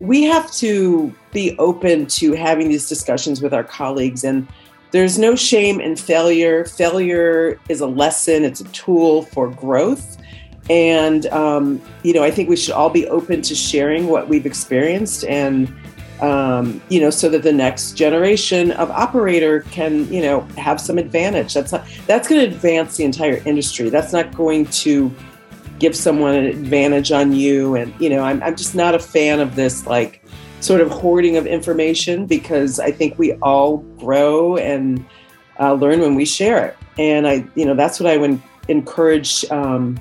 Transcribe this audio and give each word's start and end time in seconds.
we 0.00 0.22
have 0.24 0.50
to 0.52 1.14
be 1.32 1.56
open 1.58 2.06
to 2.06 2.32
having 2.32 2.68
these 2.68 2.88
discussions 2.88 3.40
with 3.42 3.52
our 3.54 3.62
colleagues 3.62 4.24
and 4.24 4.48
there's 4.92 5.20
no 5.20 5.36
shame 5.36 5.80
in 5.80 5.94
failure. 5.94 6.64
Failure 6.64 7.60
is 7.68 7.80
a 7.80 7.86
lesson 7.86 8.42
it's 8.42 8.60
a 8.60 8.64
tool 8.64 9.22
for 9.22 9.48
growth. 9.48 10.16
And 10.68 11.26
um, 11.26 11.80
you 12.02 12.12
know 12.12 12.22
i 12.22 12.30
think 12.30 12.48
we 12.48 12.56
should 12.56 12.74
all 12.74 12.90
be 12.90 13.06
open 13.08 13.42
to 13.42 13.54
sharing 13.54 14.06
what 14.08 14.28
we've 14.28 14.46
experienced 14.46 15.24
and 15.24 15.72
um, 16.20 16.82
you 16.88 17.00
know 17.00 17.10
so 17.10 17.28
that 17.28 17.42
the 17.42 17.52
next 17.52 17.92
generation 17.92 18.72
of 18.72 18.90
operator 18.90 19.60
can 19.70 20.10
you 20.12 20.22
know 20.22 20.40
have 20.58 20.80
some 20.80 20.98
advantage. 20.98 21.54
That's 21.54 21.72
not 21.72 21.86
that's 22.06 22.28
going 22.28 22.48
to 22.48 22.54
advance 22.54 22.96
the 22.96 23.04
entire 23.04 23.42
industry. 23.46 23.88
That's 23.88 24.12
not 24.12 24.34
going 24.34 24.66
to 24.66 25.14
give 25.80 25.96
someone 25.96 26.34
an 26.34 26.44
advantage 26.44 27.10
on 27.10 27.32
you. 27.32 27.74
And 27.74 27.92
you 28.00 28.08
know 28.08 28.20
I'm, 28.20 28.42
I'm 28.42 28.54
just 28.54 28.74
not 28.74 28.94
a 28.94 28.98
fan 28.98 29.40
of 29.40 29.56
this 29.56 29.86
like 29.86 30.22
sort 30.60 30.80
of 30.80 30.90
hoarding 30.90 31.36
of 31.36 31.46
information 31.46 32.26
because 32.26 32.78
i 32.78 32.90
think 32.90 33.18
we 33.18 33.32
all 33.36 33.78
grow 33.98 34.58
and 34.58 35.02
uh, 35.58 35.72
learn 35.72 36.00
when 36.00 36.14
we 36.14 36.24
share 36.24 36.66
it. 36.66 36.76
And 36.98 37.26
i 37.26 37.44
you 37.54 37.64
know 37.64 37.74
that's 37.74 37.98
what 37.98 38.08
i 38.08 38.16
would 38.16 38.40
encourage 38.68 39.44
um, 39.50 39.98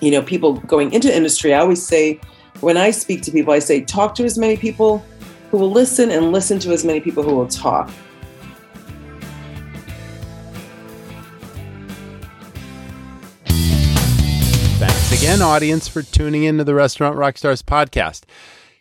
you 0.00 0.10
know 0.10 0.20
people 0.20 0.54
going 0.60 0.92
into 0.92 1.14
industry. 1.14 1.54
I 1.54 1.60
always 1.60 1.84
say 1.86 2.20
when 2.60 2.76
i 2.76 2.90
speak 2.90 3.22
to 3.22 3.30
people 3.30 3.52
i 3.52 3.58
say 3.58 3.82
talk 3.82 4.14
to 4.14 4.24
as 4.24 4.38
many 4.38 4.56
people 4.56 5.04
who 5.50 5.58
will 5.58 5.70
listen 5.70 6.10
and 6.10 6.32
listen 6.32 6.58
to 6.58 6.72
as 6.72 6.84
many 6.84 7.00
people 7.00 7.22
who 7.22 7.34
will 7.34 7.48
talk 7.48 7.90
again, 15.26 15.42
audience, 15.42 15.88
for 15.88 16.02
tuning 16.02 16.44
into 16.44 16.62
the 16.62 16.72
Restaurant 16.72 17.16
Rockstars 17.16 17.60
podcast. 17.60 18.22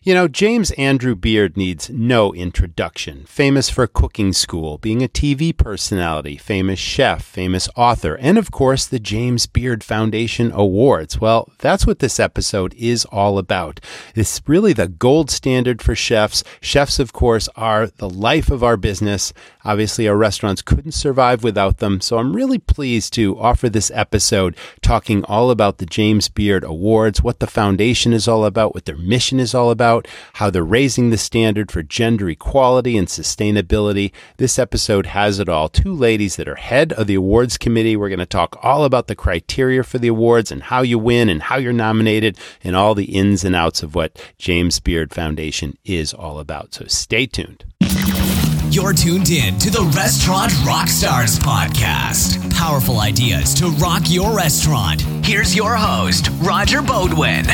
You 0.05 0.13
know, 0.13 0.27
James 0.27 0.69
Andrew 0.73 1.15
Beard 1.15 1.57
needs 1.57 1.89
no 1.89 2.31
introduction. 2.31 3.25
Famous 3.25 3.71
for 3.71 3.87
cooking 3.87 4.33
school, 4.33 4.77
being 4.77 5.03
a 5.03 5.07
TV 5.07 5.51
personality, 5.57 6.37
famous 6.37 6.77
chef, 6.77 7.23
famous 7.23 7.67
author, 7.75 8.13
and 8.17 8.37
of 8.37 8.51
course, 8.51 8.85
the 8.85 8.99
James 8.99 9.47
Beard 9.47 9.83
Foundation 9.83 10.51
Awards. 10.51 11.19
Well, 11.19 11.49
that's 11.57 11.87
what 11.87 11.97
this 11.97 12.19
episode 12.19 12.75
is 12.75 13.05
all 13.05 13.39
about. 13.39 13.79
It's 14.13 14.43
really 14.45 14.73
the 14.73 14.89
gold 14.89 15.31
standard 15.31 15.81
for 15.81 15.95
chefs. 15.95 16.43
Chefs, 16.61 16.99
of 16.99 17.11
course, 17.11 17.49
are 17.55 17.87
the 17.87 18.07
life 18.07 18.51
of 18.51 18.63
our 18.63 18.77
business. 18.77 19.33
Obviously, 19.63 20.07
our 20.07 20.15
restaurants 20.15 20.61
couldn't 20.61 20.91
survive 20.91 21.43
without 21.43 21.79
them. 21.79 21.99
So 21.99 22.19
I'm 22.19 22.35
really 22.35 22.59
pleased 22.59 23.11
to 23.13 23.39
offer 23.39 23.69
this 23.69 23.89
episode 23.95 24.55
talking 24.83 25.23
all 25.23 25.49
about 25.49 25.79
the 25.79 25.87
James 25.87 26.29
Beard 26.29 26.63
Awards, 26.63 27.23
what 27.23 27.39
the 27.39 27.47
foundation 27.47 28.13
is 28.13 28.27
all 28.27 28.45
about, 28.45 28.75
what 28.75 28.85
their 28.85 28.97
mission 28.97 29.39
is 29.39 29.55
all 29.55 29.71
about 29.71 29.94
about 29.95 30.07
how 30.33 30.49
they're 30.49 30.63
raising 30.63 31.09
the 31.09 31.17
standard 31.17 31.71
for 31.71 31.81
gender 31.81 32.29
equality 32.29 32.97
and 32.97 33.07
sustainability. 33.07 34.11
This 34.37 34.59
episode 34.59 35.07
has 35.07 35.39
it 35.39 35.49
all. 35.49 35.69
Two 35.69 35.93
ladies 35.93 36.35
that 36.35 36.47
are 36.47 36.55
head 36.55 36.93
of 36.93 37.07
the 37.07 37.15
awards 37.15 37.57
committee. 37.57 37.95
We're 37.95 38.09
going 38.09 38.19
to 38.19 38.25
talk 38.25 38.57
all 38.61 38.83
about 38.83 39.07
the 39.07 39.15
criteria 39.15 39.83
for 39.83 39.97
the 39.97 40.09
awards 40.09 40.51
and 40.51 40.63
how 40.63 40.81
you 40.81 40.99
win 40.99 41.29
and 41.29 41.43
how 41.43 41.57
you're 41.57 41.73
nominated 41.73 42.37
and 42.63 42.75
all 42.75 42.95
the 42.95 43.05
ins 43.05 43.43
and 43.43 43.55
outs 43.55 43.83
of 43.83 43.95
what 43.95 44.21
James 44.37 44.79
Beard 44.79 45.13
Foundation 45.13 45.77
is 45.85 46.13
all 46.13 46.39
about. 46.39 46.73
So 46.73 46.85
stay 46.87 47.25
tuned. 47.25 47.63
You're 48.69 48.93
tuned 48.93 49.29
in 49.29 49.57
to 49.59 49.69
the 49.69 49.83
Restaurant 49.95 50.51
Rockstars 50.51 51.39
podcast. 51.39 52.53
Powerful 52.53 52.99
ideas 52.99 53.53
to 53.55 53.69
rock 53.69 54.03
your 54.07 54.35
restaurant. 54.35 55.01
Here's 55.23 55.55
your 55.55 55.75
host, 55.75 56.29
Roger 56.41 56.81
Beaudoin. 56.81 57.45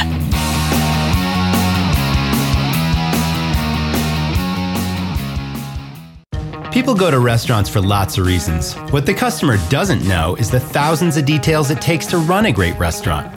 People 6.71 6.95
go 6.95 7.11
to 7.11 7.19
restaurants 7.19 7.69
for 7.69 7.81
lots 7.81 8.17
of 8.17 8.25
reasons. 8.25 8.75
What 8.91 9.05
the 9.05 9.13
customer 9.13 9.57
doesn't 9.67 10.07
know 10.07 10.35
is 10.35 10.49
the 10.49 10.61
thousands 10.61 11.17
of 11.17 11.25
details 11.25 11.69
it 11.69 11.81
takes 11.81 12.05
to 12.07 12.17
run 12.17 12.45
a 12.45 12.51
great 12.53 12.79
restaurant. 12.79 13.35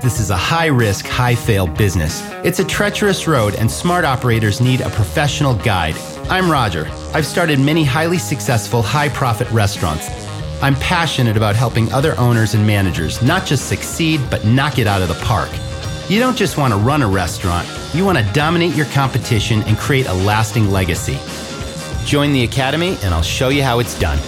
This 0.00 0.20
is 0.20 0.30
a 0.30 0.36
high 0.36 0.66
risk, 0.66 1.04
high 1.04 1.34
fail 1.34 1.66
business. 1.66 2.22
It's 2.44 2.60
a 2.60 2.64
treacherous 2.64 3.26
road, 3.26 3.56
and 3.56 3.68
smart 3.68 4.04
operators 4.04 4.60
need 4.60 4.82
a 4.82 4.90
professional 4.90 5.54
guide. 5.54 5.96
I'm 6.30 6.48
Roger. 6.48 6.86
I've 7.12 7.26
started 7.26 7.58
many 7.58 7.82
highly 7.82 8.18
successful, 8.18 8.82
high 8.82 9.08
profit 9.08 9.50
restaurants. 9.50 10.08
I'm 10.62 10.76
passionate 10.76 11.36
about 11.36 11.56
helping 11.56 11.92
other 11.92 12.16
owners 12.20 12.54
and 12.54 12.64
managers 12.64 13.20
not 13.20 13.46
just 13.46 13.68
succeed, 13.68 14.20
but 14.30 14.44
knock 14.44 14.78
it 14.78 14.86
out 14.86 15.02
of 15.02 15.08
the 15.08 15.20
park. 15.24 15.50
You 16.08 16.20
don't 16.20 16.36
just 16.36 16.56
want 16.56 16.72
to 16.72 16.78
run 16.78 17.02
a 17.02 17.08
restaurant, 17.08 17.68
you 17.92 18.04
want 18.04 18.16
to 18.16 18.32
dominate 18.32 18.76
your 18.76 18.86
competition 18.86 19.62
and 19.62 19.76
create 19.76 20.06
a 20.06 20.14
lasting 20.14 20.70
legacy. 20.70 21.18
Join 22.06 22.32
the 22.32 22.44
Academy 22.44 22.96
and 23.02 23.12
I'll 23.12 23.20
show 23.20 23.48
you 23.48 23.64
how 23.64 23.80
it's 23.80 23.98
done. 23.98 24.20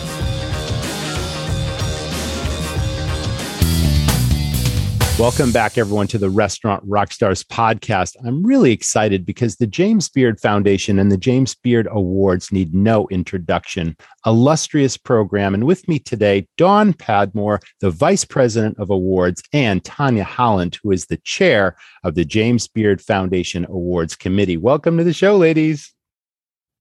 Welcome 5.16 5.53
back, 5.53 5.78
everyone, 5.78 6.09
to 6.09 6.19
the 6.19 6.28
Restaurant 6.28 6.84
Rockstars 6.89 7.44
podcast. 7.44 8.16
I'm 8.25 8.44
really 8.44 8.72
excited 8.72 9.25
because 9.25 9.56
the 9.56 9.66
James 9.69 10.09
Beard 10.09 10.41
Foundation 10.41 10.99
and 10.99 11.12
the 11.12 11.16
James 11.16 11.55
Beard 11.55 11.87
Awards 11.91 12.50
need 12.50 12.75
no 12.75 13.06
introduction. 13.12 13.97
Illustrious 14.27 14.97
program. 14.97 15.55
And 15.55 15.65
with 15.65 15.87
me 15.87 16.00
today, 16.00 16.49
Dawn 16.56 16.93
Padmore, 16.93 17.62
the 17.81 17.91
Vice 17.91 18.25
President 18.25 18.77
of 18.81 18.91
Awards, 18.91 19.41
and 19.53 19.84
Tanya 19.84 20.25
Holland, 20.25 20.78
who 20.83 20.91
is 20.91 21.06
the 21.06 21.19
Chair 21.19 21.77
of 22.03 22.16
the 22.16 22.25
James 22.25 22.66
Beard 22.66 23.00
Foundation 23.00 23.66
Awards 23.66 24.16
Committee. 24.16 24.56
Welcome 24.56 24.99
to 24.99 25.05
the 25.05 25.12
show, 25.12 25.37
ladies. 25.37 25.95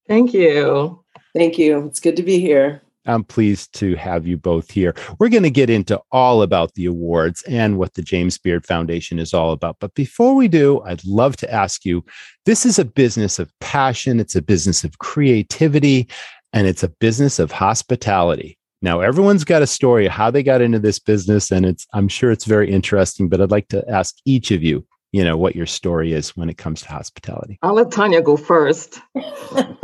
Thank 0.08 0.32
you. 0.32 1.04
Thank 1.34 1.58
you. 1.58 1.86
It's 1.86 2.00
good 2.00 2.16
to 2.16 2.22
be 2.22 2.40
here. 2.40 2.82
I'm 3.06 3.24
pleased 3.24 3.72
to 3.74 3.94
have 3.96 4.26
you 4.26 4.36
both 4.36 4.70
here. 4.70 4.94
We're 5.18 5.30
going 5.30 5.42
to 5.42 5.50
get 5.50 5.70
into 5.70 6.00
all 6.12 6.42
about 6.42 6.74
the 6.74 6.86
awards 6.86 7.42
and 7.44 7.78
what 7.78 7.94
the 7.94 8.02
James 8.02 8.36
Beard 8.36 8.66
Foundation 8.66 9.18
is 9.18 9.32
all 9.32 9.52
about. 9.52 9.76
But 9.80 9.94
before 9.94 10.34
we 10.34 10.46
do, 10.46 10.82
I'd 10.82 11.04
love 11.04 11.36
to 11.38 11.52
ask 11.52 11.84
you 11.84 12.04
this 12.44 12.66
is 12.66 12.78
a 12.78 12.84
business 12.84 13.38
of 13.38 13.50
passion, 13.60 14.20
it's 14.20 14.36
a 14.36 14.42
business 14.42 14.84
of 14.84 14.98
creativity, 14.98 16.08
and 16.52 16.66
it's 16.66 16.82
a 16.82 16.88
business 16.88 17.38
of 17.38 17.50
hospitality. 17.50 18.58
Now, 18.80 19.00
everyone's 19.00 19.44
got 19.44 19.62
a 19.62 19.66
story 19.66 20.06
of 20.06 20.12
how 20.12 20.30
they 20.30 20.42
got 20.42 20.60
into 20.60 20.78
this 20.78 20.98
business, 20.98 21.50
and 21.50 21.66
it's 21.66 21.86
I'm 21.94 22.08
sure 22.08 22.30
it's 22.30 22.44
very 22.44 22.70
interesting, 22.70 23.28
but 23.28 23.40
I'd 23.40 23.50
like 23.50 23.68
to 23.68 23.88
ask 23.90 24.16
each 24.24 24.50
of 24.50 24.62
you 24.62 24.86
you 25.12 25.24
know 25.24 25.36
what 25.36 25.56
your 25.56 25.66
story 25.66 26.12
is 26.12 26.36
when 26.36 26.50
it 26.50 26.58
comes 26.58 26.82
to 26.82 26.88
hospitality. 26.88 27.58
I'll 27.62 27.74
let 27.74 27.90
tanya 27.90 28.22
go 28.22 28.36
first. 28.36 29.00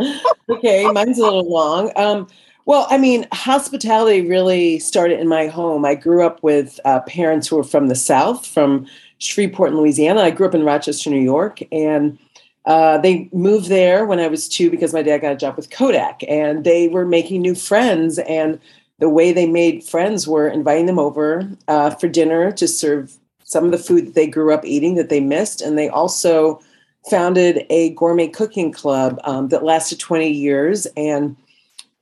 Okay 0.50 0.84
mine's 0.92 1.18
a 1.18 1.22
little 1.22 1.50
long. 1.50 1.90
Um, 1.96 2.26
well 2.66 2.86
i 2.90 2.98
mean 2.98 3.26
hospitality 3.32 4.20
really 4.28 4.78
started 4.78 5.18
in 5.18 5.26
my 5.26 5.46
home. 5.46 5.84
I 5.84 5.94
grew 5.94 6.24
up 6.24 6.42
with 6.42 6.78
uh, 6.84 7.00
parents 7.00 7.48
who 7.48 7.56
were 7.56 7.64
from 7.64 7.88
the 7.88 7.94
south 7.94 8.46
from 8.46 8.86
shreveport 9.18 9.70
in 9.70 9.78
louisiana. 9.78 10.20
I 10.20 10.30
grew 10.30 10.46
up 10.46 10.54
in 10.54 10.64
rochester 10.64 11.08
new 11.08 11.20
york 11.20 11.60
and 11.72 12.18
uh, 12.66 12.96
they 12.98 13.28
moved 13.32 13.68
there 13.68 14.04
when 14.04 14.20
i 14.20 14.26
was 14.26 14.48
two 14.48 14.70
because 14.70 14.92
my 14.92 15.02
dad 15.02 15.18
got 15.18 15.32
a 15.32 15.36
job 15.36 15.56
with 15.56 15.70
kodak 15.70 16.20
and 16.28 16.64
they 16.64 16.88
were 16.88 17.06
making 17.06 17.40
new 17.40 17.54
friends 17.54 18.18
and 18.20 18.58
the 18.98 19.08
way 19.08 19.32
they 19.32 19.46
made 19.46 19.82
friends 19.84 20.28
were 20.28 20.48
inviting 20.48 20.86
them 20.86 20.98
over 20.98 21.48
uh, 21.68 21.90
for 21.90 22.08
dinner 22.08 22.52
to 22.52 22.68
serve 22.68 23.18
some 23.54 23.66
of 23.66 23.70
the 23.70 23.78
food 23.78 24.08
that 24.08 24.14
they 24.14 24.26
grew 24.26 24.52
up 24.52 24.64
eating 24.64 24.96
that 24.96 25.10
they 25.10 25.20
missed. 25.20 25.62
And 25.62 25.78
they 25.78 25.88
also 25.88 26.60
founded 27.08 27.64
a 27.70 27.90
gourmet 27.90 28.26
cooking 28.26 28.72
club 28.72 29.20
um, 29.22 29.46
that 29.50 29.62
lasted 29.62 30.00
20 30.00 30.28
years. 30.28 30.88
And 30.96 31.36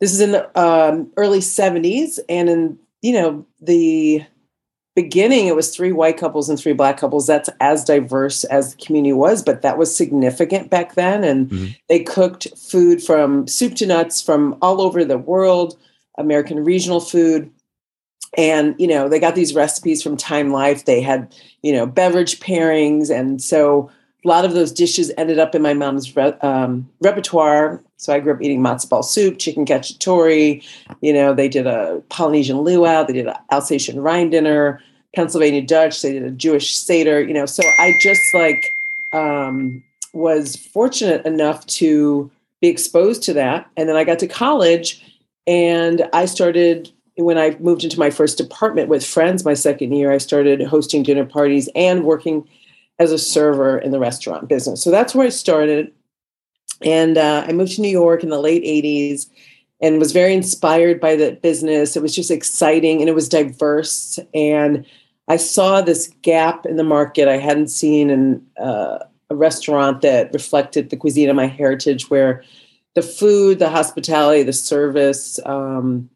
this 0.01 0.15
is 0.15 0.21
in 0.23 0.33
the 0.33 0.59
um, 0.59 1.12
early 1.19 1.41
70s. 1.41 2.19
And 2.31 2.49
in, 2.49 2.79
you 3.03 3.12
know, 3.12 3.45
the 3.61 4.25
beginning, 4.97 5.47
it 5.47 5.55
was 5.55 5.77
three 5.77 5.93
white 5.93 6.17
couples 6.17 6.49
and 6.49 6.59
three 6.59 6.73
black 6.73 6.97
couples. 6.97 7.27
That's 7.27 7.51
as 7.61 7.85
diverse 7.85 8.45
as 8.45 8.75
the 8.75 8.83
community 8.83 9.12
was, 9.12 9.43
but 9.43 9.61
that 9.61 9.77
was 9.77 9.95
significant 9.95 10.71
back 10.71 10.95
then. 10.95 11.23
And 11.23 11.51
mm-hmm. 11.51 11.67
they 11.91 12.03
cooked 12.03 12.49
food 12.56 13.03
from 13.03 13.47
soup 13.47 13.75
to 13.75 13.87
nuts 13.87 14.23
from 14.23 14.56
all 14.62 14.81
over 14.81 15.05
the 15.05 15.19
world, 15.19 15.76
American 16.17 16.65
regional 16.65 17.00
food 17.00 17.50
and 18.34 18.75
you 18.79 18.87
know 18.87 19.08
they 19.08 19.20
got 19.20 19.34
these 19.34 19.55
recipes 19.55 20.02
from 20.02 20.17
time 20.17 20.50
life. 20.50 20.84
They 20.84 21.00
had 21.00 21.34
you 21.62 21.73
know 21.73 21.87
beverage 21.87 22.40
pairings. 22.40 23.11
And 23.11 23.43
so 23.43 23.90
a 24.25 24.29
lot 24.29 24.44
of 24.44 24.55
those 24.55 24.73
dishes 24.73 25.12
ended 25.19 25.38
up 25.38 25.55
in 25.55 25.62
my 25.62 25.75
mom's 25.75 26.14
re- 26.14 26.38
um, 26.43 26.88
repertoire. 27.00 27.82
So 27.96 28.12
i 28.12 28.20
grew 28.20 28.34
up 28.34 28.43
eating 28.43 28.61
matzo 28.61 28.88
ball 28.88 29.02
soup 29.02 29.38
chicken 29.38 29.64
cacciatore. 29.64 30.64
You 31.00 31.12
know 31.12 31.34
they 31.34 31.49
did 31.49 31.67
a 31.67 32.02
polynesian 32.08 32.58
luau. 32.58 33.05
They 33.05 33.14
did 33.14 33.26
an 33.26 33.37
alsatian 33.50 34.00
rhine 34.00 34.31
dinner 34.31 34.81
pennsylvania 35.14 35.61
dutch. 35.61 36.00
They 36.00 36.12
did 36.12 36.25
a 36.25 36.31
jewish 36.31 36.76
seder. 36.76 37.23
You 37.23 37.35
know 37.35 37.46
so 37.46 37.62
i 37.78 37.94
just 38.00 38.23
like 38.35 38.75
um, 39.12 39.82
was 40.14 40.56
fortunate 40.56 41.26
enough 41.26 41.67
to 41.67 42.31
be 42.62 42.69
exposed 42.69 43.23
to 43.25 43.35
that. 43.35 43.69
And 43.76 43.88
then 43.88 43.96
i 43.96 44.05
got 44.05 44.19
to 44.20 44.26
college 44.26 45.05
and 45.46 46.08
i 46.12 46.25
started 46.25 46.92
when 47.17 47.38
I 47.38 47.56
moved 47.61 47.85
into 47.85 47.99
my 47.99 48.11
first 48.11 48.41
apartment 48.41 48.88
with 48.88 49.05
friends 49.05 49.44
my 49.44 49.55
second 49.55 49.93
year, 49.93 50.12
I 50.12 50.19
started 50.19 50.62
hosting 50.62 51.03
dinner 51.03 51.25
parties 51.25 51.69
and 51.75 52.05
working 52.05 52.49
as 52.99 53.12
a 53.12 53.19
server 53.19 53.79
in 53.79 53.91
the 53.91 53.99
restaurant 53.99 54.49
business. 54.49 54.82
So 54.82 54.91
that's 54.91 55.14
where 55.14 55.26
I 55.26 55.31
started. 55.31 55.93
And 56.81 57.19
uh, 57.19 57.44
I 57.47 57.53
moved 57.53 57.73
to 57.76 57.81
New 57.81 57.88
York 57.88 58.23
in 58.23 58.31
the 58.31 58.41
late 58.41 58.64
80s 58.64 59.29
and 59.81 59.99
was 59.99 60.12
very 60.12 60.32
inspired 60.32 61.00
by 61.00 61.17
the 61.17 61.32
business. 61.32 61.97
It 61.97 62.03
was 62.03 62.14
just 62.14 62.31
exciting 62.31 63.00
and 63.00 63.09
it 63.09 63.14
was 63.14 63.29
diverse. 63.29 64.19
And 64.32 64.87
I 65.29 65.37
saw 65.37 65.81
this 65.81 66.12
gap 66.23 66.67
in 66.67 66.76
the 66.76 66.85
market 66.85 67.29
I 67.29 67.37
hadn't 67.37 67.69
seen 67.69 68.11
in 68.11 68.47
uh, 68.61 68.99
a 69.31 69.35
restaurant 69.35 70.03
that 70.03 70.32
reflected 70.32 70.91
the 70.91 70.97
cuisine 70.97 71.29
of 71.29 71.37
my 71.37 71.47
heritage, 71.47 72.11
where 72.11 72.44
the 72.94 73.03
food, 73.03 73.59
the 73.59 73.70
hospitality, 73.70 74.43
the 74.43 74.53
service, 74.53 75.41
um, 75.47 76.09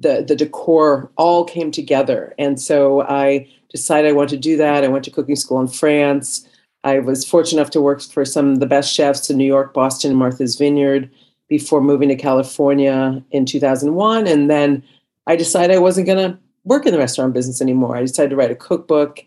the 0.00 0.24
the 0.26 0.36
decor 0.36 1.10
all 1.16 1.44
came 1.44 1.70
together. 1.70 2.34
And 2.38 2.60
so 2.60 3.02
I 3.02 3.48
decided 3.70 4.08
I 4.08 4.12
wanted 4.12 4.30
to 4.30 4.48
do 4.48 4.56
that. 4.56 4.84
I 4.84 4.88
went 4.88 5.04
to 5.04 5.10
cooking 5.10 5.36
school 5.36 5.60
in 5.60 5.68
France. 5.68 6.46
I 6.84 6.98
was 6.98 7.24
fortunate 7.24 7.60
enough 7.60 7.70
to 7.72 7.80
work 7.80 8.02
for 8.02 8.24
some 8.24 8.52
of 8.52 8.60
the 8.60 8.66
best 8.66 8.92
chefs 8.92 9.30
in 9.30 9.38
New 9.38 9.46
York, 9.46 9.72
Boston, 9.72 10.10
and 10.10 10.18
Martha's 10.18 10.56
Vineyard 10.56 11.10
before 11.48 11.80
moving 11.80 12.08
to 12.08 12.16
California 12.16 13.22
in 13.30 13.46
2001. 13.46 14.26
And 14.26 14.50
then 14.50 14.82
I 15.26 15.36
decided 15.36 15.74
I 15.74 15.80
wasn't 15.80 16.06
going 16.06 16.30
to 16.30 16.38
work 16.64 16.86
in 16.86 16.92
the 16.92 16.98
restaurant 16.98 17.32
business 17.32 17.62
anymore. 17.62 17.96
I 17.96 18.02
decided 18.02 18.30
to 18.30 18.36
write 18.36 18.50
a 18.50 18.56
cookbook. 18.56 19.24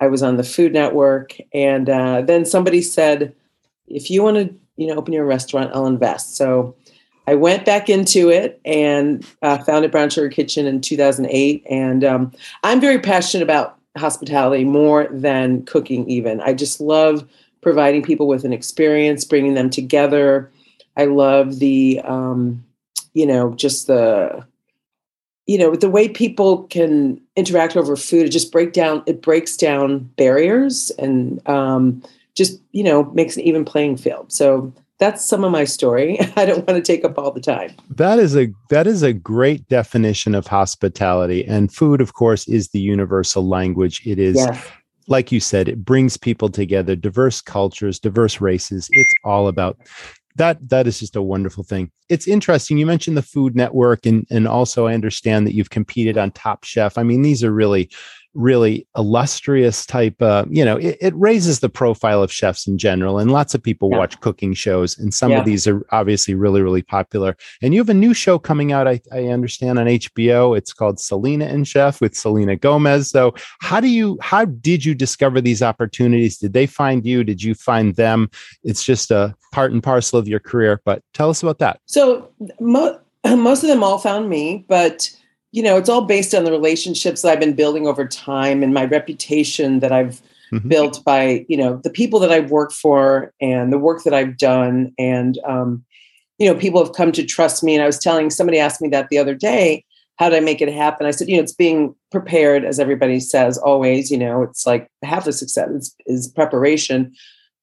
I 0.00 0.06
was 0.06 0.22
on 0.22 0.36
the 0.36 0.44
Food 0.44 0.72
Network. 0.72 1.36
And 1.52 1.88
uh, 1.88 2.22
then 2.22 2.44
somebody 2.44 2.80
said, 2.80 3.34
if 3.86 4.10
you 4.10 4.22
want 4.22 4.36
to 4.36 4.54
you 4.76 4.86
know, 4.86 4.94
open 4.94 5.12
your 5.12 5.24
restaurant, 5.24 5.70
I'll 5.74 5.86
invest. 5.86 6.36
So 6.36 6.74
I 7.26 7.34
went 7.34 7.64
back 7.64 7.88
into 7.88 8.28
it 8.28 8.60
and 8.64 9.26
uh, 9.42 9.58
founded 9.58 9.90
Brown 9.90 10.10
Sugar 10.10 10.28
Kitchen 10.28 10.66
in 10.66 10.80
2008. 10.80 11.64
And 11.68 12.04
um, 12.04 12.32
I'm 12.62 12.80
very 12.80 12.98
passionate 12.98 13.42
about 13.42 13.78
hospitality 13.96 14.64
more 14.64 15.08
than 15.10 15.64
cooking, 15.64 16.08
even. 16.08 16.40
I 16.40 16.52
just 16.52 16.80
love 16.80 17.26
providing 17.62 18.02
people 18.02 18.26
with 18.26 18.44
an 18.44 18.52
experience, 18.52 19.24
bringing 19.24 19.54
them 19.54 19.70
together. 19.70 20.50
I 20.96 21.06
love 21.06 21.60
the, 21.60 22.00
um, 22.04 22.64
you 23.14 23.26
know, 23.26 23.54
just 23.54 23.86
the, 23.86 24.44
you 25.46 25.58
know, 25.58 25.74
the 25.74 25.90
way 25.90 26.08
people 26.08 26.64
can 26.64 27.20
interact 27.36 27.76
over 27.76 27.96
food. 27.96 28.26
It 28.26 28.30
just 28.30 28.52
break 28.52 28.72
down. 28.72 29.02
It 29.06 29.22
breaks 29.22 29.56
down 29.56 30.00
barriers 30.16 30.90
and 30.98 31.46
um, 31.48 32.02
just 32.34 32.60
you 32.72 32.82
know 32.82 33.04
makes 33.12 33.36
an 33.36 33.42
even 33.42 33.64
playing 33.64 33.96
field. 33.96 34.32
So 34.32 34.72
that's 35.04 35.22
some 35.22 35.44
of 35.44 35.52
my 35.52 35.64
story. 35.64 36.18
I 36.36 36.46
don't 36.46 36.66
want 36.66 36.82
to 36.82 36.92
take 36.92 37.04
up 37.04 37.18
all 37.18 37.30
the 37.30 37.40
time. 37.40 37.74
That 37.90 38.18
is 38.18 38.36
a 38.36 38.48
that 38.70 38.86
is 38.86 39.02
a 39.02 39.12
great 39.12 39.68
definition 39.68 40.34
of 40.34 40.46
hospitality 40.46 41.44
and 41.44 41.72
food 41.72 42.00
of 42.00 42.14
course 42.14 42.48
is 42.48 42.68
the 42.68 42.80
universal 42.80 43.46
language. 43.46 44.00
It 44.06 44.18
is 44.18 44.36
yes. 44.36 44.66
like 45.06 45.30
you 45.30 45.40
said 45.40 45.68
it 45.68 45.84
brings 45.84 46.16
people 46.16 46.48
together, 46.48 46.96
diverse 46.96 47.42
cultures, 47.42 48.00
diverse 48.00 48.40
races. 48.40 48.88
It's 48.92 49.14
all 49.24 49.48
about 49.48 49.78
that 50.36 50.68
that 50.70 50.86
is 50.86 50.98
just 50.98 51.16
a 51.16 51.22
wonderful 51.22 51.64
thing. 51.64 51.90
It's 52.08 52.26
interesting. 52.26 52.78
You 52.78 52.86
mentioned 52.86 53.16
the 53.16 53.22
Food 53.22 53.54
Network 53.54 54.06
and 54.06 54.26
and 54.30 54.48
also 54.48 54.86
I 54.86 54.94
understand 54.94 55.46
that 55.46 55.54
you've 55.54 55.70
competed 55.70 56.16
on 56.16 56.30
Top 56.30 56.64
Chef. 56.64 56.96
I 56.96 57.02
mean 57.02 57.20
these 57.20 57.44
are 57.44 57.52
really 57.52 57.90
really 58.34 58.86
illustrious 58.96 59.86
type 59.86 60.20
uh, 60.20 60.44
you 60.48 60.64
know 60.64 60.76
it, 60.76 60.96
it, 61.00 61.14
raises 61.14 61.60
the 61.60 61.68
profile 61.68 62.22
of 62.22 62.32
chefs 62.32 62.66
in 62.66 62.76
general 62.76 63.18
and 63.18 63.30
lots 63.30 63.54
of 63.54 63.62
people 63.62 63.88
yeah. 63.90 63.98
watch 63.98 64.20
cooking 64.20 64.52
shows 64.52 64.98
and 64.98 65.14
some 65.14 65.30
yeah. 65.30 65.38
of 65.38 65.44
these 65.44 65.66
are 65.66 65.86
obviously 65.90 66.34
really 66.34 66.60
really 66.60 66.82
popular. 66.82 67.36
And 67.62 67.72
you 67.72 67.80
have 67.80 67.88
a 67.88 67.94
new 67.94 68.12
show 68.12 68.38
coming 68.38 68.72
out 68.72 68.88
I, 68.88 69.00
I 69.12 69.26
understand 69.26 69.78
on 69.78 69.86
hbo 69.86 70.56
it's 70.58 70.72
called 70.72 70.98
selena 70.98 71.46
and 71.46 71.66
chef 71.66 72.00
with 72.00 72.16
selena 72.16 72.56
gomez. 72.56 73.10
So 73.10 73.34
how 73.60 73.80
do 73.80 73.88
you 73.88 74.18
how 74.20 74.44
did 74.44 74.84
you 74.84 74.94
discover 74.94 75.40
these 75.40 75.62
opportunities? 75.62 76.38
Did 76.38 76.52
they 76.52 76.66
find 76.66 77.06
you? 77.06 77.24
Did 77.24 77.42
you 77.42 77.54
find 77.54 77.94
them? 77.94 78.30
It's 78.64 78.82
just 78.82 79.10
a 79.10 79.34
part 79.52 79.72
and 79.72 79.82
parcel 79.82 80.18
of 80.18 80.26
your 80.26 80.40
career 80.40 80.80
but 80.84 81.02
tell 81.14 81.30
us 81.30 81.42
about 81.42 81.58
that. 81.60 81.80
So 81.86 82.30
mo- 82.58 82.98
most 83.24 83.62
of 83.62 83.68
them 83.68 83.84
all 83.84 83.98
found 83.98 84.28
me 84.28 84.64
but 84.68 85.08
you 85.54 85.62
know, 85.62 85.76
it's 85.76 85.88
all 85.88 86.04
based 86.04 86.34
on 86.34 86.42
the 86.42 86.50
relationships 86.50 87.22
that 87.22 87.30
I've 87.30 87.38
been 87.38 87.54
building 87.54 87.86
over 87.86 88.04
time 88.04 88.64
and 88.64 88.74
my 88.74 88.86
reputation 88.86 89.78
that 89.78 89.92
I've 89.92 90.20
mm-hmm. 90.52 90.66
built 90.66 91.04
by, 91.04 91.46
you 91.48 91.56
know, 91.56 91.76
the 91.76 91.90
people 91.90 92.18
that 92.18 92.32
I've 92.32 92.50
worked 92.50 92.72
for 92.72 93.32
and 93.40 93.72
the 93.72 93.78
work 93.78 94.02
that 94.02 94.12
I've 94.12 94.36
done. 94.36 94.92
And, 94.98 95.38
um, 95.44 95.84
you 96.38 96.52
know, 96.52 96.58
people 96.58 96.84
have 96.84 96.96
come 96.96 97.12
to 97.12 97.24
trust 97.24 97.62
me. 97.62 97.72
And 97.72 97.84
I 97.84 97.86
was 97.86 98.00
telling 98.00 98.30
somebody 98.30 98.58
asked 98.58 98.82
me 98.82 98.88
that 98.88 99.10
the 99.10 99.18
other 99.18 99.36
day, 99.36 99.84
how 100.16 100.28
did 100.28 100.38
I 100.38 100.40
make 100.40 100.60
it 100.60 100.72
happen? 100.72 101.06
I 101.06 101.12
said, 101.12 101.28
you 101.28 101.36
know, 101.36 101.44
it's 101.44 101.54
being 101.54 101.94
prepared, 102.10 102.64
as 102.64 102.80
everybody 102.80 103.20
says 103.20 103.56
always, 103.56 104.10
you 104.10 104.18
know, 104.18 104.42
it's 104.42 104.66
like 104.66 104.90
half 105.04 105.24
the 105.24 105.32
success 105.32 105.70
is, 105.70 105.94
is 106.06 106.26
preparation 106.26 107.14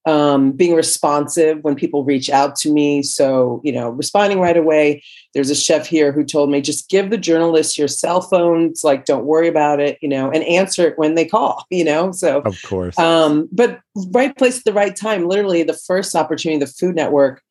um, 0.06 0.52
being 0.52 0.74
responsive 0.74 1.64
when 1.64 1.76
people 1.76 2.04
reach 2.04 2.30
out 2.30 2.56
to 2.58 2.74
me. 2.74 3.04
So, 3.04 3.62
you 3.64 3.72
know, 3.72 3.90
responding 3.90 4.40
right 4.40 4.58
away. 4.58 5.04
There's 5.34 5.50
a 5.50 5.56
chef 5.56 5.86
here 5.86 6.12
who 6.12 6.24
told 6.24 6.50
me 6.50 6.62
just 6.62 6.90
give 6.90 7.10
the 7.10 7.18
journalists 7.18 7.78
your 7.78 7.88
cell 7.88 8.22
phones, 8.22 8.84
like 8.84 9.06
don't 9.06 9.26
worry 9.26 9.48
about 9.48 9.80
it, 9.80 10.00
you 10.02 10.10
know, 10.10 10.32
and 10.32 10.44
answer 10.44 10.88
it 10.88 10.98
when 10.98 11.16
they 11.16 11.26
call, 11.26 11.66
you 11.70 11.84
know. 11.84 12.12
So, 12.12 12.40
of 12.40 12.62
course. 12.64 12.98
Um, 12.98 13.48
but 13.52 13.80
right 14.10 14.36
place 14.36 14.60
at 14.60 14.64
the 14.64 14.74
right 14.74 14.96
time. 14.96 15.28
Literally, 15.28 15.64
the 15.64 15.74
first 15.74 16.16
opportunity, 16.16 16.60
the 16.60 16.68
Food 16.72 16.96
Network, 16.96 17.42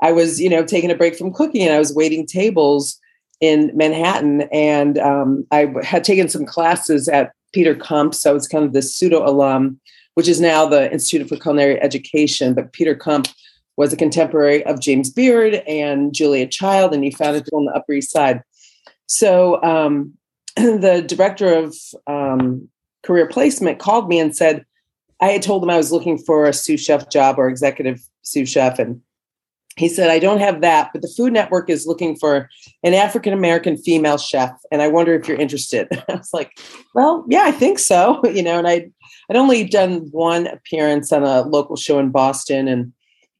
I 0.00 0.12
was, 0.12 0.40
you 0.40 0.48
know, 0.48 0.64
taking 0.64 0.90
a 0.90 0.96
break 0.96 1.16
from 1.16 1.32
cooking 1.32 1.62
and 1.62 1.74
I 1.74 1.78
was 1.78 1.94
waiting 1.94 2.26
tables 2.26 2.98
in 3.40 3.70
Manhattan, 3.74 4.42
and 4.52 4.98
um, 4.98 5.46
I 5.52 5.72
had 5.84 6.02
taken 6.02 6.28
some 6.28 6.44
classes 6.44 7.08
at 7.08 7.32
Peter 7.52 7.72
Kump, 7.72 8.12
so 8.12 8.34
it's 8.34 8.48
kind 8.48 8.64
of 8.64 8.72
the 8.72 8.82
pseudo 8.82 9.24
alum 9.24 9.78
which 10.18 10.26
is 10.26 10.40
now 10.40 10.66
the 10.66 10.92
Institute 10.92 11.28
for 11.28 11.36
Culinary 11.36 11.80
Education. 11.80 12.52
But 12.52 12.72
Peter 12.72 12.96
Kump 12.96 13.28
was 13.76 13.92
a 13.92 13.96
contemporary 13.96 14.66
of 14.66 14.80
James 14.80 15.10
Beard 15.10 15.62
and 15.68 16.12
Julia 16.12 16.48
Child, 16.48 16.92
and 16.92 17.04
he 17.04 17.12
founded 17.12 17.46
it 17.46 17.54
on 17.54 17.66
the 17.66 17.72
Upper 17.72 17.92
East 17.92 18.10
Side. 18.10 18.42
So 19.06 19.62
um, 19.62 20.14
the 20.56 21.04
director 21.06 21.54
of 21.54 21.76
um, 22.08 22.68
career 23.04 23.28
placement 23.28 23.78
called 23.78 24.08
me 24.08 24.18
and 24.18 24.34
said, 24.34 24.66
I 25.20 25.28
had 25.28 25.42
told 25.42 25.62
him 25.62 25.70
I 25.70 25.76
was 25.76 25.92
looking 25.92 26.18
for 26.18 26.46
a 26.46 26.52
sous 26.52 26.82
chef 26.82 27.08
job 27.10 27.38
or 27.38 27.48
executive 27.48 28.00
sous 28.22 28.48
chef, 28.48 28.80
and 28.80 29.00
he 29.76 29.88
said, 29.88 30.10
I 30.10 30.18
don't 30.18 30.40
have 30.40 30.62
that, 30.62 30.90
but 30.92 31.02
the 31.02 31.14
Food 31.16 31.32
Network 31.32 31.70
is 31.70 31.86
looking 31.86 32.16
for 32.16 32.50
an 32.82 32.94
African 32.94 33.32
American 33.32 33.76
female 33.76 34.18
chef. 34.18 34.50
And 34.72 34.82
I 34.82 34.88
wonder 34.88 35.14
if 35.14 35.28
you're 35.28 35.36
interested. 35.36 35.86
I 36.08 36.16
was 36.16 36.32
like, 36.32 36.58
well, 36.94 37.24
yeah, 37.28 37.42
I 37.44 37.52
think 37.52 37.78
so. 37.78 38.20
You 38.38 38.42
know, 38.42 38.58
and 38.58 38.68
I 38.68 38.90
I'd 39.28 39.36
only 39.36 39.64
done 39.64 40.08
one 40.10 40.46
appearance 40.46 41.12
on 41.12 41.22
a 41.22 41.42
local 41.42 41.76
show 41.76 41.98
in 41.98 42.10
Boston. 42.10 42.66
And 42.68 42.92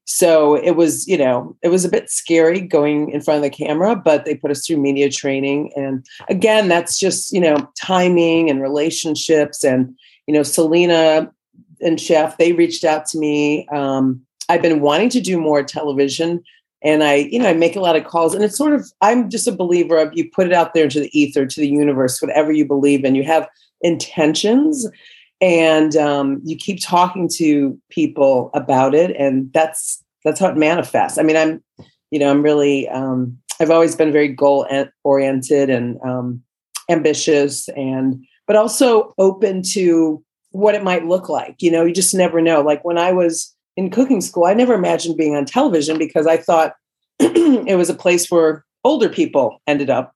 so 0.05 0.55
it 0.55 0.73
was, 0.73 1.06
you 1.06 1.19
know, 1.19 1.56
it 1.62 1.69
was 1.69 1.85
a 1.85 1.90
bit 1.90 2.11
scary 2.11 2.61
going 2.61 3.11
in 3.11 3.21
front 3.21 3.38
of 3.38 3.42
the 3.42 3.57
camera, 3.64 3.97
but 3.97 4.25
they 4.25 4.35
put 4.35 4.50
us 4.50 4.66
through 4.66 4.78
media 4.78 5.11
training. 5.11 5.73
And 5.76 6.04
again, 6.28 6.68
that's 6.68 6.99
just, 6.99 7.33
you 7.33 7.40
know, 7.40 7.71
timing 7.80 8.50
and 8.50 8.62
relationships. 8.62 9.64
And, 9.64 9.95
you 10.26 10.35
know, 10.35 10.42
Selena 10.42 11.30
and 11.80 12.00
Chef, 12.00 12.38
they 12.38 12.52
reached 12.52 12.85
out 12.85 13.07
to 13.07 13.18
me. 13.18 13.66
Um, 13.68 14.23
I've 14.49 14.62
been 14.62 14.80
wanting 14.80 15.11
to 15.11 15.21
do 15.21 15.38
more 15.38 15.62
television 15.62 16.42
and 16.83 17.02
I, 17.02 17.14
you 17.14 17.38
know, 17.38 17.49
I 17.49 17.54
make 17.54 17.76
a 17.76 17.80
lot 17.80 17.97
of 17.97 18.04
calls 18.04 18.35
and 18.35 18.45
it's 18.45 18.57
sort 18.57 18.73
of, 18.73 18.90
I'm 19.00 19.28
just 19.28 19.49
a 19.49 19.52
believer 19.52 19.99
of 19.99 20.16
you 20.16 20.30
put 20.30 20.47
it 20.47 20.52
out 20.52 20.75
there 20.75 20.85
into 20.85 21.00
the 21.00 21.18
ether, 21.18 21.45
to 21.45 21.61
the 21.61 21.68
universe, 21.68 22.23
whatever 22.23 22.52
you 22.52 22.64
believe 22.64 23.04
in, 23.04 23.14
you 23.14 23.25
have 23.25 23.49
intentions 23.83 24.87
and 25.40 25.97
um, 25.97 26.40
you 26.45 26.57
keep 26.57 26.83
talking 26.83 27.28
to 27.35 27.78
people 27.90 28.50
about 28.54 28.95
it 28.95 29.14
and 29.16 29.52
that's 29.52 30.02
that's 30.25 30.40
how 30.40 30.49
it 30.49 30.57
manifests. 30.57 31.18
I 31.18 31.23
mean 31.23 31.37
i'm 31.37 31.62
you 32.11 32.18
know 32.18 32.30
i'm 32.30 32.42
really 32.42 32.88
um, 32.88 33.38
i've 33.61 33.71
always 33.71 33.95
been 33.95 34.12
very 34.12 34.28
goal 34.28 34.66
oriented 35.04 35.71
and 35.71 35.99
um, 36.02 36.42
ambitious 36.90 37.68
and 37.71 38.25
but 38.47 38.57
also 38.57 39.12
open 39.18 39.62
to 39.62 40.23
what 40.50 40.75
it 40.75 40.83
might 40.83 41.07
look 41.07 41.28
like 41.28 41.57
you 41.61 41.71
know 41.71 41.85
you 41.85 41.92
just 41.92 42.14
never 42.14 42.40
know. 42.40 42.61
Like 42.61 42.85
when 42.85 42.99
i 42.99 43.12
was 43.12 43.54
in 43.76 43.90
cooking 43.90 44.21
school 44.21 44.45
i 44.45 44.54
never 44.54 44.75
imagined 44.75 45.16
being 45.16 45.37
on 45.37 45.45
television 45.45 45.99
because 45.99 46.26
i 46.26 46.37
thought 46.37 46.75
it 47.21 47.76
was 47.76 47.88
a 47.88 47.95
place 47.95 48.30
where 48.30 48.64
older 48.85 49.09
people 49.09 49.61
ended 49.66 49.90
up 49.90 50.14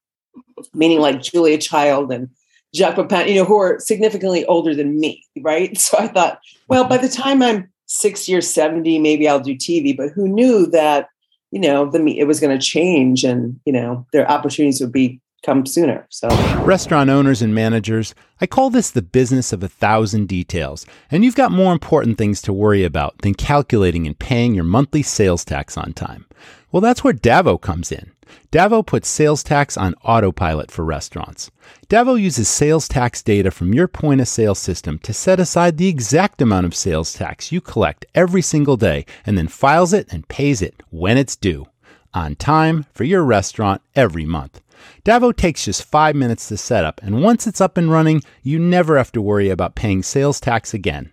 meaning 0.75 1.01
like 1.01 1.23
julia 1.23 1.59
child 1.59 2.11
and 2.11 2.29
Jacques 2.75 2.97
Pepin, 2.97 3.29
you 3.29 3.35
know, 3.37 3.45
who 3.45 3.59
are 3.59 3.79
significantly 3.79 4.45
older 4.47 4.75
than 4.75 4.99
me, 4.99 5.23
right? 5.41 5.77
So 5.79 5.99
I 5.99 6.09
thought, 6.09 6.41
well, 6.69 6.85
by 6.85 6.97
the 6.97 7.09
time 7.09 7.43
I'm 7.43 7.71
60 7.87 8.35
or 8.35 8.41
70, 8.41 8.99
maybe 8.99 9.29
I'll 9.29 9.41
do 9.41 9.55
TV. 9.55 9.97
But 9.97 10.11
who 10.11 10.29
knew 10.29 10.67
that, 10.67 11.09
you 11.51 11.61
know, 11.61 11.91
the 11.91 12.19
it 12.19 12.25
was 12.25 12.41
going 12.41 12.57
to 12.57 12.65
change 12.65 13.25
and, 13.25 13.61
you 13.67 13.73
know, 13.73 14.07
their 14.13 14.31
opportunities 14.31 14.81
would 14.81 14.93
be 14.93 15.21
come 15.43 15.67
sooner. 15.67 16.07
So, 16.09 16.29
restaurant 16.63 17.11
owners 17.11 17.43
and 17.43 17.55
managers, 17.55 18.15
I 18.41 18.47
call 18.47 18.71
this 18.71 18.91
the 18.91 19.03
business 19.03 19.53
of 19.53 19.63
a 19.63 19.69
thousand 19.69 20.29
details, 20.29 20.87
and 21.11 21.25
you've 21.25 21.35
got 21.35 21.53
more 21.53 21.73
important 21.73 22.17
things 22.17 22.41
to 22.43 22.53
worry 22.53 22.85
about 22.85 23.19
than 23.19 23.35
calculating 23.35 24.07
and 24.07 24.19
paying 24.19 24.55
your 24.55 24.65
monthly 24.65 25.03
sales 25.03 25.45
tax 25.45 25.77
on 25.77 25.93
time. 25.93 26.27
Well, 26.73 26.81
that's 26.81 27.05
where 27.05 27.13
Davo 27.13 27.61
comes 27.61 27.93
in. 27.93 28.13
Davo 28.51 28.85
puts 28.85 29.09
sales 29.09 29.43
tax 29.43 29.77
on 29.77 29.95
autopilot 30.05 30.71
for 30.71 30.85
restaurants. 30.87 31.51
Davo 31.91 32.19
uses 32.19 32.49
sales 32.49 32.89
tax 32.89 33.23
data 33.23 33.51
from 33.51 33.75
your 33.75 33.87
point 33.87 34.23
of 34.23 34.29
sale 34.29 34.55
system 34.55 34.99
to 35.01 35.13
set 35.13 35.39
aside 35.39 35.77
the 35.77 35.89
exact 35.89 36.41
amount 36.41 36.65
of 36.65 36.75
sales 36.75 37.13
tax 37.13 37.53
you 37.53 37.61
collect 37.61 38.07
every 38.15 38.41
single 38.41 38.79
day 38.79 39.05
and 39.27 39.37
then 39.37 39.49
files 39.49 39.93
it 39.93 40.11
and 40.11 40.27
pays 40.29 40.63
it 40.63 40.83
when 40.89 41.19
it's 41.19 41.37
due, 41.37 41.67
on 42.15 42.35
time 42.37 42.87
for 42.95 43.05
your 43.05 43.23
restaurant 43.23 43.83
every 43.95 44.25
month. 44.25 44.63
Davo 45.05 45.37
takes 45.37 45.67
just 45.67 45.85
five 45.85 46.17
minutes 46.17 46.49
to 46.49 46.57
set 46.57 46.85
up, 46.85 47.01
and 47.03 47.23
once 47.23 47.47
it's 47.47 47.61
up 47.61 47.77
and 47.77 47.91
running, 47.91 48.23
you 48.43 48.59
never 48.59 48.97
have 48.97 49.13
to 49.13 49.23
worry 49.23 49.51
about 49.51 49.75
paying 49.75 50.03
sales 50.03 50.41
tax 50.41 50.73
again. 50.73 51.11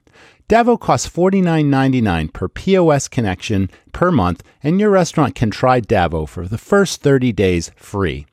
Davo 0.50 0.77
costs 0.79 1.08
$49.99 1.08 2.34
per 2.34 2.48
POS 2.48 3.08
connection 3.08 3.70
per 3.94 4.12
month, 4.12 4.41
and 4.63 4.79
your 4.79 4.89
restaurant 4.89 5.36
can 5.36 5.51
try 5.51 5.79
Davo 5.79 6.27
for 6.27 6.48
the 6.48 6.58
first 6.58 7.03
30 7.03 7.32
days 7.34 7.70
free. 7.75 8.25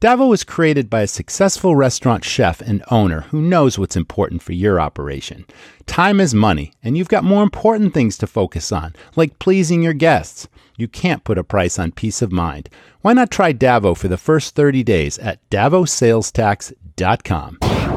Davo 0.00 0.28
was 0.28 0.42
created 0.42 0.90
by 0.90 1.02
a 1.02 1.06
successful 1.06 1.76
restaurant 1.76 2.24
chef 2.24 2.60
and 2.60 2.82
owner 2.90 3.20
who 3.20 3.40
knows 3.40 3.78
what's 3.78 3.94
important 3.94 4.42
for 4.42 4.52
your 4.52 4.80
operation. 4.80 5.46
Time 5.86 6.18
is 6.18 6.34
money, 6.34 6.72
and 6.82 6.98
you've 6.98 7.08
got 7.08 7.22
more 7.22 7.44
important 7.44 7.94
things 7.94 8.18
to 8.18 8.26
focus 8.26 8.72
on, 8.72 8.92
like 9.14 9.38
pleasing 9.38 9.80
your 9.80 9.92
guests. 9.92 10.48
You 10.76 10.88
can't 10.88 11.22
put 11.22 11.38
a 11.38 11.44
price 11.44 11.78
on 11.78 11.92
peace 11.92 12.20
of 12.20 12.32
mind. 12.32 12.68
Why 13.02 13.12
not 13.12 13.30
try 13.30 13.52
Davo 13.52 13.96
for 13.96 14.08
the 14.08 14.16
first 14.16 14.56
30 14.56 14.82
days 14.82 15.18
at 15.18 15.38
davosalestax.com? 15.50 17.89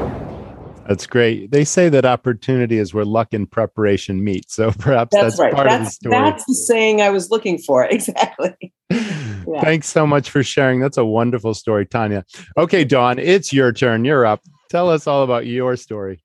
That's 0.88 1.08
great. 1.08 1.52
They 1.52 1.64
say 1.64 1.90
that 1.90 2.06
opportunity 2.06 2.78
is 2.78 2.94
where 2.94 3.06
luck 3.06 3.34
and 3.34 3.50
preparation 3.50 4.24
meet. 4.24 4.52
So 4.52 4.72
perhaps 4.80 5.16
that's, 5.16 5.38
that's 5.38 5.40
right. 5.40 5.54
part 5.54 5.70
that's, 5.70 5.82
of 5.82 5.86
the 5.86 5.92
story. 5.92 6.16
That's 6.16 6.46
the 6.46 6.54
saying 6.54 7.02
I 7.02 7.10
was 7.10 7.32
looking 7.32 7.58
for. 7.58 7.86
Exactly. 7.94 8.74
Yeah. 9.46 9.60
Thanks 9.60 9.88
so 9.88 10.08
much 10.08 10.30
for 10.30 10.42
sharing. 10.42 10.80
That's 10.80 10.96
a 10.96 11.04
wonderful 11.04 11.54
story, 11.54 11.86
Tanya. 11.86 12.24
Okay, 12.58 12.86
Dawn, 12.86 13.20
it's 13.20 13.52
your 13.52 13.74
turn. 13.74 14.06
You're 14.06 14.26
up. 14.26 14.42
Tell 14.70 14.90
us 14.90 15.06
all 15.06 15.24
about 15.24 15.46
your 15.46 15.76
story. 15.76 16.24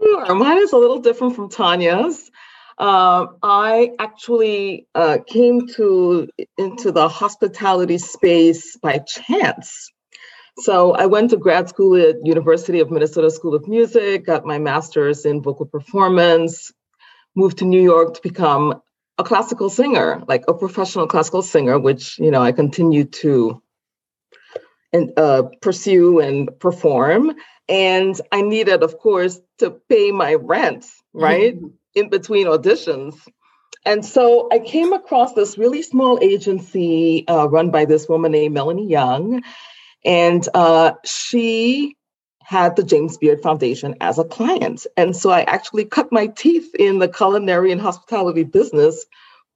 Sure. 0.00 0.32
Mine 0.36 0.58
is 0.58 0.72
a 0.72 0.76
little 0.76 1.00
different 1.00 1.34
from 1.34 1.50
Tanya's. 1.50 2.30
Uh, 2.78 3.26
I 3.42 3.90
actually 3.98 4.86
uh, 4.94 5.18
came 5.26 5.66
to 5.74 6.28
into 6.56 6.92
the 6.92 7.08
hospitality 7.08 7.98
space 7.98 8.76
by 8.76 8.98
chance. 8.98 9.90
So 10.58 10.92
I 10.92 11.06
went 11.06 11.30
to 11.30 11.36
grad 11.36 11.68
school 11.68 11.96
at 11.96 12.24
University 12.24 12.80
of 12.80 12.90
Minnesota 12.90 13.30
School 13.30 13.54
of 13.54 13.68
Music, 13.68 14.24
got 14.24 14.46
my 14.46 14.58
master's 14.58 15.26
in 15.26 15.42
vocal 15.42 15.66
performance, 15.66 16.72
moved 17.34 17.58
to 17.58 17.64
New 17.66 17.82
York 17.82 18.14
to 18.14 18.22
become 18.22 18.80
a 19.18 19.24
classical 19.24 19.68
singer, 19.68 20.22
like 20.26 20.44
a 20.48 20.54
professional 20.54 21.06
classical 21.06 21.42
singer, 21.42 21.78
which 21.78 22.18
you 22.18 22.30
know 22.30 22.42
I 22.42 22.52
continue 22.52 23.04
to 23.04 23.62
and 24.92 25.12
uh, 25.18 25.44
pursue 25.60 26.20
and 26.20 26.58
perform. 26.58 27.34
And 27.68 28.18
I 28.30 28.42
needed, 28.42 28.82
of 28.82 28.98
course, 28.98 29.40
to 29.58 29.70
pay 29.70 30.12
my 30.12 30.34
rent, 30.34 30.86
right, 31.12 31.56
mm-hmm. 31.56 31.68
in 31.94 32.08
between 32.08 32.46
auditions. 32.46 33.16
And 33.84 34.04
so 34.04 34.48
I 34.50 34.58
came 34.58 34.92
across 34.92 35.34
this 35.34 35.58
really 35.58 35.82
small 35.82 36.18
agency 36.20 37.26
uh, 37.28 37.46
run 37.46 37.70
by 37.70 37.84
this 37.84 38.08
woman 38.08 38.32
named 38.32 38.54
Melanie 38.54 38.88
Young, 38.88 39.42
and 40.06 40.48
uh, 40.54 40.92
she 41.04 41.96
had 42.42 42.76
the 42.76 42.84
James 42.84 43.18
Beard 43.18 43.42
Foundation 43.42 43.96
as 44.00 44.20
a 44.20 44.24
client. 44.24 44.86
And 44.96 45.16
so 45.16 45.30
I 45.30 45.40
actually 45.42 45.84
cut 45.84 46.12
my 46.12 46.28
teeth 46.28 46.72
in 46.76 47.00
the 47.00 47.08
culinary 47.08 47.72
and 47.72 47.80
hospitality 47.80 48.44
business, 48.44 49.04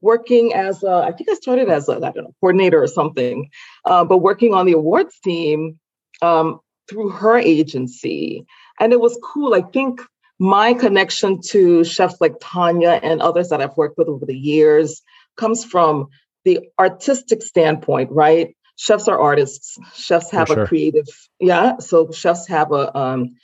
working 0.00 0.52
as 0.52 0.82
a, 0.82 0.90
I 0.90 1.12
think 1.12 1.30
I 1.30 1.34
started 1.34 1.68
as 1.68 1.88
a, 1.88 1.92
I 1.92 2.10
don't 2.10 2.24
know, 2.24 2.34
coordinator 2.40 2.82
or 2.82 2.88
something, 2.88 3.48
uh, 3.84 4.04
but 4.04 4.18
working 4.18 4.54
on 4.54 4.66
the 4.66 4.72
awards 4.72 5.16
team 5.20 5.78
um, 6.20 6.58
through 6.88 7.10
her 7.10 7.38
agency. 7.38 8.44
And 8.80 8.92
it 8.92 9.00
was 9.00 9.16
cool. 9.22 9.54
I 9.54 9.60
think 9.60 10.00
my 10.40 10.74
connection 10.74 11.40
to 11.50 11.84
chefs 11.84 12.20
like 12.20 12.34
Tanya 12.40 12.98
and 13.04 13.22
others 13.22 13.50
that 13.50 13.60
I've 13.60 13.76
worked 13.76 13.98
with 13.98 14.08
over 14.08 14.26
the 14.26 14.36
years 14.36 15.00
comes 15.36 15.64
from 15.64 16.08
the 16.44 16.58
artistic 16.78 17.42
standpoint, 17.42 18.10
right? 18.10 18.56
Chefs 18.80 19.08
are 19.08 19.20
artists. 19.20 19.78
Chefs 19.94 20.30
have 20.30 20.48
sure. 20.48 20.62
a 20.62 20.66
creative, 20.66 21.06
yeah. 21.38 21.78
So 21.78 22.10
chefs 22.12 22.48
have 22.48 22.72
a 22.72 22.96
um, 22.96 23.36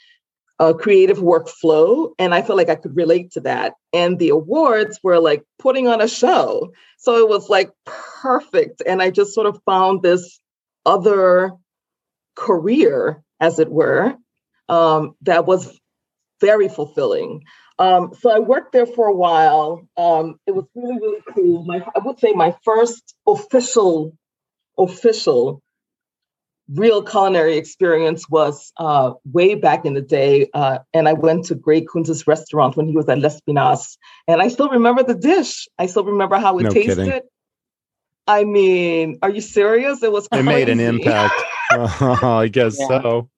a 0.59 0.73
creative 0.73 1.19
workflow, 1.19 2.13
and 2.17 2.33
I 2.33 2.41
feel 2.41 2.57
like 2.57 2.69
I 2.69 2.75
could 2.75 2.95
relate 2.95 3.31
to 3.33 3.41
that. 3.41 3.73
And 3.93 4.17
the 4.17 4.29
awards 4.29 4.99
were 5.03 5.19
like 5.19 5.43
putting 5.59 5.87
on 5.87 6.01
a 6.01 6.07
show, 6.07 6.73
so 6.97 7.17
it 7.17 7.29
was 7.29 7.49
like 7.49 7.69
perfect. 7.85 8.81
And 8.85 8.99
I 8.99 9.11
just 9.11 9.35
sort 9.35 9.45
of 9.45 9.61
found 9.63 10.01
this 10.01 10.39
other 10.87 11.51
career, 12.35 13.21
as 13.39 13.59
it 13.59 13.69
were, 13.69 14.15
um, 14.69 15.15
that 15.21 15.45
was 15.45 15.79
very 16.41 16.67
fulfilling. 16.67 17.43
Um, 17.77 18.15
so 18.19 18.31
I 18.31 18.39
worked 18.39 18.71
there 18.71 18.87
for 18.87 19.05
a 19.07 19.13
while. 19.15 19.87
Um, 19.97 20.39
it 20.47 20.55
was 20.55 20.65
really, 20.73 20.95
really 20.95 21.21
cool. 21.35 21.63
My, 21.63 21.85
I 21.95 21.99
would 21.99 22.19
say 22.19 22.31
my 22.33 22.55
first 22.63 23.13
official 23.27 24.17
official 24.77 25.61
real 26.73 27.01
culinary 27.01 27.57
experience 27.57 28.29
was 28.29 28.73
uh, 28.77 29.13
way 29.31 29.55
back 29.55 29.85
in 29.85 29.93
the 29.93 30.01
day. 30.01 30.49
Uh, 30.53 30.79
and 30.93 31.07
I 31.07 31.13
went 31.13 31.45
to 31.45 31.55
Gray 31.55 31.81
Kunz's 31.81 32.27
restaurant 32.27 32.75
when 32.75 32.87
he 32.87 32.95
was 32.95 33.07
at 33.07 33.19
Lespinasse. 33.19 33.97
And 34.27 34.41
I 34.41 34.49
still 34.49 34.69
remember 34.69 35.03
the 35.03 35.15
dish. 35.15 35.67
I 35.79 35.85
still 35.85 36.03
remember 36.03 36.37
how 36.37 36.57
it 36.59 36.63
no 36.63 36.69
tasted. 36.69 36.97
Kidding. 36.97 37.21
I 38.27 38.43
mean, 38.43 39.19
are 39.21 39.29
you 39.29 39.39
serious? 39.39 40.03
It 40.03 40.11
was 40.11 40.27
crazy. 40.27 40.41
It 40.41 40.45
made 40.45 40.69
an 40.69 40.81
impact. 40.81 41.33
oh, 41.71 42.19
I 42.41 42.49
guess 42.49 42.77
yeah. 42.77 42.87
so. 42.87 43.29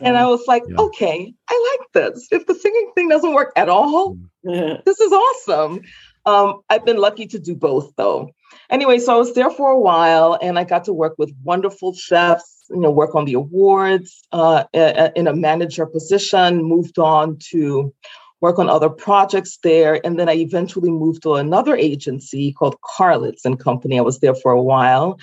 And 0.00 0.16
I 0.18 0.26
was 0.26 0.44
like, 0.48 0.64
yeah. 0.68 0.76
okay, 0.76 1.32
I 1.48 1.78
like 1.78 1.92
this. 1.92 2.26
If 2.30 2.46
the 2.46 2.54
singing 2.54 2.92
thing 2.94 3.08
doesn't 3.08 3.32
work 3.32 3.52
at 3.56 3.68
all, 3.68 4.16
mm. 4.44 4.84
this 4.84 5.00
is 5.00 5.12
awesome. 5.12 5.82
Um, 6.26 6.60
I've 6.68 6.84
been 6.84 6.98
lucky 6.98 7.26
to 7.28 7.38
do 7.38 7.54
both 7.54 7.92
though. 7.96 8.30
Anyway, 8.70 8.98
so 8.98 9.14
I 9.14 9.18
was 9.18 9.34
there 9.34 9.50
for 9.50 9.70
a 9.70 9.78
while 9.78 10.38
and 10.40 10.58
I 10.58 10.64
got 10.64 10.84
to 10.84 10.92
work 10.92 11.14
with 11.18 11.34
wonderful 11.42 11.94
chefs, 11.94 12.64
you 12.70 12.80
know, 12.80 12.90
work 12.90 13.14
on 13.14 13.24
the 13.24 13.34
awards 13.34 14.22
uh, 14.32 14.64
in 14.72 15.26
a 15.26 15.34
manager 15.34 15.86
position, 15.86 16.62
moved 16.62 16.98
on 16.98 17.38
to 17.50 17.92
work 18.40 18.58
on 18.58 18.68
other 18.68 18.88
projects 18.88 19.58
there. 19.62 20.04
And 20.04 20.18
then 20.18 20.28
I 20.28 20.34
eventually 20.34 20.90
moved 20.90 21.22
to 21.22 21.34
another 21.34 21.76
agency 21.76 22.52
called 22.52 22.76
Karlitz 22.80 23.44
and 23.44 23.58
Company. 23.58 23.98
I 23.98 24.02
was 24.02 24.18
there 24.20 24.34
for 24.34 24.52
a 24.52 24.62
while. 24.62 25.18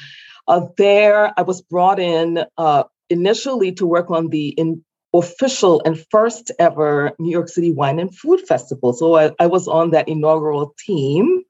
Uh, 0.48 0.67
there, 0.77 1.33
I 1.38 1.41
was 1.43 1.62
brought 1.62 2.00
in 2.00 2.45
uh, 2.57 2.83
initially 3.09 3.71
to 3.74 3.86
work 3.86 4.09
on 4.09 4.29
the 4.29 4.50
in 4.50 4.83
official 5.13 5.81
and 5.86 6.05
first 6.12 6.51
ever 6.59 7.12
New 7.19 7.31
York 7.31 7.50
City 7.50 7.71
Wine 7.71 8.00
and 8.00 8.15
Food 8.15 8.41
Festival. 8.48 8.93
So 8.93 9.15
I, 9.15 9.31
I 9.39 9.48
was 9.48 9.67
on 9.67 9.91
that 9.91 10.07
inaugural 10.07 10.75
team 10.86 11.43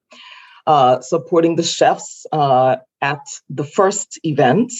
uh, 0.69 1.01
supporting 1.01 1.55
the 1.55 1.63
chefs 1.63 2.27
uh, 2.31 2.77
at 3.01 3.25
the 3.49 3.63
first 3.63 4.19
event. 4.23 4.71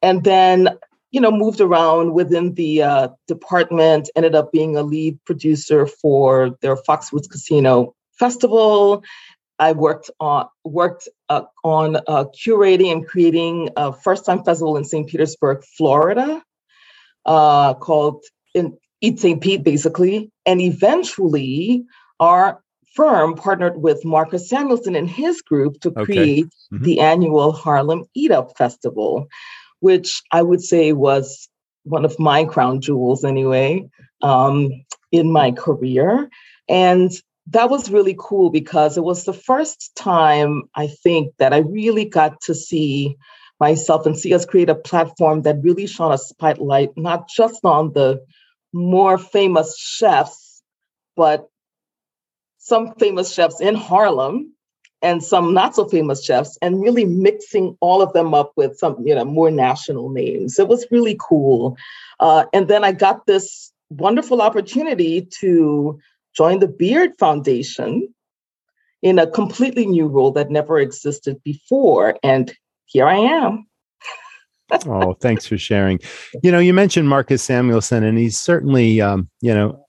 And 0.00 0.22
then, 0.22 0.68
you 1.10 1.20
know, 1.20 1.32
moved 1.32 1.60
around 1.60 2.14
within 2.14 2.54
the 2.54 2.82
uh, 2.84 3.08
department, 3.26 4.08
ended 4.14 4.36
up 4.36 4.52
being 4.52 4.76
a 4.76 4.84
lead 4.84 5.18
producer 5.24 5.88
for 5.88 6.56
their 6.62 6.76
Foxwoods 6.76 7.28
Casino 7.28 7.96
Festival. 8.16 9.02
I 9.58 9.72
worked 9.72 10.08
on 10.20 10.46
worked 10.64 11.08
uh, 11.28 11.42
on 11.64 11.96
uh, 11.96 12.26
curating 12.26 12.92
and 12.92 13.06
creating 13.06 13.70
a 13.76 13.92
first 13.92 14.24
time 14.24 14.44
festival 14.44 14.76
in 14.76 14.84
St. 14.84 15.08
Petersburg, 15.08 15.64
Florida, 15.64 16.44
called 17.24 18.22
in 18.54 18.78
Eat 19.00 19.18
St. 19.18 19.40
Pete, 19.40 19.64
basically. 19.64 20.30
And 20.46 20.60
eventually, 20.60 21.86
our 22.20 22.63
firm 22.94 23.34
partnered 23.34 23.76
with 23.80 24.04
Marcus 24.04 24.48
Samuelsson 24.48 24.96
and 24.96 25.08
his 25.08 25.42
group 25.42 25.80
to 25.80 25.88
okay. 25.90 26.04
create 26.04 26.46
mm-hmm. 26.72 26.84
the 26.84 27.00
annual 27.00 27.52
Harlem 27.52 28.04
Eat 28.14 28.30
Up 28.30 28.56
Festival, 28.56 29.28
which 29.80 30.22
I 30.30 30.42
would 30.42 30.62
say 30.62 30.92
was 30.92 31.48
one 31.84 32.04
of 32.04 32.18
my 32.18 32.44
crown 32.44 32.80
jewels, 32.80 33.24
anyway, 33.24 33.88
um, 34.22 34.70
in 35.12 35.30
my 35.30 35.52
career. 35.52 36.30
And 36.68 37.10
that 37.48 37.68
was 37.68 37.90
really 37.90 38.16
cool 38.18 38.50
because 38.50 38.96
it 38.96 39.04
was 39.04 39.24
the 39.24 39.34
first 39.34 39.94
time 39.94 40.62
I 40.74 40.86
think 40.86 41.34
that 41.38 41.52
I 41.52 41.58
really 41.58 42.06
got 42.06 42.40
to 42.42 42.54
see 42.54 43.16
myself 43.60 44.06
and 44.06 44.18
see 44.18 44.32
us 44.34 44.46
create 44.46 44.70
a 44.70 44.74
platform 44.74 45.42
that 45.42 45.62
really 45.62 45.86
shone 45.86 46.12
a 46.12 46.18
spotlight 46.18 46.90
not 46.96 47.28
just 47.28 47.64
on 47.64 47.92
the 47.92 48.24
more 48.72 49.18
famous 49.18 49.78
chefs, 49.78 50.62
but 51.16 51.48
some 52.64 52.94
famous 52.94 53.30
chefs 53.32 53.60
in 53.60 53.74
Harlem 53.74 54.50
and 55.02 55.22
some 55.22 55.52
not 55.52 55.76
so 55.76 55.86
famous 55.86 56.24
chefs 56.24 56.56
and 56.62 56.80
really 56.80 57.04
mixing 57.04 57.76
all 57.80 58.00
of 58.00 58.14
them 58.14 58.32
up 58.32 58.52
with 58.56 58.78
some 58.78 58.96
you 59.06 59.14
know 59.14 59.24
more 59.24 59.50
national 59.50 60.08
names. 60.08 60.58
It 60.58 60.66
was 60.66 60.86
really 60.90 61.16
cool. 61.20 61.76
Uh, 62.20 62.46
and 62.52 62.68
then 62.68 62.82
i 62.82 62.90
got 62.90 63.26
this 63.26 63.70
wonderful 63.90 64.40
opportunity 64.40 65.28
to 65.40 65.98
join 66.34 66.58
the 66.60 66.68
beard 66.68 67.10
foundation 67.18 68.08
in 69.02 69.18
a 69.18 69.26
completely 69.26 69.84
new 69.84 70.06
role 70.06 70.30
that 70.32 70.50
never 70.50 70.78
existed 70.78 71.36
before 71.44 72.16
and 72.22 72.54
here 72.86 73.06
i 73.06 73.16
am. 73.16 73.66
Oh 74.86 75.12
thanks 75.20 75.46
for 75.46 75.58
sharing. 75.58 76.00
You 76.42 76.50
know 76.50 76.58
you 76.58 76.72
mentioned 76.72 77.10
marcus 77.10 77.42
samuelsson 77.42 78.04
and 78.04 78.16
he's 78.16 78.38
certainly 78.38 79.02
um, 79.02 79.28
you 79.42 79.52
know 79.54 79.83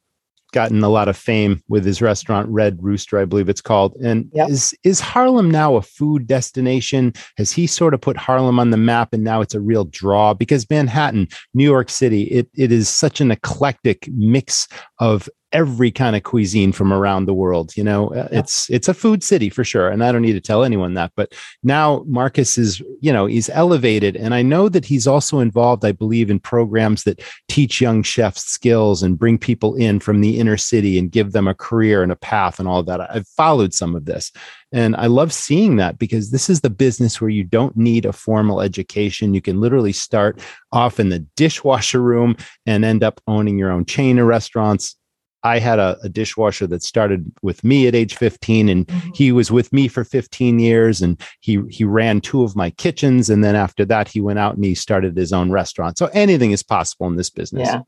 gotten 0.55 0.81
a 0.83 0.89
lot 0.89 1.09
of 1.09 1.17
fame 1.17 1.61
with 1.67 1.85
his 1.85 2.01
restaurant 2.01 2.47
Red 2.49 2.81
Rooster, 2.81 3.19
I 3.19 3.25
believe 3.25 3.49
it's 3.49 3.61
called. 3.61 3.93
And 3.97 4.31
yep. 4.33 4.49
is 4.49 4.73
is 4.83 5.01
Harlem 5.01 5.51
now 5.51 5.75
a 5.75 5.81
food 5.81 6.25
destination? 6.25 7.13
Has 7.37 7.51
he 7.51 7.67
sort 7.67 7.93
of 7.93 7.99
put 7.99 8.15
Harlem 8.15 8.57
on 8.57 8.71
the 8.71 8.77
map 8.77 9.13
and 9.13 9.23
now 9.23 9.41
it's 9.41 9.53
a 9.53 9.59
real 9.59 9.83
draw? 9.83 10.33
Because 10.33 10.67
Manhattan, 10.69 11.27
New 11.53 11.65
York 11.65 11.89
City, 11.89 12.23
it 12.23 12.49
it 12.55 12.71
is 12.71 12.87
such 12.87 13.19
an 13.19 13.31
eclectic 13.31 14.07
mix 14.13 14.67
of 14.99 15.29
every 15.55 15.89
kind 15.89 16.17
of 16.17 16.23
cuisine 16.23 16.73
from 16.73 16.91
around 16.91 17.25
the 17.25 17.33
world. 17.33 17.75
You 17.77 17.83
know, 17.85 18.09
uh, 18.09 18.27
yeah. 18.29 18.39
it's 18.39 18.69
it's 18.69 18.89
a 18.89 18.93
food 18.93 19.23
city 19.23 19.49
for 19.49 19.63
sure, 19.63 19.87
and 19.87 20.03
I 20.03 20.11
don't 20.11 20.21
need 20.21 20.33
to 20.33 20.41
tell 20.41 20.65
anyone 20.65 20.95
that. 20.95 21.13
But 21.15 21.33
now 21.63 22.03
Marcus 22.07 22.57
is, 22.57 22.81
you 22.99 23.13
know, 23.13 23.25
he's 23.25 23.49
elevated, 23.49 24.17
and 24.17 24.35
I 24.35 24.41
know 24.41 24.67
that 24.67 24.83
he's 24.83 25.07
also 25.07 25.39
involved. 25.39 25.85
I 25.85 25.93
believe 25.93 26.29
in 26.29 26.39
programs 26.39 27.03
that 27.03 27.21
teach 27.47 27.79
young 27.79 28.03
chefs 28.03 28.43
skills 28.43 29.01
and 29.01 29.17
bring 29.17 29.37
people 29.37 29.75
in 29.75 30.01
from 30.01 30.19
the 30.19 30.37
inner 30.39 30.57
city 30.57 30.99
and 30.99 31.09
give 31.09 31.31
them 31.31 31.47
a 31.47 31.55
career 31.55 32.03
and 32.03 32.11
a 32.11 32.17
path 32.17 32.59
and 32.59 32.67
all 32.67 32.81
of 32.81 32.85
that. 32.87 33.09
I've 33.09 33.27
followed 33.29 33.73
some 33.73 33.95
of 33.95 34.03
this, 34.03 34.33
and 34.73 34.93
I 34.97 35.07
love 35.07 35.31
seeing 35.31 35.77
that 35.77 35.97
because 35.97 36.31
this 36.31 36.49
is 36.49 36.59
the 36.59 36.69
business 36.69 37.21
where 37.21 37.29
you 37.29 37.45
don't 37.45 37.77
need 37.77 38.05
a 38.05 38.11
formal 38.11 38.59
education. 38.59 39.33
You 39.33 39.41
can 39.41 39.61
literally 39.61 39.93
start 39.93 40.41
off 40.73 40.99
in 40.99 41.07
the 41.07 41.19
dishwasher 41.37 42.01
room 42.01 42.35
and 42.65 42.83
end 42.83 43.03
up 43.03 43.21
owning 43.25 43.57
your 43.57 43.71
own 43.71 43.85
chain 43.85 44.19
of 44.19 44.27
restaurants 44.27 44.97
I 45.45 45.59
had 45.59 45.77
a, 45.77 45.97
a, 46.01 46.09
dishwasher 46.09 46.65
that 46.67 46.81
started 46.81 47.31
with 47.43 47.63
me 47.63 47.87
at 47.87 47.93
age 47.93 48.15
15 48.15 48.67
and 48.67 48.87
mm-hmm. 48.87 49.09
he 49.13 49.31
was 49.31 49.51
with 49.51 49.71
me 49.71 49.87
for 49.87 50.03
15 50.03 50.57
years 50.59 51.03
and 51.03 51.21
he 51.39 51.61
he 51.69 51.83
ran 51.83 52.19
two 52.19 52.41
of 52.41 52.55
my 52.55 52.71
kitchens 52.71 53.29
and 53.29 53.43
then 53.43 53.55
after 53.55 53.85
that 53.85 54.07
he 54.07 54.19
went 54.19 54.39
out 54.39 54.55
and 54.55 54.65
he 54.65 54.73
started 54.73 55.15
his 55.15 55.31
own 55.31 55.51
restaurant. 55.51 55.99
So 55.99 56.07
anything 56.13 56.51
is 56.51 56.63
possible 56.63 57.05
in 57.07 57.15
this 57.15 57.29
business. 57.29 57.67
Yeah. 57.67 57.81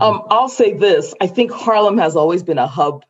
Um, 0.00 0.22
I'll 0.30 0.48
say 0.48 0.72
this. 0.72 1.14
I 1.20 1.28
think 1.28 1.52
Harlem 1.52 1.96
has 1.98 2.16
always 2.16 2.42
been 2.42 2.58
a 2.58 2.66
hub, 2.66 3.04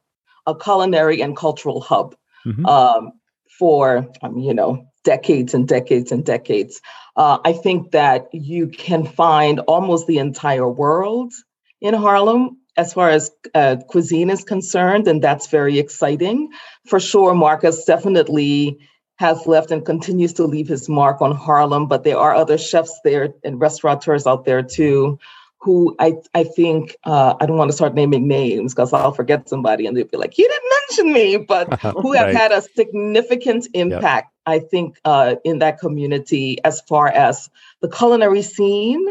a 0.46 0.54
culinary 0.54 1.22
and 1.22 1.34
cultural 1.34 1.80
hub 1.80 2.14
mm-hmm. 2.44 2.66
um, 2.66 3.12
for, 3.58 4.06
um, 4.22 4.36
you 4.38 4.52
know, 4.52 4.86
decades 5.04 5.54
and 5.54 5.66
decades 5.66 6.12
and 6.12 6.24
decades. 6.24 6.82
Uh, 7.16 7.38
I 7.46 7.54
think 7.54 7.92
that 7.92 8.26
you 8.32 8.68
can 8.68 9.06
find 9.06 9.60
almost 9.60 10.06
the 10.06 10.18
entire 10.18 10.68
world 10.68 11.32
in 11.80 11.94
Harlem 11.94 12.58
as 12.76 12.92
far 12.92 13.10
as 13.10 13.30
uh, 13.54 13.76
cuisine 13.88 14.30
is 14.30 14.44
concerned, 14.44 15.08
and 15.08 15.22
that's 15.22 15.48
very 15.48 15.78
exciting. 15.78 16.50
For 16.86 17.00
sure, 17.00 17.34
Marcus 17.34 17.84
definitely 17.84 18.78
has 19.16 19.46
left 19.46 19.70
and 19.70 19.84
continues 19.84 20.34
to 20.34 20.44
leave 20.44 20.68
his 20.68 20.88
mark 20.88 21.22
on 21.22 21.34
Harlem, 21.34 21.86
but 21.86 22.04
there 22.04 22.18
are 22.18 22.34
other 22.34 22.58
chefs 22.58 23.00
there 23.02 23.32
and 23.44 23.60
restaurateurs 23.60 24.26
out 24.26 24.44
there 24.44 24.62
too 24.62 25.18
who 25.66 25.96
I, 25.98 26.14
I 26.32 26.44
think, 26.44 26.96
uh, 27.04 27.34
I 27.40 27.46
don't 27.46 27.56
want 27.56 27.70
to 27.70 27.76
start 27.76 27.94
naming 27.94 28.28
names 28.28 28.72
because 28.72 28.92
I'll 28.92 29.12
forget 29.12 29.48
somebody 29.48 29.86
and 29.86 29.96
they'll 29.96 30.06
be 30.06 30.16
like, 30.16 30.38
you 30.38 30.48
didn't 30.48 30.72
mention 30.80 31.12
me, 31.12 31.36
but 31.38 31.80
who 32.02 32.12
have 32.12 32.26
right. 32.26 32.36
had 32.36 32.52
a 32.52 32.62
significant 32.62 33.66
impact, 33.74 34.32
yep. 34.46 34.54
I 34.54 34.58
think, 34.60 35.00
uh, 35.04 35.36
in 35.44 35.58
that 35.58 35.80
community 35.80 36.62
as 36.64 36.80
far 36.82 37.08
as 37.08 37.50
the 37.80 37.88
culinary 37.88 38.42
scene, 38.42 39.04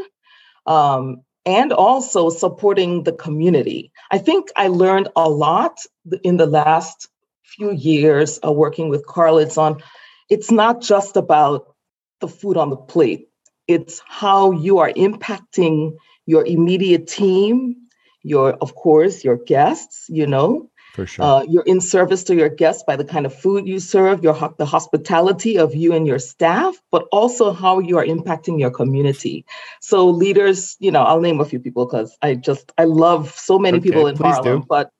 um, 0.65 1.23
and 1.45 1.71
also 1.71 2.29
supporting 2.29 3.03
the 3.03 3.11
community. 3.11 3.91
I 4.11 4.17
think 4.17 4.49
I 4.55 4.67
learned 4.67 5.09
a 5.15 5.29
lot 5.29 5.79
in 6.23 6.37
the 6.37 6.47
last 6.47 7.07
few 7.43 7.71
years 7.71 8.37
of 8.39 8.55
working 8.55 8.89
with 8.89 9.05
Karlitz 9.05 9.57
on 9.57 9.81
it's 10.29 10.51
not 10.51 10.81
just 10.81 11.17
about 11.17 11.75
the 12.19 12.27
food 12.27 12.57
on 12.57 12.69
the 12.69 12.77
plate, 12.77 13.29
it's 13.67 14.01
how 14.07 14.51
you 14.51 14.79
are 14.79 14.91
impacting 14.91 15.97
your 16.25 16.45
immediate 16.45 17.07
team, 17.07 17.75
your, 18.23 18.53
of 18.53 18.73
course, 18.73 19.23
your 19.23 19.37
guests, 19.37 20.07
you 20.09 20.25
know, 20.25 20.69
for 20.95 21.05
sure. 21.05 21.25
Uh, 21.25 21.43
you're 21.43 21.63
in 21.63 21.81
service 21.81 22.23
to 22.23 22.35
your 22.35 22.47
guests 22.47 22.83
by 22.87 22.95
the 22.95 23.03
kind 23.03 23.25
of 23.25 23.33
food 23.33 23.67
you 23.67 23.79
serve, 23.79 24.23
your 24.23 24.53
the 24.57 24.65
hospitality 24.65 25.57
of 25.57 25.75
you 25.75 25.93
and 25.93 26.07
your 26.07 26.19
staff, 26.19 26.81
but 26.89 27.05
also 27.11 27.51
how 27.51 27.79
you 27.79 27.97
are 27.97 28.05
impacting 28.05 28.59
your 28.59 28.71
community. 28.71 29.45
So 29.81 30.07
leaders, 30.07 30.77
you 30.79 30.91
know, 30.91 31.03
I'll 31.03 31.19
name 31.19 31.41
a 31.41 31.45
few 31.45 31.59
people 31.59 31.85
because 31.85 32.17
I 32.21 32.35
just 32.35 32.71
I 32.77 32.85
love 32.85 33.29
so 33.37 33.59
many 33.59 33.79
okay, 33.79 33.89
people 33.89 34.07
in 34.07 34.15
Harlem, 34.15 34.61
do. 34.61 34.65
but 34.67 34.91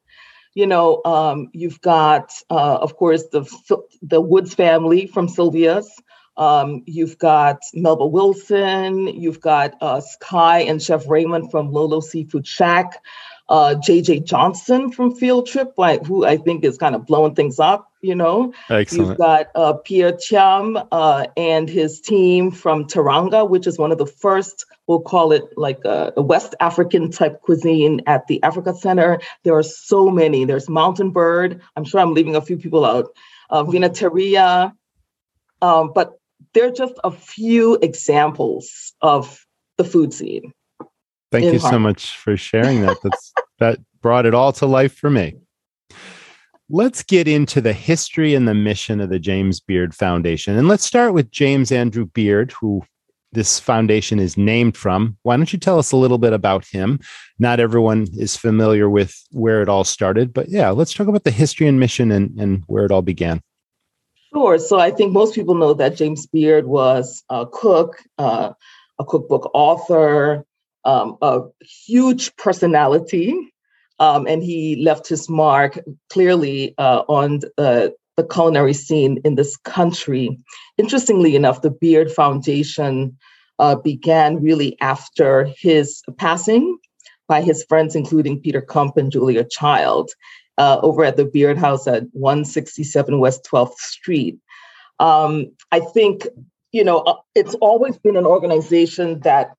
you 0.54 0.68
know, 0.68 1.02
um, 1.04 1.50
you've 1.54 1.82
got, 1.82 2.32
uh, 2.50 2.78
of 2.78 2.98
course, 2.98 3.24
the 3.32 3.44
the 4.02 4.22
Woods 4.22 4.54
family 4.54 5.08
from 5.08 5.28
Sylvia's. 5.28 5.90
Um, 6.38 6.84
you've 6.86 7.18
got 7.18 7.62
Melba 7.74 8.06
Wilson. 8.06 9.08
You've 9.08 9.40
got 9.40 9.76
uh, 9.80 10.02
Sky 10.02 10.60
and 10.60 10.82
Chef 10.82 11.08
Raymond 11.08 11.52
from 11.52 11.72
Lolo 11.72 12.02
Seafood 12.02 12.46
Shack 12.46 13.02
uh, 13.48 13.76
JJ 13.76 14.26
Johnson 14.26 14.92
from 14.92 15.16
Field 15.16 15.48
Trip, 15.48 15.74
like 15.78 16.06
who 16.06 16.26
I 16.26 16.38
think 16.38 16.64
is 16.64 16.78
kind 16.78 16.96
of 16.96 17.06
blowing 17.06 17.36
things 17.36 17.60
up. 17.60 17.92
You 18.02 18.16
know, 18.16 18.54
Excellent. 18.70 19.10
you've 19.10 19.18
got 19.18 19.48
uh, 19.56 19.74
Pierre 19.74 20.14
Thiam 20.14 20.88
uh, 20.92 21.26
and 21.36 21.68
his 21.68 22.00
team 22.00 22.52
from 22.52 22.86
Teranga, 22.86 23.50
which 23.50 23.66
is 23.66 23.80
one 23.80 23.92
of 23.92 23.98
the 23.98 24.06
first. 24.06 24.66
We'll 24.88 25.02
call 25.02 25.32
it 25.32 25.46
like 25.58 25.84
a, 25.86 26.14
a, 26.16 26.22
West 26.22 26.54
African 26.60 27.10
type 27.10 27.42
cuisine 27.42 28.02
at 28.06 28.28
the 28.28 28.42
Africa 28.44 28.76
Center. 28.76 29.20
There 29.44 29.56
are 29.56 29.64
so 29.64 30.12
many. 30.12 30.46
There's 30.46 30.70
Mountain 30.70 31.12
Bird. 31.12 31.62
I'm 31.76 31.84
sure 31.84 32.00
I'm 32.00 32.14
leaving 32.14 32.36
a 32.36 32.42
few 32.42 32.58
people 32.58 32.86
out. 32.86 33.08
Uh, 33.50 33.64
Vinateria. 33.64 34.74
Um, 35.64 35.92
but 35.96 36.20
they're 36.54 36.72
just 36.72 36.96
a 37.04 37.10
few 37.10 37.76
examples 37.82 38.94
of 39.02 39.46
the 39.78 39.84
food 39.84 40.14
scene. 40.14 40.54
Thank 41.42 41.54
you 41.54 41.60
so 41.60 41.80
much 41.80 42.18
for 42.18 42.38
sharing 42.38 42.82
that. 42.82 42.98
That's 43.04 43.34
that 43.60 43.80
brought 44.02 44.26
it 44.26 44.34
all 44.34 44.54
to 44.54 44.66
life 44.66 44.96
for 44.96 45.10
me. 45.10 45.36
Let's 46.70 47.04
get 47.04 47.28
into 47.28 47.62
the 47.62 47.74
history 47.74 48.34
and 48.34 48.48
the 48.48 48.54
mission 48.56 49.00
of 49.00 49.10
the 49.10 49.20
James 49.20 49.60
Beard 49.60 49.94
Foundation. 49.94 50.58
And 50.58 50.68
let's 50.68 50.84
start 50.84 51.14
with 51.14 51.30
James 51.30 51.72
Andrew 51.72 52.06
Beard, 52.06 52.54
who 52.54 52.84
this 53.32 53.60
foundation 53.60 54.20
is 54.20 54.38
named 54.38 54.76
from. 54.76 55.18
Why 55.22 55.38
don't 55.38 55.54
you 55.54 55.60
tell 55.60 55.78
us 55.78 55.92
a 55.92 55.98
little 55.98 56.18
bit 56.18 56.34
about 56.34 56.66
him? 56.66 57.00
Not 57.38 57.60
everyone 57.60 58.08
is 58.18 58.36
familiar 58.36 58.90
with 58.90 59.16
where 59.32 59.62
it 59.62 59.70
all 59.70 59.84
started, 59.84 60.34
but 60.34 60.50
yeah, 60.50 60.72
let's 60.72 60.94
talk 60.94 61.08
about 61.08 61.24
the 61.24 61.32
history 61.32 61.68
and 61.68 61.80
mission 61.80 62.12
and, 62.12 62.40
and 62.40 62.64
where 62.68 62.86
it 62.86 62.92
all 62.92 63.04
began. 63.04 63.42
Sure. 64.34 64.58
So 64.58 64.80
I 64.80 64.92
think 64.92 65.14
most 65.14 65.36
people 65.36 65.56
know 65.56 65.74
that 65.74 65.96
James 65.96 66.26
Beard 66.26 66.66
was 66.66 67.24
a 67.30 67.46
cook, 67.46 68.02
uh, 68.18 68.54
a 68.98 69.06
cookbook 69.06 69.52
author, 69.54 70.46
um, 70.86 71.18
a 71.22 71.42
huge 71.62 72.36
personality, 72.38 73.36
um, 74.00 74.28
and 74.28 74.44
he 74.44 74.76
left 74.84 75.08
his 75.08 75.30
mark 75.30 75.80
clearly 76.10 76.74
uh, 76.78 77.04
on 77.08 77.42
uh, 77.58 77.90
the 78.18 78.24
culinary 78.24 78.74
scene 78.74 79.20
in 79.26 79.36
this 79.36 79.58
country. 79.58 80.38
Interestingly 80.78 81.36
enough, 81.36 81.62
the 81.62 81.72
Beard 81.72 82.12
Foundation 82.12 83.18
uh, 83.60 83.76
began 83.76 84.42
really 84.42 84.78
after 84.82 85.46
his 85.58 86.02
passing 86.18 86.78
by 87.28 87.42
his 87.42 87.66
friends, 87.68 87.96
including 87.96 88.40
Peter 88.40 88.62
Kump 88.62 88.98
and 88.98 89.12
Julia 89.12 89.44
Child, 89.44 90.12
uh, 90.58 90.80
over 90.82 91.04
at 91.04 91.18
the 91.18 91.26
Beard 91.26 91.58
House 91.58 91.88
at 91.88 92.04
167 92.12 93.20
West 93.20 93.48
12th 93.50 93.78
Street. 93.78 94.38
Um, 95.00 95.52
I 95.72 95.80
think, 95.80 96.28
you 96.72 96.84
know, 96.84 97.00
uh, 97.00 97.16
it's 97.34 97.56
always 97.56 97.98
been 97.98 98.16
an 98.16 98.26
organization 98.26 99.20
that 99.22 99.56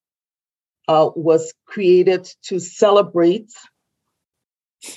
uh, 0.88 1.10
was 1.14 1.52
created 1.66 2.28
to 2.42 2.58
celebrate 2.58 3.52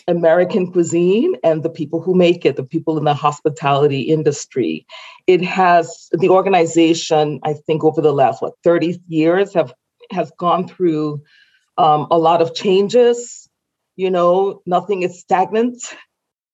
American 0.08 0.72
cuisine 0.72 1.36
and 1.44 1.64
the 1.64 1.70
people 1.70 2.02
who 2.02 2.14
make 2.14 2.46
it, 2.46 2.56
the 2.56 2.64
people 2.64 2.98
in 2.98 3.06
the 3.06 3.14
hospitality 3.14 4.02
industry. 4.02 4.86
It 5.28 5.42
has 5.44 6.10
the 6.12 6.30
organization, 6.30 7.40
I 7.44 7.54
think, 7.54 7.84
over 7.84 8.02
the 8.02 8.14
last 8.14 8.42
what 8.42 8.54
30 8.64 9.02
years 9.08 9.54
have 9.54 9.74
has 10.12 10.32
gone 10.38 10.68
through 10.68 11.22
um, 11.78 12.08
a 12.12 12.18
lot 12.18 12.42
of 12.42 12.56
changes. 12.56 13.48
You 13.96 14.10
know, 14.10 14.62
nothing 14.66 15.04
is 15.04 15.20
stagnant. 15.20 15.82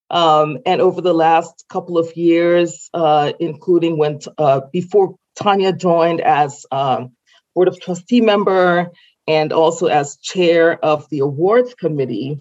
Um, 0.10 0.60
and 0.66 0.82
over 0.82 1.02
the 1.02 1.14
last 1.14 1.66
couple 1.70 1.98
of 1.98 2.16
years, 2.16 2.90
uh, 2.94 3.34
including 3.40 3.98
when 3.98 4.20
uh, 4.38 4.62
before 4.72 5.16
Tanya 5.36 5.74
joined 5.74 6.22
as 6.22 6.66
um, 6.72 7.12
board 7.56 7.68
of 7.68 7.80
trustee 7.80 8.22
member 8.22 8.92
and 9.28 9.52
also 9.52 9.88
as 9.88 10.18
chair 10.18 10.84
of 10.84 11.08
the 11.10 11.20
awards 11.20 11.74
committee, 11.74 12.40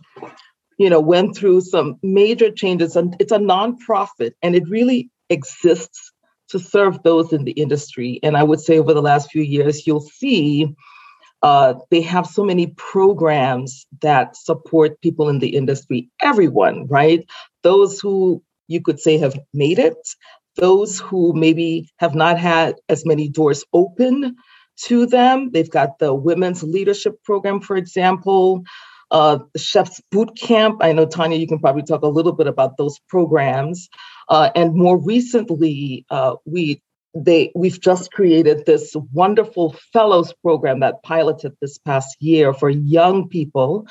you 0.79 0.91
know, 0.91 1.01
went 1.01 1.37
through 1.37 1.61
some 1.61 1.97
major 2.03 2.51
changes. 2.51 2.97
And 2.97 3.17
it's 3.21 3.33
a 3.33 3.39
nonprofit, 3.39 4.33
and 4.43 4.55
it 4.55 4.69
really 4.69 5.11
exists 5.31 6.13
to 6.49 6.59
serve 6.59 7.03
those 7.03 7.33
in 7.33 7.45
the 7.45 7.53
industry. 7.53 8.21
And 8.23 8.37
I 8.37 8.43
would 8.43 8.61
say 8.61 8.79
over 8.79 8.93
the 8.93 9.03
last 9.03 9.31
few 9.31 9.43
years, 9.43 9.87
you'll 9.87 10.01
see 10.01 10.75
uh, 11.43 11.75
they 11.91 12.01
have 12.01 12.27
so 12.27 12.45
many 12.45 12.69
programs 12.77 13.87
that 14.01 14.37
support 14.37 15.01
people 15.03 15.29
in 15.29 15.41
the 15.41 15.55
industry, 15.57 16.09
everyone, 16.23 16.87
right? 16.87 17.29
Those 17.63 18.01
who 18.01 18.43
you 18.67 18.81
could 18.81 18.99
say 18.99 19.19
have 19.19 19.39
made 19.53 19.79
it, 19.79 19.97
those 20.57 20.99
who 20.99 21.33
maybe 21.35 21.91
have 21.99 22.15
not 22.15 22.39
had 22.39 22.77
as 22.89 23.05
many 23.05 23.29
doors 23.29 23.65
open 23.73 24.37
to 24.83 25.07
them. 25.07 25.51
They've 25.53 25.71
got 25.71 25.99
the 25.99 26.15
Women's 26.15 26.63
Leadership 26.63 27.23
Program, 27.25 27.61
for 27.61 27.77
example, 27.77 28.65
uh, 29.11 29.39
Chef's 29.57 30.01
Boot 30.11 30.37
Camp. 30.37 30.79
I 30.81 30.93
know, 30.93 31.07
Tanya, 31.07 31.39
you 31.39 31.47
can 31.47 31.59
probably 31.59 31.83
talk 31.83 32.03
a 32.03 32.09
little 32.09 32.33
bit 32.33 32.47
about 32.47 32.77
those 32.77 32.99
programs. 33.09 33.89
Uh, 34.29 34.51
and 34.55 34.75
more 34.75 34.99
recently, 34.99 36.05
uh, 36.11 36.37
we 36.45 36.83
they 37.15 37.53
we've 37.55 37.81
just 37.81 38.11
created 38.11 38.67
this 38.67 38.95
wonderful 39.13 39.77
fellows 39.93 40.33
program 40.43 40.81
that 40.81 41.03
piloted 41.05 41.53
this 41.61 41.79
past 41.79 42.17
year 42.21 42.53
for 42.53 42.69
young 42.69 43.29
people 43.29 43.87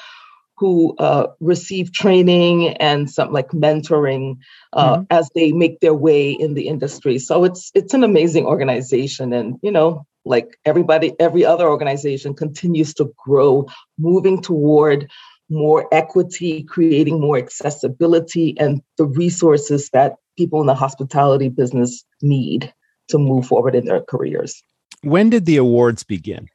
who 0.58 0.96
uh, 0.98 1.28
receive 1.40 1.92
training 1.92 2.70
and 2.78 3.10
some 3.10 3.32
like 3.32 3.50
mentoring 3.50 4.38
uh, 4.74 4.98
mm-hmm. 4.98 5.04
as 5.10 5.30
they 5.36 5.52
make 5.52 5.80
their 5.80 5.94
way 5.94 6.32
in 6.32 6.54
the 6.54 6.68
industry. 6.68 7.18
So 7.18 7.44
it's 7.44 7.72
it's 7.74 7.94
an 7.94 8.04
amazing 8.04 8.46
organization, 8.46 9.34
and 9.34 9.58
you 9.62 9.72
know, 9.72 10.06
like 10.26 10.58
everybody, 10.66 11.14
every 11.20 11.46
other 11.46 11.68
organization 11.68 12.34
continues 12.34 12.94
to 12.96 13.14
grow, 13.18 13.68
moving 13.98 14.42
toward 14.42 15.10
more 15.50 15.88
equity, 15.92 16.64
creating 16.64 17.20
more 17.20 17.38
accessibility, 17.38 18.58
and 18.60 18.82
the 18.98 19.06
resources 19.06 19.90
that 19.90 20.16
people 20.38 20.62
in 20.62 20.68
the 20.68 20.76
hospitality 20.76 21.50
business 21.50 22.04
need 22.22 22.74
to 23.10 23.18
move 23.18 23.46
forward 23.46 23.76
in 23.76 23.86
their 23.86 24.02
careers. 24.02 24.64
When 25.02 25.30
did 25.30 25.46
the 25.46 25.58
awards 25.58 26.04
begin? 26.04 26.48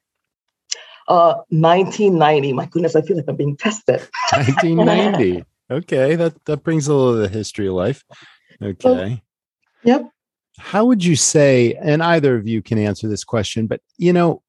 Uh, 1.07 1.35
1990. 1.51 2.53
My 2.55 2.67
goodness, 2.67 2.97
I 2.97 3.03
feel 3.03 3.17
like 3.17 3.27
I'm 3.29 3.37
being 3.37 3.57
tested. 3.57 4.01
1990. 4.33 5.45
okay, 5.71 6.17
that 6.17 6.45
that 6.47 6.63
brings 6.63 6.87
a 6.87 6.95
little 6.95 7.15
of 7.15 7.21
the 7.21 7.29
history 7.29 7.69
of 7.69 7.75
life. 7.75 8.05
Okay. 8.63 9.23
yep. 9.85 10.11
How 10.59 10.85
would 10.85 11.05
you 11.05 11.17
say, 11.17 11.75
and 11.81 12.03
either 12.03 12.37
of 12.37 12.47
you 12.47 12.63
can 12.63 12.79
answer 12.79 13.09
this 13.09 13.25
question, 13.25 13.67
but 13.67 13.81
you 13.97 14.13
know, 14.13 14.43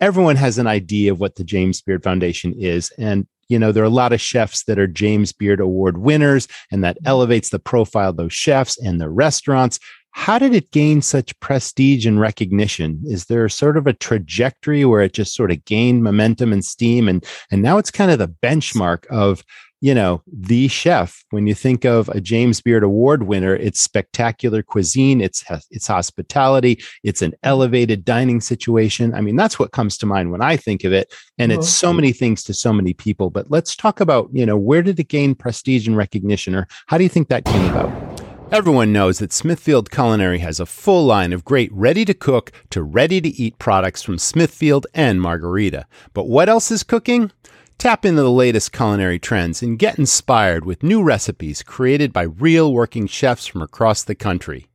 everyone 0.00 0.36
has 0.36 0.58
an 0.58 0.66
idea 0.66 1.12
of 1.12 1.20
what 1.20 1.36
the 1.36 1.44
James 1.44 1.80
Beard 1.80 2.02
Foundation 2.02 2.52
is, 2.52 2.92
and 2.98 3.26
you 3.48 3.58
know 3.58 3.72
there 3.72 3.84
are 3.84 3.86
a 3.86 3.90
lot 3.90 4.12
of 4.12 4.20
chefs 4.20 4.64
that 4.64 4.78
are 4.78 4.86
James 4.86 5.32
Beard 5.32 5.60
Award 5.60 5.98
winners, 5.98 6.48
and 6.70 6.82
that 6.84 6.96
mm-hmm. 6.96 7.08
elevates 7.08 7.50
the 7.50 7.58
profile 7.58 8.10
of 8.10 8.16
those 8.16 8.32
chefs 8.32 8.78
and 8.78 9.00
the 9.00 9.08
restaurants. 9.08 9.78
How 10.10 10.38
did 10.38 10.54
it 10.54 10.70
gain 10.70 11.02
such 11.02 11.38
prestige 11.40 12.06
and 12.06 12.18
recognition? 12.18 13.02
Is 13.04 13.26
there 13.26 13.46
sort 13.50 13.76
of 13.76 13.86
a 13.86 13.92
trajectory 13.92 14.82
where 14.86 15.02
it 15.02 15.12
just 15.12 15.34
sort 15.34 15.50
of 15.50 15.62
gained 15.66 16.02
momentum 16.02 16.54
and 16.54 16.64
steam 16.64 17.06
and 17.06 17.22
and 17.50 17.62
now 17.62 17.76
it's 17.76 17.90
kind 17.90 18.10
of 18.10 18.18
the 18.18 18.34
benchmark 18.42 19.06
of 19.08 19.44
you 19.80 19.94
know 19.94 20.22
the 20.26 20.68
chef. 20.68 21.24
When 21.30 21.46
you 21.46 21.54
think 21.54 21.84
of 21.84 22.08
a 22.10 22.20
james 22.20 22.60
beard 22.60 22.82
award 22.82 23.24
winner 23.24 23.54
it's 23.54 23.80
spectacular 23.80 24.62
cuisine 24.62 25.20
it's 25.20 25.44
it's 25.70 25.86
hospitality 25.86 26.82
it's 27.02 27.22
an 27.22 27.32
mm-hmm. 27.32 27.48
elevated 27.48 28.04
dining 28.04 28.40
situation. 28.40 29.14
I 29.14 29.20
mean 29.20 29.36
that's 29.36 29.58
what 29.58 29.72
comes 29.72 29.98
to 29.98 30.06
mind 30.06 30.30
when 30.30 30.42
i 30.42 30.56
think 30.56 30.84
of 30.84 30.92
it. 30.92 31.12
And 31.38 31.52
it's 31.52 31.68
so 31.68 31.88
mm-hmm. 31.88 31.96
many 31.96 32.12
things 32.12 32.42
to 32.44 32.54
so 32.54 32.72
many 32.72 32.94
people. 32.94 33.30
But 33.30 33.50
let's 33.50 33.76
talk 33.76 34.00
about 34.00 34.28
you 34.32 34.46
know 34.46 34.56
where 34.56 34.82
did 34.82 34.98
it 34.98 35.08
gain 35.08 35.34
prestige 35.34 35.86
and 35.86 35.96
recognition 35.96 36.54
or 36.54 36.66
how 36.86 36.98
do 36.98 37.04
you 37.04 37.10
think 37.10 37.28
that 37.28 37.44
came 37.44 37.64
about? 37.70 38.16
Everyone 38.52 38.92
knows 38.92 39.18
that 39.18 39.32
Smithfield 39.32 39.90
Culinary 39.90 40.38
has 40.38 40.60
a 40.60 40.66
full 40.66 41.04
line 41.04 41.32
of 41.32 41.44
great 41.44 41.68
ready 41.72 42.04
to 42.04 42.14
cook 42.14 42.52
to 42.70 42.80
ready 42.80 43.20
to 43.20 43.28
eat 43.28 43.58
products 43.58 44.02
from 44.02 44.18
Smithfield 44.18 44.86
and 44.94 45.20
Margherita. 45.20 45.84
But 46.14 46.28
what 46.28 46.48
else 46.48 46.70
is 46.70 46.84
cooking? 46.84 47.32
Tap 47.78 48.06
into 48.06 48.22
the 48.22 48.30
latest 48.30 48.72
culinary 48.72 49.18
trends 49.18 49.62
and 49.62 49.78
get 49.78 49.98
inspired 49.98 50.64
with 50.64 50.82
new 50.82 51.02
recipes 51.02 51.62
created 51.62 52.10
by 52.10 52.22
real 52.22 52.72
working 52.72 53.06
chefs 53.06 53.46
from 53.46 53.60
across 53.60 54.02
the 54.02 54.14
country. 54.14 54.68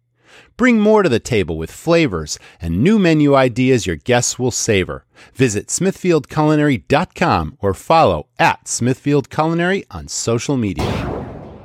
Bring 0.56 0.80
more 0.80 1.02
to 1.02 1.10
the 1.10 1.20
table 1.20 1.58
with 1.58 1.72
flavors 1.72 2.38
and 2.62 2.84
new 2.84 3.00
menu 3.00 3.34
ideas 3.36 3.88
your 3.88 3.96
guests 3.96 4.38
will 4.38 4.52
savor. 4.52 5.06
Visit 5.34 5.68
smithfieldculinary.com 5.68 7.58
or 7.60 7.74
follow 7.74 8.28
at 8.38 8.68
Smithfield 8.68 9.32
Culinary 9.32 9.84
on 9.90 10.08
social 10.08 10.56
media. 10.56 10.86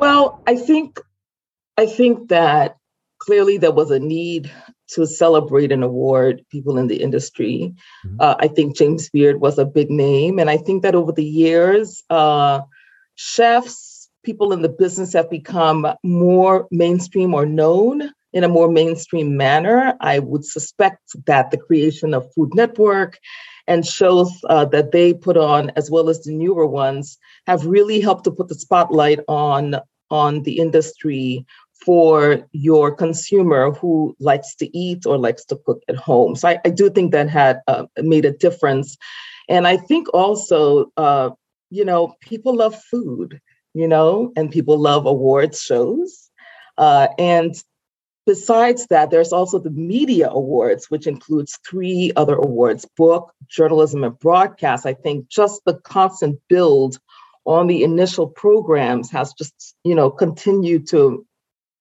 Well, 0.00 0.42
I 0.46 0.56
think 0.56 1.00
I 1.76 1.84
think 1.84 2.28
that 2.28 2.78
clearly 3.18 3.58
there 3.58 3.72
was 3.72 3.90
a 3.90 3.98
need 3.98 4.50
to 4.88 5.06
celebrate 5.06 5.72
and 5.72 5.84
award 5.84 6.44
people 6.50 6.78
in 6.78 6.86
the 6.86 7.02
industry. 7.02 7.74
Mm-hmm. 8.06 8.16
Uh, 8.20 8.36
I 8.38 8.48
think 8.48 8.76
James 8.76 9.08
Beard 9.10 9.40
was 9.40 9.58
a 9.58 9.64
big 9.64 9.90
name. 9.90 10.38
And 10.38 10.48
I 10.48 10.56
think 10.56 10.82
that 10.82 10.94
over 10.94 11.12
the 11.12 11.24
years, 11.24 12.02
uh, 12.10 12.60
chefs, 13.16 14.08
people 14.22 14.52
in 14.52 14.62
the 14.62 14.68
business 14.68 15.12
have 15.12 15.30
become 15.30 15.86
more 16.02 16.66
mainstream 16.70 17.34
or 17.34 17.46
known 17.46 18.10
in 18.32 18.44
a 18.44 18.48
more 18.48 18.70
mainstream 18.70 19.36
manner. 19.36 19.94
I 20.00 20.18
would 20.18 20.44
suspect 20.44 21.16
that 21.26 21.50
the 21.50 21.56
creation 21.56 22.12
of 22.12 22.32
Food 22.34 22.54
Network 22.54 23.18
and 23.66 23.86
shows 23.86 24.30
uh, 24.48 24.64
that 24.66 24.92
they 24.92 25.14
put 25.14 25.36
on, 25.36 25.70
as 25.76 25.90
well 25.90 26.08
as 26.08 26.22
the 26.22 26.32
newer 26.32 26.66
ones, 26.66 27.18
have 27.46 27.66
really 27.66 28.00
helped 28.00 28.24
to 28.24 28.30
put 28.30 28.48
the 28.48 28.54
spotlight 28.54 29.20
on 29.26 29.76
on 30.10 30.42
the 30.42 30.58
industry 30.58 31.44
for 31.84 32.46
your 32.52 32.94
consumer 32.94 33.72
who 33.72 34.16
likes 34.18 34.54
to 34.56 34.76
eat 34.76 35.06
or 35.06 35.18
likes 35.18 35.44
to 35.46 35.56
cook 35.66 35.82
at 35.88 35.96
home. 35.96 36.34
So 36.34 36.48
I, 36.48 36.58
I 36.64 36.70
do 36.70 36.90
think 36.90 37.12
that 37.12 37.28
had 37.28 37.60
uh, 37.68 37.86
made 37.98 38.24
a 38.24 38.32
difference. 38.32 38.96
And 39.48 39.66
I 39.66 39.76
think 39.76 40.08
also, 40.14 40.92
uh, 40.96 41.30
you 41.70 41.84
know, 41.84 42.14
people 42.20 42.56
love 42.56 42.80
food, 42.90 43.40
you 43.74 43.88
know, 43.88 44.32
and 44.36 44.50
people 44.50 44.78
love 44.78 45.06
awards 45.06 45.60
shows. 45.60 46.30
Uh, 46.78 47.08
and 47.18 47.54
besides 48.26 48.86
that, 48.88 49.10
there's 49.10 49.32
also 49.32 49.58
the 49.58 49.70
media 49.70 50.28
awards, 50.30 50.86
which 50.90 51.06
includes 51.06 51.58
three 51.68 52.12
other 52.16 52.36
awards 52.36 52.86
book, 52.96 53.32
journalism, 53.48 54.04
and 54.04 54.18
broadcast. 54.18 54.86
I 54.86 54.94
think 54.94 55.28
just 55.28 55.62
the 55.64 55.74
constant 55.74 56.40
build 56.48 56.98
on 57.44 57.66
the 57.68 57.84
initial 57.84 58.26
programs 58.26 59.10
has 59.10 59.32
just, 59.34 59.76
you 59.84 59.94
know, 59.94 60.10
continued 60.10 60.88
to 60.88 61.25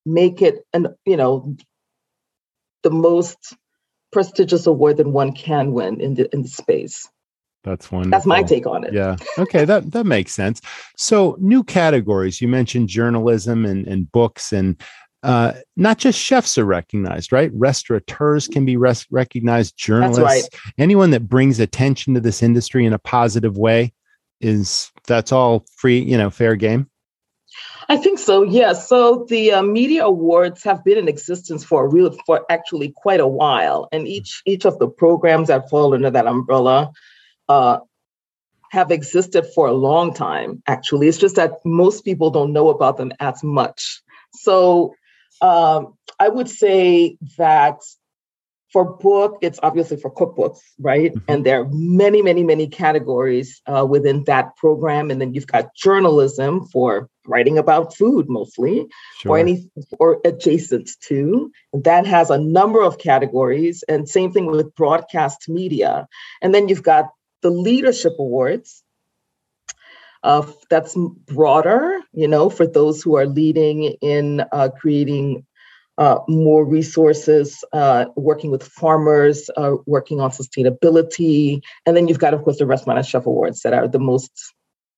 make 0.05 0.41
it 0.41 0.65
an 0.73 0.87
you 1.05 1.17
know 1.17 1.55
the 2.83 2.91
most 2.91 3.55
prestigious 4.11 4.65
award 4.65 4.97
that 4.97 5.07
one 5.07 5.31
can 5.33 5.73
win 5.73 5.99
in 5.99 6.15
the 6.15 6.33
in 6.33 6.43
the 6.43 6.47
space. 6.47 7.07
That's 7.63 7.91
one. 7.91 8.11
That's 8.11 8.27
my 8.27 8.43
take 8.43 8.67
on 8.67 8.83
it. 8.83 8.93
Yeah. 8.93 9.17
Okay. 9.39 9.65
that 9.65 9.91
that 9.91 10.05
makes 10.05 10.33
sense. 10.33 10.61
So 10.95 11.35
new 11.39 11.63
categories. 11.63 12.39
You 12.39 12.47
mentioned 12.47 12.89
journalism 12.89 13.65
and, 13.65 13.87
and 13.87 14.09
books 14.11 14.53
and 14.53 14.79
uh, 15.23 15.53
not 15.75 15.97
just 15.97 16.19
chefs 16.19 16.55
are 16.55 16.65
recognized, 16.65 17.31
right? 17.31 17.49
Restaurateurs 17.51 18.47
can 18.47 18.63
be 18.63 18.77
res- 18.77 19.07
recognized. 19.09 19.75
Journalists, 19.75 20.21
right. 20.21 20.73
anyone 20.77 21.09
that 21.09 21.27
brings 21.27 21.59
attention 21.59 22.13
to 22.13 22.19
this 22.19 22.43
industry 22.43 22.85
in 22.85 22.93
a 22.93 22.99
positive 22.99 23.57
way, 23.57 23.91
is 24.39 24.91
that's 25.07 25.31
all 25.31 25.65
free. 25.75 25.97
You 25.97 26.19
know, 26.19 26.29
fair 26.29 26.55
game. 26.55 26.87
I 27.87 27.97
think 27.97 28.19
so. 28.19 28.43
Yes. 28.43 28.53
Yeah. 28.53 28.73
So 28.73 29.25
the 29.29 29.51
uh, 29.53 29.61
media 29.61 30.05
awards 30.05 30.63
have 30.63 30.83
been 30.83 30.97
in 30.97 31.07
existence 31.07 31.63
for 31.63 31.85
a 31.85 31.87
real 31.87 32.15
for 32.25 32.45
actually 32.49 32.93
quite 32.95 33.19
a 33.19 33.27
while, 33.27 33.87
and 33.91 34.07
each 34.07 34.41
each 34.45 34.65
of 34.65 34.79
the 34.79 34.87
programs 34.87 35.47
that 35.49 35.69
fall 35.69 35.93
under 35.93 36.09
that 36.09 36.27
umbrella 36.27 36.91
uh, 37.47 37.79
have 38.71 38.91
existed 38.91 39.45
for 39.53 39.67
a 39.67 39.73
long 39.73 40.13
time. 40.13 40.63
Actually, 40.67 41.07
it's 41.07 41.17
just 41.17 41.35
that 41.35 41.53
most 41.63 42.03
people 42.03 42.29
don't 42.29 42.53
know 42.53 42.69
about 42.69 42.97
them 42.97 43.11
as 43.19 43.43
much. 43.43 44.01
So 44.33 44.95
um, 45.41 45.95
I 46.19 46.29
would 46.29 46.49
say 46.49 47.17
that 47.37 47.77
for 48.71 48.97
book, 48.97 49.37
it's 49.41 49.59
obviously 49.63 49.97
for 49.97 50.11
cookbooks, 50.13 50.59
right? 50.79 51.13
Mm-hmm. 51.13 51.31
And 51.31 51.45
there 51.45 51.61
are 51.61 51.67
many, 51.71 52.21
many, 52.21 52.43
many 52.43 52.67
categories 52.67 53.61
uh, 53.65 53.85
within 53.85 54.25
that 54.25 54.57
program. 54.57 55.11
And 55.11 55.21
then 55.21 55.33
you've 55.33 55.47
got 55.47 55.73
journalism 55.75 56.65
for 56.65 57.09
writing 57.27 57.57
about 57.57 57.95
food 57.95 58.29
mostly, 58.29 58.87
sure. 59.19 59.31
or 59.31 59.37
any 59.37 59.69
or 59.99 60.21
adjacent 60.25 60.89
to. 61.01 61.51
And 61.73 61.83
that 61.83 62.05
has 62.05 62.29
a 62.29 62.37
number 62.37 62.81
of 62.81 62.97
categories. 62.97 63.83
And 63.87 64.07
same 64.07 64.31
thing 64.31 64.45
with 64.45 64.75
broadcast 64.75 65.49
media. 65.49 66.07
And 66.41 66.53
then 66.53 66.69
you've 66.69 66.83
got 66.83 67.09
the 67.41 67.49
leadership 67.49 68.13
awards. 68.19 68.81
Uh, 70.23 70.43
that's 70.71 70.97
broader, 71.27 71.99
you 72.11 72.27
know, 72.27 72.49
for 72.49 72.65
those 72.65 73.03
who 73.03 73.15
are 73.15 73.27
leading 73.27 73.83
in 74.01 74.43
uh, 74.51 74.69
creating 74.69 75.45
uh, 75.97 76.19
more 76.27 76.65
resources, 76.65 77.63
uh, 77.71 78.05
working 78.15 78.51
with 78.51 78.63
farmers, 78.63 79.49
uh, 79.55 79.75
working 79.85 80.19
on 80.19 80.31
sustainability. 80.31 81.61
And 81.85 81.95
then 81.95 82.07
you've 82.07 82.19
got, 82.19 82.33
of 82.33 82.43
course, 82.43 82.57
the 82.57 82.65
Restaurant 82.65 82.97
and 82.97 83.07
Chef 83.07 83.25
Awards 83.25 83.61
that 83.61 83.73
are 83.73 83.87
the 83.87 83.99
most 83.99 84.53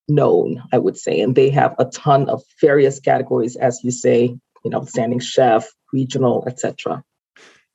known, 0.08 0.62
I 0.72 0.78
would 0.78 0.96
say. 0.96 1.20
And 1.20 1.34
they 1.34 1.50
have 1.50 1.74
a 1.78 1.84
ton 1.86 2.28
of 2.28 2.42
various 2.60 3.00
categories, 3.00 3.56
as 3.56 3.80
you 3.82 3.90
say, 3.90 4.36
you 4.64 4.70
know, 4.70 4.84
standing 4.84 5.20
chef, 5.20 5.68
regional, 5.92 6.44
etc. 6.46 7.02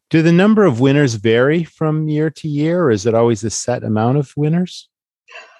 Do 0.10 0.22
the 0.22 0.32
number 0.32 0.65
of 0.65 0.80
winners 0.80 1.15
vary 1.15 1.63
from 1.63 2.08
year 2.08 2.30
to 2.30 2.48
year, 2.48 2.84
or 2.84 2.91
is 2.91 3.06
it 3.06 3.15
always 3.15 3.43
a 3.43 3.50
set 3.50 3.84
amount 3.84 4.17
of 4.17 4.32
winners? 4.36 4.89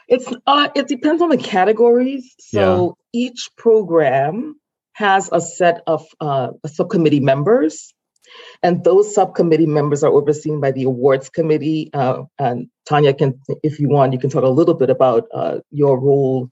It's 0.08 0.32
uh, 0.46 0.70
it 0.76 0.88
depends 0.88 1.22
on 1.22 1.30
the 1.30 1.38
categories. 1.38 2.36
So 2.40 2.98
yeah. 3.14 3.28
each 3.28 3.50
program 3.58 4.60
has 4.94 5.30
a 5.32 5.42
set 5.42 5.82
of 5.88 6.06
uh, 6.20 6.50
subcommittee 6.68 7.20
members, 7.20 7.94
and 8.62 8.84
those 8.84 9.14
subcommittee 9.14 9.66
members 9.66 10.04
are 10.04 10.12
overseen 10.12 10.60
by 10.62 10.72
the 10.72 10.84
awards 10.84 11.30
committee. 11.30 11.90
Uh, 11.94 12.24
and 12.40 12.70
Tanya 12.86 13.14
can, 13.14 13.40
if 13.64 13.80
you 13.80 13.90
want, 13.90 14.14
you 14.14 14.20
can 14.20 14.30
talk 14.30 14.44
a 14.44 14.50
little 14.50 14.74
bit 14.74 14.90
about 14.90 15.28
uh, 15.34 15.60
your 15.72 16.00
role 16.00 16.50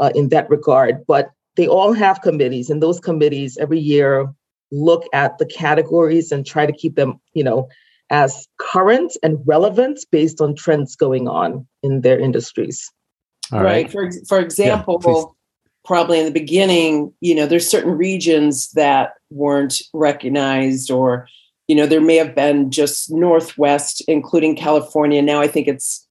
uh, 0.00 0.10
in 0.14 0.28
that 0.30 0.48
regard. 0.48 1.04
But 1.06 1.30
they 1.56 1.68
all 1.68 1.92
have 1.92 2.22
committees, 2.22 2.70
and 2.70 2.82
those 2.82 3.00
committees 3.00 3.56
every 3.58 3.78
year 3.78 4.32
look 4.72 5.04
at 5.12 5.38
the 5.38 5.46
categories 5.46 6.32
and 6.32 6.44
try 6.44 6.66
to 6.66 6.72
keep 6.72 6.96
them, 6.96 7.20
you 7.32 7.44
know, 7.44 7.68
as 8.10 8.48
current 8.58 9.16
and 9.22 9.38
relevant 9.46 10.00
based 10.10 10.40
on 10.40 10.54
trends 10.54 10.96
going 10.96 11.28
on 11.28 11.66
in 11.82 12.00
their 12.00 12.18
industries. 12.18 12.90
All 13.52 13.62
right. 13.62 13.84
right. 13.84 13.92
For 13.92 14.10
for 14.26 14.40
example, 14.40 15.00
yeah, 15.04 15.24
probably 15.84 16.18
in 16.18 16.24
the 16.24 16.30
beginning, 16.30 17.12
you 17.20 17.34
know, 17.34 17.46
there's 17.46 17.68
certain 17.68 17.92
regions 17.92 18.70
that 18.72 19.14
weren't 19.30 19.80
recognized 19.92 20.90
or 20.90 21.28
you 21.68 21.74
know, 21.74 21.86
there 21.86 22.00
may 22.00 22.16
have 22.16 22.34
been 22.34 22.70
just 22.70 23.10
Northwest, 23.10 24.02
including 24.06 24.56
California. 24.56 25.22
Now 25.22 25.40
I 25.40 25.48
think 25.48 25.66
it's, 25.66 26.06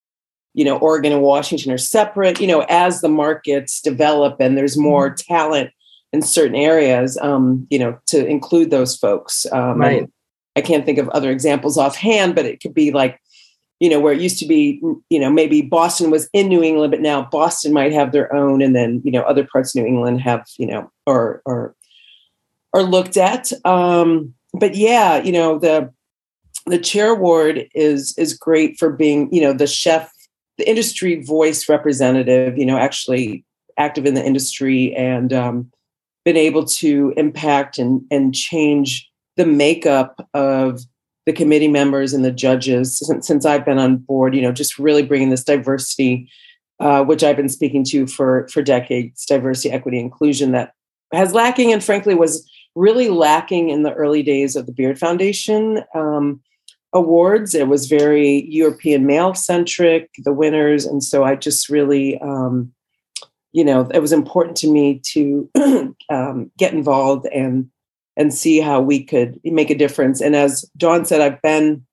you 0.53 0.65
know, 0.65 0.77
Oregon 0.77 1.13
and 1.13 1.21
Washington 1.21 1.71
are 1.71 1.77
separate. 1.77 2.39
You 2.39 2.47
know, 2.47 2.65
as 2.69 3.01
the 3.01 3.09
markets 3.09 3.81
develop 3.81 4.37
and 4.39 4.57
there's 4.57 4.77
more 4.77 5.11
mm-hmm. 5.11 5.33
talent 5.33 5.69
in 6.11 6.21
certain 6.21 6.55
areas, 6.55 7.17
um, 7.21 7.67
you 7.69 7.79
know, 7.79 7.97
to 8.07 8.25
include 8.25 8.71
those 8.71 8.95
folks. 8.95 9.45
Um, 9.51 9.79
right. 9.79 10.09
I 10.55 10.61
can't 10.61 10.85
think 10.85 10.99
of 10.99 11.09
other 11.09 11.31
examples 11.31 11.77
offhand, 11.77 12.35
but 12.35 12.45
it 12.45 12.59
could 12.61 12.73
be 12.73 12.91
like, 12.91 13.19
you 13.79 13.89
know, 13.89 13.99
where 13.99 14.13
it 14.13 14.21
used 14.21 14.39
to 14.39 14.47
be, 14.47 14.81
you 15.09 15.19
know, 15.19 15.29
maybe 15.29 15.61
Boston 15.61 16.09
was 16.09 16.29
in 16.33 16.47
New 16.47 16.63
England, 16.63 16.91
but 16.91 17.01
now 17.01 17.27
Boston 17.31 17.73
might 17.73 17.91
have 17.91 18.11
their 18.11 18.33
own, 18.33 18.61
and 18.61 18.75
then 18.75 19.01
you 19.03 19.11
know 19.11 19.21
other 19.23 19.45
parts 19.45 19.75
of 19.75 19.81
New 19.81 19.87
England 19.87 20.21
have, 20.21 20.45
you 20.57 20.65
know, 20.65 20.91
or 21.05 21.41
or 21.45 21.75
are 22.73 22.83
looked 22.83 23.17
at. 23.17 23.51
Um, 23.65 24.33
but 24.53 24.75
yeah, 24.75 25.21
you 25.21 25.31
know, 25.31 25.59
the 25.59 25.91
the 26.65 26.79
chair 26.79 27.11
award 27.11 27.67
is 27.73 28.17
is 28.17 28.33
great 28.33 28.77
for 28.77 28.89
being, 28.89 29.31
you 29.33 29.41
know, 29.41 29.53
the 29.53 29.67
chef, 29.67 30.11
the 30.57 30.69
industry 30.69 31.23
voice 31.23 31.67
representative, 31.67 32.57
you 32.57 32.65
know, 32.65 32.77
actually 32.77 33.43
active 33.77 34.05
in 34.05 34.13
the 34.13 34.25
industry 34.25 34.95
and 34.95 35.33
um, 35.33 35.71
been 36.25 36.37
able 36.37 36.65
to 36.65 37.13
impact 37.17 37.77
and 37.77 38.01
and 38.11 38.33
change 38.33 39.09
the 39.35 39.45
makeup 39.45 40.27
of 40.33 40.81
the 41.25 41.33
committee 41.33 41.67
members 41.67 42.13
and 42.13 42.25
the 42.25 42.31
judges 42.31 42.97
since, 42.97 43.27
since 43.27 43.45
I've 43.45 43.65
been 43.65 43.79
on 43.79 43.97
board, 43.97 44.35
you 44.35 44.41
know, 44.41 44.51
just 44.51 44.77
really 44.77 45.03
bringing 45.03 45.29
this 45.29 45.43
diversity, 45.43 46.29
uh, 46.79 47.03
which 47.03 47.23
I've 47.23 47.37
been 47.37 47.49
speaking 47.49 47.83
to 47.85 48.07
for 48.07 48.47
for 48.49 48.61
decades, 48.61 49.25
diversity, 49.25 49.71
equity, 49.71 49.99
inclusion 49.99 50.51
that 50.51 50.73
has 51.13 51.33
lacking 51.33 51.71
and 51.71 51.83
frankly 51.83 52.15
was 52.15 52.49
really 52.75 53.09
lacking 53.09 53.69
in 53.69 53.83
the 53.83 53.93
early 53.93 54.23
days 54.23 54.55
of 54.55 54.65
the 54.65 54.71
Beard 54.71 54.99
Foundation 54.99 55.83
um, 55.93 56.41
awards. 56.91 57.53
It 57.53 57.67
was 57.67 57.87
very 57.87 58.45
European 58.49 59.05
male 59.05 59.33
centric, 59.33 60.09
the 60.17 60.33
winners, 60.33 60.85
and 60.85 61.03
so 61.03 61.23
I 61.23 61.35
just 61.35 61.69
really. 61.69 62.19
Um, 62.19 62.73
you 63.55 63.63
know, 63.63 63.87
it 63.93 63.99
was 63.99 64.11
important 64.11 64.57
to 64.57 64.67
me 64.67 64.99
to 65.11 65.47
um, 66.09 66.51
get 66.57 66.73
involved 66.73 67.27
and 67.27 67.69
and 68.15 68.33
see 68.33 68.59
how 68.59 68.81
we 68.81 69.03
could 69.03 69.39
make 69.43 69.69
a 69.69 69.77
difference. 69.77 70.21
And 70.21 70.35
as 70.35 70.69
Dawn 70.77 71.05
said, 71.05 71.21
I've 71.21 71.41
been 71.41 71.85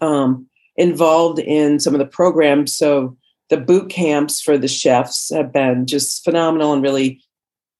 um, 0.00 0.46
involved 0.76 1.38
in 1.38 1.80
some 1.80 1.94
of 1.94 1.98
the 1.98 2.06
programs. 2.06 2.74
So 2.74 3.16
the 3.50 3.56
boot 3.56 3.90
camps 3.90 4.40
for 4.40 4.56
the 4.56 4.68
chefs 4.68 5.30
have 5.30 5.52
been 5.52 5.86
just 5.86 6.24
phenomenal 6.24 6.72
and 6.72 6.82
really 6.82 7.20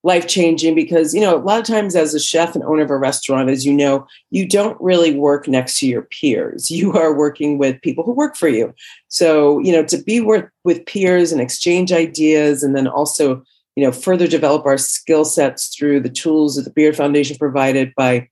life 0.05 0.27
changing 0.27 0.75
because 0.75 1.15
you 1.15 1.21
know 1.21 1.35
a 1.35 1.41
lot 1.41 1.59
of 1.59 1.65
times 1.65 1.97
as 1.97 2.13
a 2.13 2.21
chef 2.21 2.55
and 2.55 2.63
owner 2.65 2.83
of 2.83 2.91
a 2.91 2.97
restaurant 2.97 3.49
as 3.49 3.65
you 3.65 3.73
know 3.73 4.07
you 4.31 4.47
don't 4.47 4.79
really 4.79 5.17
work 5.17 5.49
next 5.49 5.79
to 5.79 5.89
your 5.89 6.03
peers 6.03 6.71
you 6.71 6.93
are 6.93 7.15
working 7.15 7.59
with 7.59 7.81
people 7.81 8.05
who 8.05 8.13
work 8.13 8.37
for 8.37 8.49
you 8.49 8.73
so 9.09 9.59
you 9.61 9.73
know 9.73 9.83
to 9.83 9.97
be 9.97 10.21
with, 10.21 10.45
with 10.63 10.85
peers 10.85 11.33
and 11.33 11.41
exchange 11.41 11.91
ideas 11.91 12.63
and 12.63 12.77
then 12.77 12.87
also 12.87 13.43
you 13.77 13.85
know 13.85 13.93
further 13.93 14.27
develop 14.27 14.67
our 14.67 14.79
skill 14.79 15.25
sets 15.25 15.75
through 15.75 16.01
the 16.01 16.09
tools 16.09 16.57
that 16.57 16.63
the 16.63 16.71
beard 16.71 16.97
foundation 16.97 17.37
provided 17.37 17.93
by 17.97 18.29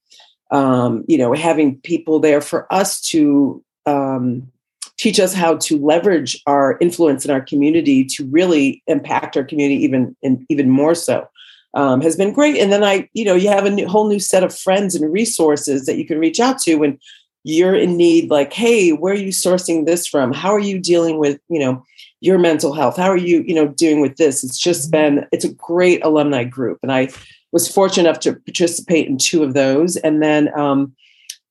um, 0.50 1.05
you 1.09 1.18
know 1.18 1.33
having 1.33 1.78
people 1.81 2.20
there 2.20 2.40
for 2.40 2.72
us 2.72 3.00
to 3.00 3.62
um, 3.87 4.50
teach 4.98 5.18
us 5.18 5.35
how 5.35 5.57
to 5.57 5.78
leverage 5.78 6.40
our 6.46 6.78
influence 6.81 7.24
in 7.24 7.31
our 7.31 7.40
community 7.40 8.05
to 8.05 8.24
really 8.26 8.83
impact 8.87 9.37
our 9.37 9.44
community 9.44 9.83
even 9.83 10.16
and 10.22 10.44
even 10.48 10.70
more 10.70 10.94
so 10.94 11.26
um, 11.74 12.00
has 12.02 12.16
been 12.16 12.33
great. 12.33 12.57
And 12.57 12.72
then 12.72 12.85
i 12.85 13.09
you 13.12 13.24
know 13.24 13.35
you 13.35 13.48
have 13.48 13.64
a 13.64 13.70
new, 13.70 13.88
whole 13.88 14.09
new 14.09 14.20
set 14.20 14.44
of 14.44 14.57
friends 14.57 14.94
and 14.94 15.12
resources 15.12 15.87
that 15.87 15.96
you 15.96 16.07
can 16.07 16.18
reach 16.18 16.40
out 16.40 16.59
to 16.61 16.76
when 16.76 16.98
you're 17.44 17.74
in 17.74 17.96
need 17.96 18.31
like 18.31 18.52
hey 18.52 18.90
where 18.90 19.14
are 19.14 19.16
you 19.16 19.33
sourcing 19.33 19.87
this 19.87 20.07
from? 20.07 20.33
How 20.33 20.55
are 20.55 20.61
you 20.61 20.78
dealing 20.78 21.18
with 21.18 21.40
you 21.48 21.59
know 21.59 21.85
your 22.22 22.38
mental 22.38 22.72
health 22.72 22.96
how 22.96 23.11
are 23.11 23.16
you 23.16 23.42
you 23.46 23.54
know 23.54 23.66
doing 23.66 24.00
with 24.00 24.16
this 24.16 24.42
it's 24.44 24.58
just 24.58 24.90
mm-hmm. 24.90 25.16
been 25.16 25.26
it's 25.32 25.44
a 25.44 25.52
great 25.54 26.02
alumni 26.04 26.44
group 26.44 26.78
and 26.82 26.92
i 26.92 27.08
was 27.50 27.70
fortunate 27.70 28.08
enough 28.08 28.20
to 28.20 28.35
participate 28.35 29.06
in 29.08 29.18
two 29.18 29.42
of 29.42 29.52
those 29.54 29.96
and 29.98 30.22
then 30.22 30.48
um, 30.58 30.94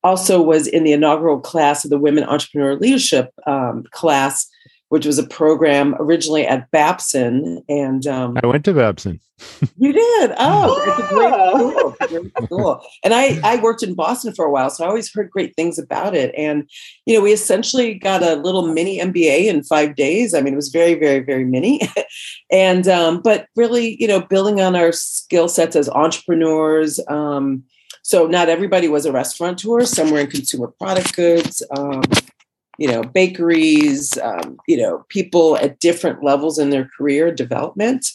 also 0.03 0.41
was 0.41 0.65
in 0.65 0.84
the 0.84 0.93
inaugural 0.93 1.39
class 1.39 1.84
of 1.84 1.91
the 1.91 1.99
women 1.99 2.23
entrepreneur 2.23 2.75
leadership 2.75 3.31
um, 3.45 3.84
class 3.91 4.49
which 4.91 5.06
was 5.06 5.17
a 5.17 5.25
program 5.25 5.95
originally 5.99 6.45
at 6.45 6.69
Babson. 6.71 7.63
And 7.69 8.06
um, 8.08 8.38
I 8.43 8.45
went 8.45 8.65
to 8.65 8.73
Babson. 8.73 9.21
You 9.77 9.91
did? 9.93 10.32
Oh, 10.38 10.77
it's 10.86 10.99
a 10.99 11.15
great 11.15 12.10
school. 12.10 12.21
great 12.21 12.45
school. 12.45 12.82
And 13.04 13.12
I, 13.12 13.39
I 13.43 13.60
worked 13.60 13.82
in 13.82 13.95
Boston 13.95 14.36
for 14.36 14.45
a 14.45 14.51
while, 14.51 14.69
so 14.69 14.84
I 14.84 14.88
always 14.88 15.12
heard 15.12 15.32
great 15.32 15.56
things 15.56 15.80
about 15.80 16.13
it. 16.13 16.32
And, 16.38 16.69
you 17.08 17.15
know, 17.15 17.21
we 17.21 17.32
essentially 17.32 17.95
got 17.95 18.21
a 18.21 18.36
little 18.36 18.67
mini 18.67 18.99
MBA 18.99 19.45
in 19.45 19.63
five 19.63 19.95
days. 19.95 20.36
I 20.36 20.41
mean, 20.41 20.54
it 20.54 20.58
was 20.58 20.69
very, 20.69 20.93
very, 20.93 21.21
very 21.21 21.45
mini. 21.45 21.82
and, 22.51 22.88
um, 22.88 23.21
but 23.23 23.47
really, 23.56 23.99
you 23.99 24.08
know, 24.08 24.21
building 24.21 24.62
on 24.62 24.75
our 24.75 24.91
skill 24.91 25.47
sets 25.47 25.75
as 25.75 25.89
entrepreneurs. 25.89 26.99
Um, 27.08 27.63
so 28.04 28.27
not 28.27 28.49
everybody 28.49 28.89
was 28.89 29.08
a 29.08 29.12
restaurateur. 29.12 29.86
Some 29.86 30.12
were 30.12 30.19
in 30.19 30.27
consumer 30.27 30.67
product 30.67 31.15
goods. 31.15 31.63
You 32.82 32.88
know, 32.88 33.04
bakeries, 33.04 34.17
um, 34.17 34.58
you 34.67 34.76
know, 34.76 35.06
people 35.10 35.56
at 35.58 35.80
different 35.80 36.24
levels 36.24 36.58
in 36.58 36.72
their 36.72 36.89
career 36.98 37.32
development. 37.32 38.08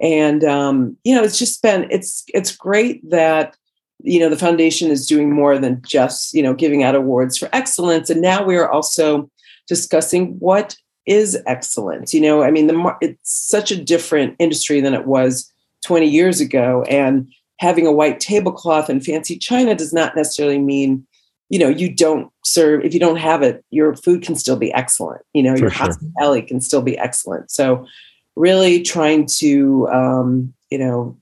And 0.00 0.42
um, 0.44 0.96
you 1.04 1.14
know, 1.14 1.22
it's 1.22 1.38
just 1.38 1.60
been 1.62 1.86
it's 1.90 2.24
it's 2.32 2.56
great 2.56 3.08
that 3.10 3.54
you 4.02 4.18
know 4.18 4.30
the 4.30 4.38
foundation 4.38 4.90
is 4.90 5.06
doing 5.06 5.30
more 5.30 5.58
than 5.58 5.82
just 5.86 6.32
you 6.32 6.42
know 6.42 6.54
giving 6.54 6.82
out 6.82 6.94
awards 6.94 7.36
for 7.36 7.50
excellence. 7.52 8.08
And 8.08 8.22
now 8.22 8.42
we 8.42 8.56
are 8.56 8.70
also 8.70 9.30
discussing 9.68 10.38
what 10.38 10.74
is 11.04 11.38
excellence. 11.46 12.14
You 12.14 12.22
know, 12.22 12.42
I 12.42 12.50
mean, 12.50 12.66
the 12.66 12.96
it's 13.02 13.30
such 13.30 13.70
a 13.70 13.82
different 13.82 14.36
industry 14.38 14.80
than 14.80 14.94
it 14.94 15.06
was 15.06 15.52
20 15.84 16.08
years 16.08 16.40
ago, 16.40 16.82
and 16.88 17.30
having 17.60 17.86
a 17.86 17.92
white 17.92 18.20
tablecloth 18.20 18.88
and 18.88 19.04
fancy 19.04 19.38
china 19.38 19.74
does 19.74 19.92
not 19.92 20.16
necessarily 20.16 20.58
mean 20.58 21.06
you 21.54 21.60
know 21.60 21.68
you 21.68 21.88
don't 21.88 22.32
serve 22.42 22.84
if 22.84 22.92
you 22.92 22.98
don't 22.98 23.14
have 23.14 23.40
it 23.40 23.64
your 23.70 23.94
food 23.94 24.22
can 24.22 24.34
still 24.34 24.56
be 24.56 24.72
excellent 24.72 25.22
you 25.34 25.40
know 25.40 25.54
For 25.54 25.60
your 25.60 25.70
sure. 25.70 25.86
hospitality 25.86 26.42
can 26.48 26.60
still 26.60 26.82
be 26.82 26.98
excellent. 26.98 27.48
So 27.48 27.86
really 28.34 28.82
trying 28.82 29.26
to 29.38 29.86
um, 29.86 30.52
you 30.68 30.78
know 30.78 31.16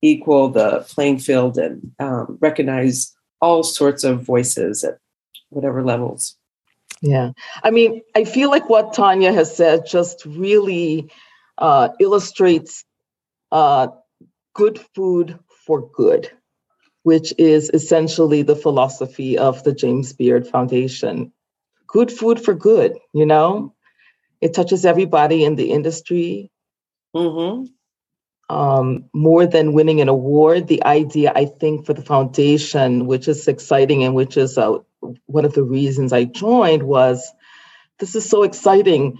equal 0.00 0.48
the 0.48 0.86
playing 0.88 1.18
field 1.18 1.58
and 1.58 1.92
um, 1.98 2.38
recognize 2.40 3.14
all 3.42 3.62
sorts 3.62 4.04
of 4.04 4.22
voices 4.22 4.84
at 4.84 5.00
whatever 5.50 5.84
levels. 5.84 6.34
Yeah. 7.02 7.32
I 7.62 7.70
mean 7.70 8.00
i 8.16 8.24
feel 8.24 8.48
like 8.48 8.70
what 8.70 8.94
tanya 8.94 9.34
has 9.34 9.54
said 9.54 9.84
just 9.86 10.24
really 10.24 11.10
uh, 11.58 11.90
illustrates 12.00 12.84
uh, 13.52 13.88
good 14.54 14.80
food 14.94 15.38
for 15.66 15.90
good 15.90 16.30
which 17.02 17.34
is 17.38 17.70
essentially 17.72 18.42
the 18.42 18.56
philosophy 18.56 19.38
of 19.38 19.62
the 19.64 19.72
James 19.72 20.12
Beard 20.12 20.46
Foundation. 20.46 21.32
Good 21.86 22.12
food 22.12 22.40
for 22.40 22.54
good, 22.54 22.98
you 23.12 23.26
know? 23.26 23.74
It 24.40 24.54
touches 24.54 24.84
everybody 24.84 25.44
in 25.44 25.56
the 25.56 25.70
industry. 25.70 26.50
Mm-hmm. 27.14 27.64
Um, 28.54 29.04
more 29.12 29.46
than 29.46 29.72
winning 29.72 30.00
an 30.00 30.08
award, 30.08 30.68
the 30.68 30.84
idea, 30.84 31.32
I 31.34 31.44
think, 31.46 31.86
for 31.86 31.92
the 31.92 32.02
foundation, 32.02 33.06
which 33.06 33.28
is 33.28 33.46
exciting 33.48 34.04
and 34.04 34.14
which 34.14 34.36
is 34.36 34.56
uh, 34.56 34.78
one 35.26 35.44
of 35.44 35.54
the 35.54 35.64
reasons 35.64 36.12
I 36.12 36.24
joined, 36.24 36.82
was 36.82 37.30
this 37.98 38.14
is 38.14 38.28
so 38.28 38.44
exciting. 38.44 39.18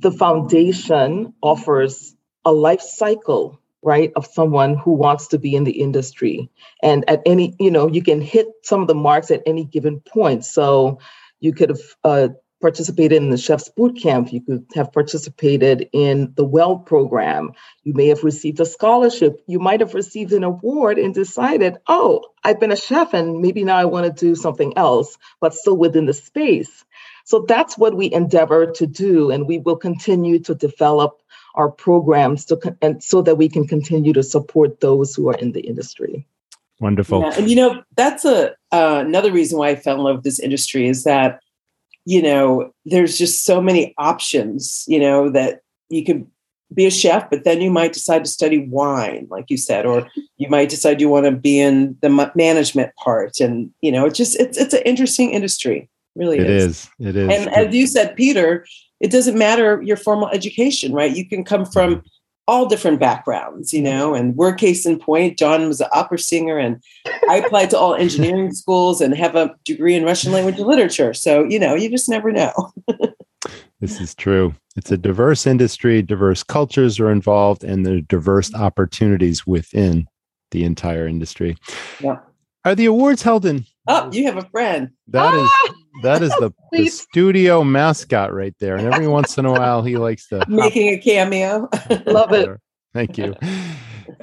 The 0.00 0.10
foundation 0.10 1.34
offers 1.42 2.14
a 2.44 2.52
life 2.52 2.82
cycle 2.82 3.60
right, 3.86 4.12
of 4.16 4.26
someone 4.26 4.76
who 4.76 4.92
wants 4.92 5.28
to 5.28 5.38
be 5.38 5.54
in 5.54 5.64
the 5.64 5.80
industry. 5.80 6.50
And 6.82 7.08
at 7.08 7.22
any, 7.24 7.54
you 7.60 7.70
know, 7.70 7.88
you 7.88 8.02
can 8.02 8.20
hit 8.20 8.48
some 8.62 8.82
of 8.82 8.88
the 8.88 8.94
marks 8.94 9.30
at 9.30 9.42
any 9.46 9.64
given 9.64 10.00
point. 10.00 10.44
So 10.44 10.98
you 11.40 11.54
could 11.54 11.70
have 11.70 11.80
uh, 12.02 12.28
participated 12.60 13.22
in 13.22 13.30
the 13.30 13.36
chef's 13.36 13.68
boot 13.68 14.00
camp 14.00 14.32
you 14.32 14.40
could 14.40 14.64
have 14.74 14.90
participated 14.90 15.88
in 15.92 16.32
the 16.36 16.44
WEL 16.44 16.78
program 16.78 17.52
you 17.84 17.92
may 17.92 18.06
have 18.06 18.24
received 18.24 18.58
a 18.60 18.64
scholarship 18.64 19.42
you 19.46 19.58
might 19.58 19.80
have 19.80 19.92
received 19.92 20.32
an 20.32 20.42
award 20.42 20.98
and 20.98 21.14
decided 21.14 21.76
oh 21.86 22.24
i've 22.44 22.58
been 22.58 22.72
a 22.72 22.76
chef 22.76 23.12
and 23.12 23.42
maybe 23.42 23.62
now 23.62 23.76
i 23.76 23.84
want 23.84 24.06
to 24.06 24.26
do 24.26 24.34
something 24.34 24.72
else 24.76 25.18
but 25.38 25.52
still 25.52 25.76
within 25.76 26.06
the 26.06 26.14
space 26.14 26.84
so 27.24 27.44
that's 27.46 27.76
what 27.76 27.94
we 27.94 28.10
endeavor 28.10 28.70
to 28.72 28.86
do 28.86 29.30
and 29.30 29.46
we 29.46 29.58
will 29.58 29.76
continue 29.76 30.38
to 30.38 30.54
develop 30.54 31.20
our 31.56 31.70
programs 31.70 32.44
to 32.44 32.76
and 32.82 33.02
so 33.02 33.22
that 33.22 33.36
we 33.36 33.48
can 33.48 33.66
continue 33.66 34.12
to 34.12 34.22
support 34.22 34.80
those 34.80 35.14
who 35.14 35.28
are 35.28 35.36
in 35.38 35.52
the 35.52 35.60
industry 35.60 36.26
wonderful 36.80 37.20
yeah, 37.20 37.32
and 37.36 37.50
you 37.50 37.56
know 37.56 37.82
that's 37.96 38.24
a 38.24 38.50
uh, 38.72 39.02
another 39.04 39.32
reason 39.32 39.58
why 39.58 39.68
i 39.68 39.76
fell 39.76 39.96
in 39.96 40.02
love 40.02 40.16
with 40.16 40.24
this 40.24 40.38
industry 40.38 40.86
is 40.86 41.04
that 41.04 41.40
you 42.06 42.22
know, 42.22 42.72
there's 42.86 43.18
just 43.18 43.44
so 43.44 43.60
many 43.60 43.92
options, 43.98 44.84
you 44.86 44.98
know, 44.98 45.28
that 45.28 45.60
you 45.88 46.04
could 46.04 46.24
be 46.72 46.86
a 46.86 46.90
chef, 46.90 47.28
but 47.28 47.44
then 47.44 47.60
you 47.60 47.70
might 47.70 47.92
decide 47.92 48.24
to 48.24 48.30
study 48.30 48.66
wine, 48.68 49.26
like 49.28 49.46
you 49.50 49.56
said, 49.56 49.84
or 49.84 50.08
you 50.36 50.48
might 50.48 50.68
decide 50.68 51.00
you 51.00 51.08
want 51.08 51.26
to 51.26 51.32
be 51.32 51.60
in 51.60 51.96
the 52.02 52.32
management 52.36 52.94
part. 52.94 53.40
And, 53.40 53.70
you 53.80 53.90
know, 53.90 54.06
it's 54.06 54.16
just, 54.16 54.36
it's, 54.38 54.56
it's 54.56 54.72
an 54.72 54.82
interesting 54.86 55.32
industry. 55.32 55.90
Really 56.14 56.38
it 56.38 56.48
is. 56.48 56.64
is. 56.64 57.08
It 57.08 57.16
is. 57.16 57.28
And 57.28 57.54
as 57.54 57.74
you 57.74 57.88
said, 57.88 58.16
Peter, 58.16 58.64
it 59.00 59.10
doesn't 59.10 59.38
matter 59.38 59.80
your 59.82 59.96
formal 59.96 60.28
education, 60.28 60.92
right? 60.92 61.14
You 61.14 61.28
can 61.28 61.44
come 61.44 61.64
from 61.64 62.02
all 62.48 62.66
different 62.66 63.00
backgrounds, 63.00 63.72
you 63.72 63.82
know, 63.82 64.14
and 64.14 64.36
we're 64.36 64.54
case 64.54 64.86
in 64.86 64.98
point. 64.98 65.36
Dawn 65.36 65.66
was 65.66 65.80
an 65.80 65.88
opera 65.92 66.18
singer, 66.18 66.58
and 66.58 66.80
I 67.28 67.36
applied 67.36 67.70
to 67.70 67.78
all 67.78 67.94
engineering 67.94 68.52
schools 68.52 69.00
and 69.00 69.14
have 69.16 69.34
a 69.34 69.54
degree 69.64 69.94
in 69.94 70.04
Russian 70.04 70.32
language 70.32 70.58
and 70.58 70.66
literature. 70.66 71.12
So, 71.12 71.44
you 71.44 71.58
know, 71.58 71.74
you 71.74 71.90
just 71.90 72.08
never 72.08 72.30
know. 72.30 72.52
this 73.80 74.00
is 74.00 74.14
true. 74.14 74.54
It's 74.76 74.92
a 74.92 74.96
diverse 74.96 75.46
industry, 75.46 76.02
diverse 76.02 76.42
cultures 76.42 77.00
are 77.00 77.10
involved, 77.10 77.64
and 77.64 77.84
there 77.84 77.96
are 77.96 78.00
diverse 78.02 78.54
opportunities 78.54 79.46
within 79.46 80.06
the 80.52 80.64
entire 80.64 81.08
industry. 81.08 81.56
Yeah. 82.00 82.18
Are 82.64 82.74
the 82.74 82.86
awards 82.86 83.22
held 83.22 83.44
in? 83.44 83.64
Oh, 83.88 84.10
you 84.12 84.24
have 84.26 84.36
a 84.36 84.48
friend. 84.50 84.90
That 85.08 85.34
is 85.34 85.48
ah! 85.52 85.74
That 86.02 86.22
is 86.22 86.30
the, 86.40 86.52
the 86.72 86.88
studio 86.88 87.64
mascot 87.64 88.32
right 88.32 88.54
there. 88.60 88.76
And 88.76 88.92
every 88.92 89.08
once 89.08 89.38
in 89.38 89.46
a 89.46 89.52
while, 89.52 89.82
he 89.82 89.96
likes 89.96 90.28
to 90.28 90.44
making 90.48 90.88
a 90.88 90.98
cameo. 90.98 91.68
Love 92.06 92.32
it. 92.32 92.48
Thank 92.94 93.18
you. 93.18 93.34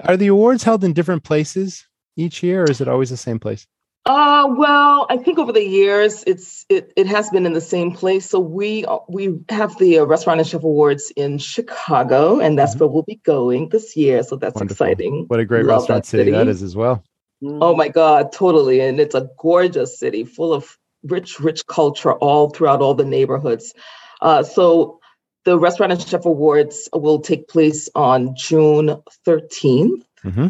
Are 0.03 0.17
the 0.17 0.27
awards 0.27 0.63
held 0.63 0.83
in 0.83 0.93
different 0.93 1.23
places 1.23 1.86
each 2.15 2.41
year, 2.43 2.63
or 2.63 2.71
is 2.71 2.81
it 2.81 2.88
always 2.88 3.09
the 3.09 3.17
same 3.17 3.39
place? 3.39 3.67
Uh, 4.05 4.47
well, 4.57 5.05
I 5.09 5.15
think 5.15 5.39
over 5.39 5.53
the 5.53 5.65
years, 5.65 6.23
it's 6.27 6.65
it 6.67 6.91
it 6.97 7.07
has 7.07 7.29
been 7.29 7.45
in 7.45 7.53
the 7.53 7.62
same 7.62 7.91
place. 7.91 8.29
So 8.29 8.39
we 8.39 8.86
we 9.07 9.39
have 9.49 9.77
the 9.77 9.99
uh, 9.99 10.03
Restaurant 10.03 10.39
and 10.39 10.47
Chef 10.47 10.63
Awards 10.63 11.12
in 11.15 11.38
Chicago, 11.38 12.39
and 12.39 12.59
that's 12.59 12.71
mm-hmm. 12.71 12.79
where 12.79 12.89
we'll 12.89 13.03
be 13.03 13.21
going 13.23 13.69
this 13.69 13.95
year. 13.95 14.23
So 14.23 14.36
that's 14.36 14.55
Wonderful. 14.55 14.88
exciting. 14.88 15.25
What 15.27 15.39
a 15.39 15.45
great 15.45 15.65
Love 15.65 15.81
restaurant 15.81 16.05
city. 16.05 16.23
city 16.23 16.31
that 16.31 16.47
is 16.47 16.62
as 16.62 16.75
well. 16.75 17.03
Oh 17.45 17.75
my 17.75 17.89
God, 17.89 18.31
totally. 18.31 18.79
And 18.79 18.99
it's 18.99 19.15
a 19.15 19.29
gorgeous 19.38 19.99
city 19.99 20.23
full 20.23 20.53
of 20.53 20.77
rich, 21.03 21.39
rich 21.39 21.65
culture 21.67 22.13
all 22.13 22.49
throughout 22.49 22.81
all 22.81 22.93
the 22.93 23.05
neighborhoods. 23.05 23.73
Uh, 24.21 24.43
so 24.43 24.99
the 25.45 25.59
Restaurant 25.59 25.91
and 25.91 26.01
Chef 26.01 26.25
Awards 26.25 26.87
will 26.93 27.19
take 27.19 27.47
place 27.47 27.89
on 27.95 28.35
June 28.35 29.01
13th 29.27 30.03
mm-hmm. 30.23 30.47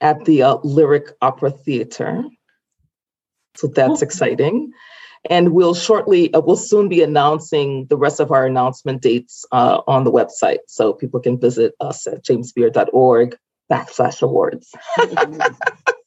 at 0.00 0.24
the 0.24 0.42
uh, 0.42 0.56
Lyric 0.62 1.12
Opera 1.22 1.50
Theater. 1.50 2.24
So 3.56 3.66
that's 3.68 4.02
oh. 4.02 4.04
exciting. 4.04 4.72
And 5.30 5.52
we'll 5.52 5.74
shortly, 5.74 6.34
uh, 6.34 6.40
we'll 6.40 6.56
soon 6.56 6.88
be 6.88 7.02
announcing 7.02 7.86
the 7.86 7.96
rest 7.96 8.18
of 8.18 8.32
our 8.32 8.44
announcement 8.44 9.02
dates 9.02 9.44
uh, 9.52 9.80
on 9.86 10.04
the 10.04 10.10
website. 10.10 10.58
So 10.66 10.92
people 10.92 11.20
can 11.20 11.38
visit 11.38 11.74
us 11.80 12.06
at 12.06 12.24
jamesbeard.org 12.24 13.36
backslash 13.70 14.20
awards. 14.20 14.74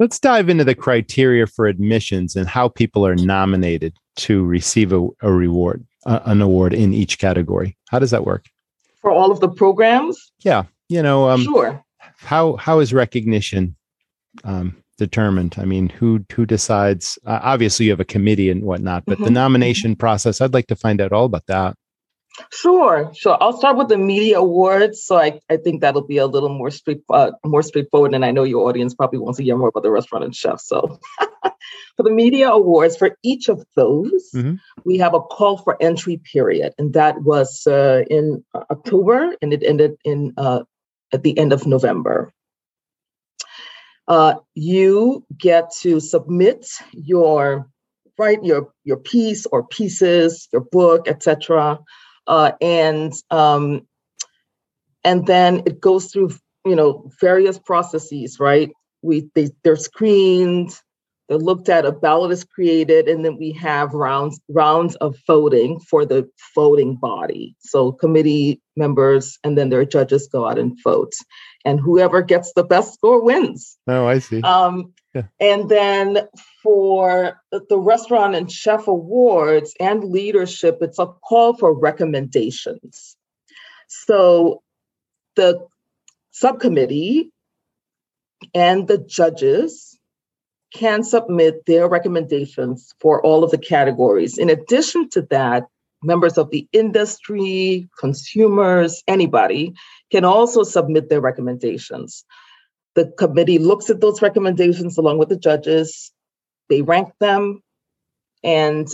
Let's 0.00 0.18
dive 0.18 0.48
into 0.48 0.64
the 0.64 0.74
criteria 0.74 1.46
for 1.46 1.66
admissions 1.66 2.34
and 2.34 2.48
how 2.48 2.68
people 2.68 3.06
are 3.06 3.14
nominated 3.14 3.94
to 4.16 4.42
receive 4.42 4.94
a, 4.94 5.06
a 5.20 5.30
reward, 5.30 5.86
uh, 6.06 6.20
an 6.24 6.40
award 6.40 6.72
in 6.72 6.94
each 6.94 7.18
category. 7.18 7.76
How 7.90 7.98
does 7.98 8.10
that 8.10 8.24
work? 8.24 8.46
For 9.02 9.10
all 9.10 9.30
of 9.30 9.40
the 9.40 9.48
programs? 9.50 10.32
Yeah, 10.38 10.64
you 10.88 11.02
know, 11.02 11.28
um, 11.28 11.42
sure. 11.42 11.84
How 12.16 12.56
how 12.56 12.78
is 12.78 12.94
recognition 12.94 13.76
um, 14.42 14.74
determined? 14.96 15.56
I 15.58 15.66
mean, 15.66 15.90
who 15.90 16.24
who 16.32 16.46
decides? 16.46 17.18
Uh, 17.26 17.40
obviously, 17.42 17.84
you 17.84 17.92
have 17.92 18.00
a 18.00 18.04
committee 18.06 18.48
and 18.48 18.64
whatnot, 18.64 19.04
but 19.04 19.16
mm-hmm. 19.16 19.24
the 19.24 19.30
nomination 19.30 19.96
process. 19.96 20.40
I'd 20.40 20.54
like 20.54 20.68
to 20.68 20.76
find 20.76 21.02
out 21.02 21.12
all 21.12 21.26
about 21.26 21.46
that. 21.48 21.76
Sure, 22.52 23.10
sure. 23.14 23.36
I'll 23.40 23.56
start 23.56 23.76
with 23.76 23.88
the 23.88 23.98
media 23.98 24.38
awards. 24.38 25.02
So 25.02 25.16
I, 25.16 25.40
I 25.50 25.56
think 25.56 25.80
that'll 25.80 26.06
be 26.06 26.18
a 26.18 26.26
little 26.26 26.48
more 26.48 26.70
straight, 26.70 27.02
uh, 27.10 27.32
more 27.44 27.62
straightforward. 27.62 28.14
And 28.14 28.24
I 28.24 28.30
know 28.30 28.44
your 28.44 28.68
audience 28.68 28.94
probably 28.94 29.18
wants 29.18 29.38
to 29.38 29.44
hear 29.44 29.56
more 29.56 29.68
about 29.68 29.82
the 29.82 29.90
restaurant 29.90 30.24
and 30.24 30.34
chef. 30.34 30.60
So 30.60 30.98
for 31.96 32.02
the 32.02 32.10
media 32.10 32.50
awards, 32.50 32.96
for 32.96 33.16
each 33.22 33.48
of 33.48 33.64
those, 33.76 34.30
mm-hmm. 34.34 34.54
we 34.84 34.98
have 34.98 35.14
a 35.14 35.20
call 35.20 35.58
for 35.58 35.76
entry 35.80 36.20
period, 36.32 36.72
and 36.78 36.92
that 36.94 37.22
was 37.22 37.66
uh, 37.66 38.02
in 38.08 38.44
October, 38.54 39.34
and 39.42 39.52
it 39.52 39.62
ended 39.62 39.96
in 40.04 40.32
uh, 40.36 40.62
at 41.12 41.22
the 41.22 41.38
end 41.38 41.52
of 41.52 41.66
November. 41.66 42.32
Uh, 44.08 44.34
you 44.54 45.24
get 45.36 45.70
to 45.80 46.00
submit 46.00 46.66
your 46.92 47.68
write 48.18 48.44
your 48.44 48.72
your 48.84 48.96
piece 48.96 49.46
or 49.46 49.66
pieces, 49.66 50.48
your 50.52 50.62
book, 50.62 51.06
etc 51.08 51.78
uh, 52.30 52.52
and 52.60 53.12
um, 53.30 53.86
and 55.02 55.26
then 55.26 55.64
it 55.66 55.80
goes 55.80 56.06
through 56.06 56.30
you 56.64 56.76
know 56.76 57.10
various 57.20 57.58
processes, 57.58 58.38
right? 58.38 58.70
We 59.02 59.28
they, 59.34 59.50
they're 59.64 59.76
screened, 59.76 60.70
they're 61.30 61.38
looked 61.38 61.68
at, 61.68 61.86
a 61.86 61.92
ballot 61.92 62.32
is 62.32 62.42
created, 62.42 63.06
and 63.06 63.24
then 63.24 63.38
we 63.38 63.52
have 63.52 63.94
rounds 63.94 64.40
rounds 64.48 64.96
of 64.96 65.16
voting 65.28 65.78
for 65.78 66.04
the 66.04 66.28
voting 66.56 66.96
body. 66.96 67.54
So 67.60 67.92
committee 67.92 68.60
members 68.76 69.38
and 69.44 69.56
then 69.56 69.68
their 69.68 69.84
judges 69.84 70.26
go 70.26 70.48
out 70.48 70.58
and 70.58 70.76
vote, 70.82 71.12
and 71.64 71.78
whoever 71.78 72.20
gets 72.20 72.52
the 72.54 72.64
best 72.64 72.94
score 72.94 73.22
wins. 73.22 73.78
Oh, 73.86 74.06
I 74.06 74.18
see. 74.18 74.42
Um, 74.42 74.92
yeah. 75.14 75.22
And 75.38 75.68
then 75.68 76.18
for 76.64 77.40
the 77.52 77.78
restaurant 77.78 78.34
and 78.34 78.50
chef 78.50 78.88
awards 78.88 79.72
and 79.78 80.02
leadership, 80.02 80.78
it's 80.80 80.98
a 80.98 81.06
call 81.06 81.56
for 81.56 81.72
recommendations. 81.72 83.16
So 83.86 84.62
the 85.36 85.64
subcommittee 86.32 87.30
and 88.52 88.88
the 88.88 88.98
judges 88.98 89.96
can 90.72 91.02
submit 91.02 91.66
their 91.66 91.88
recommendations 91.88 92.94
for 93.00 93.22
all 93.22 93.44
of 93.44 93.50
the 93.50 93.58
categories. 93.58 94.38
In 94.38 94.50
addition 94.50 95.08
to 95.10 95.22
that, 95.30 95.66
members 96.02 96.38
of 96.38 96.50
the 96.50 96.66
industry, 96.72 97.88
consumers, 97.98 99.02
anybody 99.06 99.74
can 100.10 100.24
also 100.24 100.62
submit 100.62 101.08
their 101.08 101.20
recommendations. 101.20 102.24
The 102.94 103.12
committee 103.18 103.58
looks 103.58 103.90
at 103.90 104.00
those 104.00 104.22
recommendations 104.22 104.98
along 104.98 105.18
with 105.18 105.28
the 105.28 105.36
judges, 105.36 106.12
they 106.68 106.82
rank 106.82 107.12
them, 107.20 107.62
and 108.42 108.88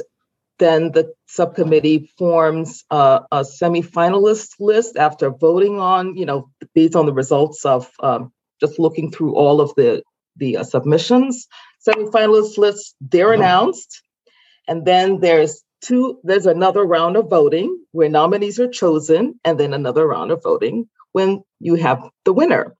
then 0.58 0.92
the 0.92 1.12
subcommittee 1.26 2.10
forms 2.18 2.84
a, 2.90 3.20
a 3.30 3.44
semi-finalist 3.44 4.54
list 4.58 4.96
after 4.96 5.30
voting 5.30 5.78
on, 5.78 6.16
you 6.16 6.24
know, 6.24 6.50
based 6.74 6.96
on 6.96 7.06
the 7.06 7.12
results 7.12 7.64
of 7.64 7.90
um, 8.00 8.32
just 8.60 8.78
looking 8.78 9.10
through 9.10 9.34
all 9.34 9.60
of 9.60 9.74
the 9.76 10.02
the 10.38 10.58
uh, 10.58 10.64
submissions. 10.64 11.46
Semi-finalist 11.86 12.58
lists 12.58 12.94
they're 13.00 13.28
mm-hmm. 13.28 13.42
announced, 13.42 14.02
and 14.68 14.84
then 14.84 15.20
there's 15.20 15.62
two. 15.80 16.18
There's 16.24 16.46
another 16.46 16.82
round 16.84 17.16
of 17.16 17.30
voting 17.30 17.84
where 17.92 18.08
nominees 18.08 18.58
are 18.60 18.68
chosen, 18.68 19.40
and 19.44 19.58
then 19.58 19.72
another 19.72 20.06
round 20.06 20.30
of 20.30 20.42
voting 20.42 20.88
when 21.12 21.42
you 21.60 21.76
have 21.76 22.02
the 22.24 22.32
winner 22.32 22.76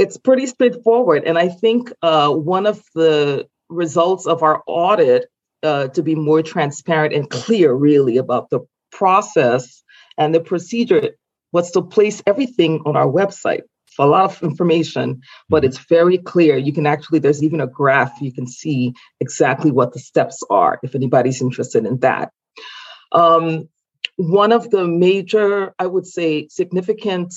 it's 0.00 0.16
pretty 0.16 0.46
straightforward. 0.46 1.24
And 1.26 1.38
I 1.38 1.48
think 1.48 1.92
uh, 2.00 2.30
one 2.30 2.66
of 2.66 2.82
the 2.94 3.46
results 3.68 4.26
of 4.26 4.42
our 4.42 4.62
audit 4.66 5.26
uh, 5.62 5.88
to 5.88 6.02
be 6.02 6.14
more 6.14 6.42
transparent 6.42 7.12
and 7.12 7.28
clear, 7.28 7.74
really, 7.74 8.16
about 8.16 8.48
the 8.48 8.60
process 8.90 9.82
and 10.16 10.34
the 10.34 10.40
procedure 10.40 11.10
was 11.52 11.72
to 11.72 11.82
place 11.82 12.22
everything 12.26 12.80
on 12.86 12.96
our 12.96 13.06
website. 13.06 13.64
A 13.98 14.06
lot 14.06 14.24
of 14.24 14.42
information, 14.42 15.20
but 15.48 15.64
it's 15.64 15.78
very 15.78 16.16
clear. 16.16 16.56
You 16.56 16.72
can 16.72 16.86
actually, 16.86 17.18
there's 17.18 17.42
even 17.42 17.60
a 17.60 17.66
graph 17.66 18.20
you 18.20 18.32
can 18.32 18.46
see 18.46 18.94
exactly 19.18 19.70
what 19.70 19.92
the 19.92 19.98
steps 19.98 20.42
are 20.48 20.78
if 20.82 20.94
anybody's 20.94 21.42
interested 21.42 21.84
in 21.84 21.98
that. 21.98 22.30
Um, 23.12 23.68
one 24.16 24.52
of 24.52 24.70
the 24.70 24.86
major, 24.86 25.74
I 25.78 25.86
would 25.86 26.06
say, 26.06 26.48
significant 26.48 27.34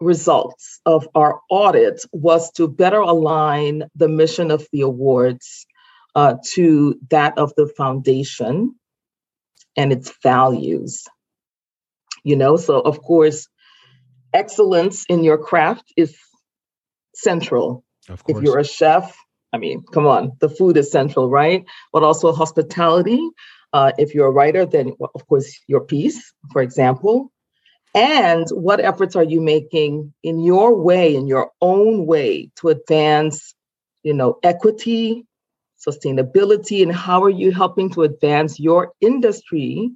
results 0.00 0.80
of 0.84 1.08
our 1.14 1.40
audit 1.50 2.04
was 2.12 2.50
to 2.52 2.68
better 2.68 3.00
align 3.00 3.84
the 3.94 4.08
mission 4.08 4.50
of 4.50 4.66
the 4.72 4.82
awards 4.82 5.66
uh, 6.14 6.34
to 6.52 6.98
that 7.10 7.38
of 7.38 7.54
the 7.56 7.66
foundation 7.76 8.74
and 9.76 9.92
its 9.92 10.12
values. 10.22 11.04
You 12.24 12.36
know, 12.36 12.56
so 12.56 12.80
of 12.80 13.02
course, 13.02 13.48
excellence 14.32 15.04
in 15.08 15.24
your 15.24 15.38
craft 15.38 15.92
is 15.96 16.16
central. 17.14 17.84
Of 18.08 18.22
course. 18.24 18.38
If 18.38 18.44
you're 18.44 18.58
a 18.58 18.64
chef, 18.64 19.16
I 19.52 19.58
mean, 19.58 19.84
come 19.92 20.06
on, 20.06 20.32
the 20.40 20.48
food 20.48 20.76
is 20.76 20.90
central, 20.90 21.28
right? 21.28 21.64
But 21.92 22.02
also 22.02 22.32
hospitality. 22.32 23.20
Uh, 23.72 23.92
if 23.98 24.14
you're 24.14 24.28
a 24.28 24.30
writer, 24.30 24.64
then 24.64 24.94
of 25.14 25.26
course 25.26 25.60
your 25.66 25.80
piece, 25.80 26.32
for 26.52 26.62
example. 26.62 27.32
And 27.94 28.46
what 28.50 28.80
efforts 28.80 29.16
are 29.16 29.24
you 29.24 29.40
making 29.40 30.12
in 30.22 30.40
your 30.40 30.76
way, 30.76 31.14
in 31.16 31.26
your 31.26 31.50
own 31.62 32.06
way, 32.06 32.50
to 32.56 32.68
advance, 32.68 33.54
you 34.02 34.12
know, 34.12 34.38
equity, 34.42 35.24
sustainability, 35.86 36.82
and 36.82 36.94
how 36.94 37.22
are 37.24 37.30
you 37.30 37.52
helping 37.52 37.90
to 37.90 38.02
advance 38.02 38.60
your 38.60 38.92
industry 39.00 39.90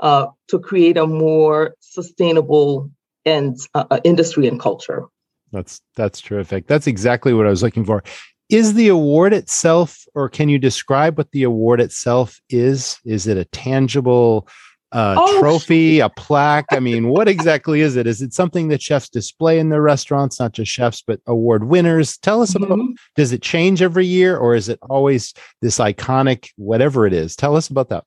uh, 0.00 0.26
to 0.48 0.58
create 0.58 0.96
a 0.96 1.06
more 1.06 1.74
sustainable 1.80 2.90
and 3.28 3.56
uh, 3.74 3.84
uh, 3.90 4.00
industry 4.04 4.46
and 4.46 4.60
culture? 4.60 5.04
That's 5.52 5.80
that's 5.96 6.20
terrific. 6.20 6.66
That's 6.66 6.86
exactly 6.86 7.32
what 7.32 7.46
I 7.46 7.50
was 7.50 7.62
looking 7.62 7.84
for. 7.84 8.02
Is 8.48 8.74
the 8.74 8.88
award 8.88 9.32
itself, 9.34 10.04
or 10.14 10.28
can 10.28 10.48
you 10.48 10.58
describe 10.58 11.18
what 11.18 11.30
the 11.32 11.42
award 11.42 11.80
itself 11.80 12.40
is? 12.48 12.98
Is 13.04 13.26
it 13.26 13.36
a 13.36 13.44
tangible 13.44 14.48
uh, 14.92 15.16
oh, 15.18 15.40
trophy, 15.40 16.00
a 16.00 16.08
plaque? 16.08 16.64
I 16.70 16.80
mean, 16.80 17.08
what 17.08 17.28
exactly 17.28 17.82
is 17.82 17.96
it? 17.96 18.06
Is 18.06 18.22
it 18.22 18.32
something 18.32 18.68
that 18.68 18.80
chefs 18.80 19.10
display 19.10 19.58
in 19.58 19.68
their 19.68 19.82
restaurants, 19.82 20.40
not 20.40 20.52
just 20.52 20.72
chefs, 20.72 21.02
but 21.02 21.20
award 21.26 21.64
winners? 21.64 22.16
Tell 22.16 22.40
us 22.40 22.54
about. 22.54 22.70
Mm-hmm. 22.70 22.92
Does 23.16 23.32
it 23.32 23.42
change 23.42 23.82
every 23.82 24.06
year, 24.06 24.38
or 24.38 24.54
is 24.54 24.70
it 24.70 24.78
always 24.88 25.34
this 25.60 25.78
iconic, 25.78 26.48
whatever 26.56 27.06
it 27.06 27.12
is? 27.12 27.36
Tell 27.36 27.54
us 27.54 27.68
about 27.68 27.90
that. 27.90 28.04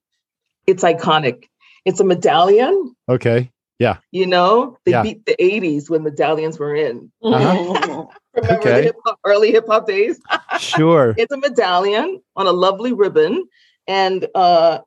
It's 0.65 0.83
iconic. 0.83 1.45
It's 1.85 1.99
a 1.99 2.03
medallion. 2.03 2.95
Okay. 3.09 3.50
Yeah. 3.81 3.97
You 4.11 4.27
know, 4.27 4.77
they 4.85 4.91
yeah. 4.91 5.01
beat 5.01 5.25
the 5.25 5.35
80s 5.39 5.89
when 5.89 6.03
medallions 6.03 6.59
were 6.59 6.75
in. 6.75 7.11
Uh-huh. 7.23 8.05
Remember 8.35 8.59
okay. 8.59 8.75
the 8.75 8.81
hip-hop, 8.83 9.19
early 9.25 9.51
hip 9.51 9.65
hop 9.67 9.87
days? 9.87 10.19
sure. 10.59 11.15
It's 11.17 11.33
a 11.33 11.37
medallion 11.37 12.21
on 12.35 12.45
a 12.45 12.51
lovely 12.51 12.93
ribbon. 12.93 13.47
And 13.87 14.27
uh, 14.35 14.81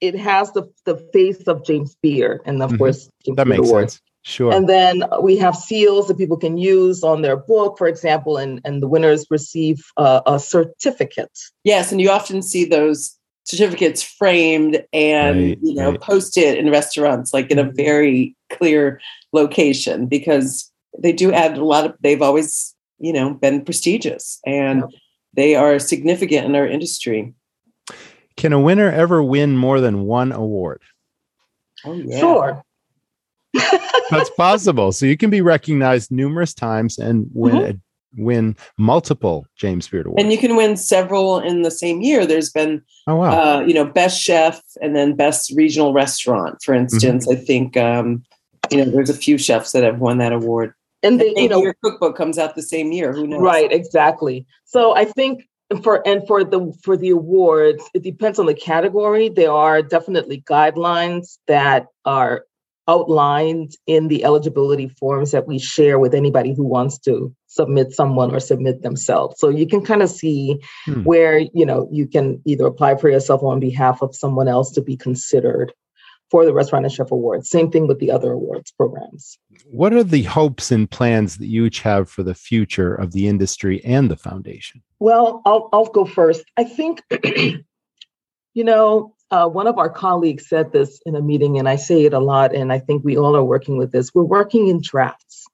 it 0.00 0.14
has 0.14 0.52
the, 0.52 0.72
the 0.84 0.96
face 1.12 1.48
of 1.48 1.66
James 1.66 1.96
Beard. 2.00 2.40
And 2.44 2.62
of 2.62 2.70
mm-hmm. 2.70 2.78
course, 2.78 3.10
James 3.26 3.36
that 3.36 3.46
Beard 3.46 3.58
makes 3.58 3.68
Award. 3.68 3.90
sense. 3.90 4.02
Sure. 4.22 4.52
And 4.52 4.68
then 4.68 5.02
we 5.20 5.36
have 5.38 5.56
seals 5.56 6.06
that 6.06 6.18
people 6.18 6.36
can 6.36 6.58
use 6.58 7.02
on 7.02 7.22
their 7.22 7.36
book, 7.36 7.76
for 7.76 7.88
example, 7.88 8.36
and, 8.36 8.60
and 8.64 8.80
the 8.80 8.88
winners 8.88 9.26
receive 9.30 9.82
uh, 9.96 10.20
a 10.26 10.38
certificate. 10.38 11.36
Yes. 11.64 11.90
And 11.90 12.00
you 12.00 12.10
often 12.10 12.42
see 12.42 12.64
those 12.64 13.17
certificates 13.48 14.02
framed 14.02 14.84
and 14.92 15.40
right, 15.40 15.58
you 15.62 15.74
know 15.74 15.92
right. 15.92 16.00
posted 16.00 16.58
in 16.58 16.70
restaurants 16.70 17.32
like 17.32 17.50
in 17.50 17.58
a 17.58 17.64
mm-hmm. 17.64 17.76
very 17.76 18.36
clear 18.50 19.00
location 19.32 20.06
because 20.06 20.70
they 20.98 21.12
do 21.12 21.32
add 21.32 21.56
a 21.56 21.64
lot 21.64 21.86
of 21.86 21.94
they've 22.00 22.20
always 22.20 22.74
you 22.98 23.12
know 23.12 23.32
been 23.34 23.64
prestigious 23.64 24.38
and 24.44 24.84
they 25.34 25.54
are 25.54 25.78
significant 25.78 26.44
in 26.44 26.54
our 26.54 26.66
industry 26.66 27.32
can 28.36 28.52
a 28.52 28.60
winner 28.60 28.90
ever 28.90 29.22
win 29.22 29.56
more 29.56 29.80
than 29.80 30.02
one 30.02 30.30
award 30.30 30.82
oh, 31.86 31.94
yeah. 31.94 32.20
sure 32.20 32.62
that's 34.10 34.30
possible 34.36 34.92
so 34.92 35.06
you 35.06 35.16
can 35.16 35.30
be 35.30 35.40
recognized 35.40 36.10
numerous 36.10 36.52
times 36.52 36.98
and 36.98 37.26
win 37.32 37.54
mm-hmm 37.54 37.76
win 38.16 38.56
multiple 38.78 39.46
James 39.56 39.88
Beard 39.88 40.06
Awards. 40.06 40.22
And 40.22 40.32
you 40.32 40.38
can 40.38 40.56
win 40.56 40.76
several 40.76 41.38
in 41.40 41.62
the 41.62 41.70
same 41.70 42.00
year. 42.00 42.26
There's 42.26 42.50
been, 42.50 42.82
oh, 43.06 43.16
wow. 43.16 43.30
Uh, 43.30 43.60
you 43.60 43.74
know, 43.74 43.84
best 43.84 44.20
chef 44.20 44.60
and 44.80 44.96
then 44.96 45.14
best 45.14 45.52
regional 45.54 45.92
restaurant, 45.92 46.58
for 46.62 46.74
mm-hmm. 46.74 46.82
instance. 46.82 47.26
Mm-hmm. 47.26 47.40
I 47.40 47.44
think, 47.44 47.76
um, 47.76 48.22
you 48.70 48.78
know, 48.78 48.90
there's 48.90 49.10
a 49.10 49.14
few 49.14 49.38
chefs 49.38 49.72
that 49.72 49.84
have 49.84 49.98
won 49.98 50.18
that 50.18 50.32
award. 50.32 50.72
And 51.02 51.20
then, 51.20 51.36
you 51.36 51.48
know, 51.48 51.62
your 51.62 51.76
cookbook 51.84 52.16
comes 52.16 52.38
out 52.38 52.56
the 52.56 52.62
same 52.62 52.90
year. 52.90 53.12
Who 53.12 53.26
knows? 53.26 53.40
Right, 53.40 53.70
exactly. 53.70 54.46
So 54.64 54.96
I 54.96 55.04
think 55.04 55.44
for 55.82 56.06
and 56.08 56.26
for 56.26 56.42
the 56.42 56.72
for 56.82 56.96
the 56.96 57.10
awards, 57.10 57.84
it 57.94 58.02
depends 58.02 58.38
on 58.38 58.46
the 58.46 58.54
category. 58.54 59.28
There 59.28 59.52
are 59.52 59.80
definitely 59.80 60.42
guidelines 60.42 61.38
that 61.46 61.86
are 62.04 62.46
outlined 62.88 63.76
in 63.86 64.08
the 64.08 64.24
eligibility 64.24 64.88
forms 64.88 65.30
that 65.30 65.46
we 65.46 65.58
share 65.58 65.98
with 65.98 66.14
anybody 66.14 66.54
who 66.54 66.64
wants 66.64 66.98
to 67.00 67.32
submit 67.48 67.92
someone 67.92 68.34
or 68.34 68.40
submit 68.40 68.82
themselves. 68.82 69.36
So 69.38 69.48
you 69.48 69.66
can 69.66 69.84
kind 69.84 70.02
of 70.02 70.10
see 70.10 70.60
hmm. 70.84 71.02
where, 71.02 71.38
you 71.38 71.66
know, 71.66 71.88
you 71.90 72.06
can 72.06 72.40
either 72.44 72.66
apply 72.66 72.96
for 72.96 73.10
yourself 73.10 73.42
on 73.42 73.58
behalf 73.58 74.00
of 74.02 74.14
someone 74.14 74.48
else 74.48 74.70
to 74.72 74.82
be 74.82 74.96
considered 74.96 75.72
for 76.30 76.44
the 76.44 76.52
Restaurant 76.52 76.84
and 76.84 76.92
Chef 76.92 77.10
Awards. 77.10 77.48
Same 77.48 77.70
thing 77.70 77.86
with 77.86 78.00
the 78.00 78.10
other 78.10 78.32
awards 78.32 78.70
programs. 78.70 79.38
What 79.64 79.94
are 79.94 80.04
the 80.04 80.24
hopes 80.24 80.70
and 80.70 80.90
plans 80.90 81.38
that 81.38 81.46
you 81.46 81.64
each 81.64 81.80
have 81.80 82.10
for 82.10 82.22
the 82.22 82.34
future 82.34 82.94
of 82.94 83.12
the 83.12 83.28
industry 83.28 83.82
and 83.84 84.10
the 84.10 84.16
foundation? 84.16 84.82
Well, 85.00 85.40
I'll, 85.46 85.70
I'll 85.72 85.86
go 85.86 86.04
first. 86.04 86.44
I 86.58 86.64
think, 86.64 87.02
you 87.24 88.64
know, 88.64 89.14
uh, 89.30 89.48
one 89.48 89.66
of 89.66 89.78
our 89.78 89.90
colleagues 89.90 90.48
said 90.48 90.72
this 90.72 91.00
in 91.06 91.14
a 91.14 91.22
meeting, 91.22 91.58
and 91.58 91.68
I 91.68 91.76
say 91.76 92.04
it 92.04 92.14
a 92.14 92.18
lot, 92.18 92.54
and 92.54 92.72
I 92.72 92.78
think 92.78 93.04
we 93.04 93.16
all 93.16 93.36
are 93.36 93.44
working 93.44 93.78
with 93.78 93.92
this. 93.92 94.14
We're 94.14 94.22
working 94.22 94.68
in 94.68 94.80
drafts. 94.82 95.46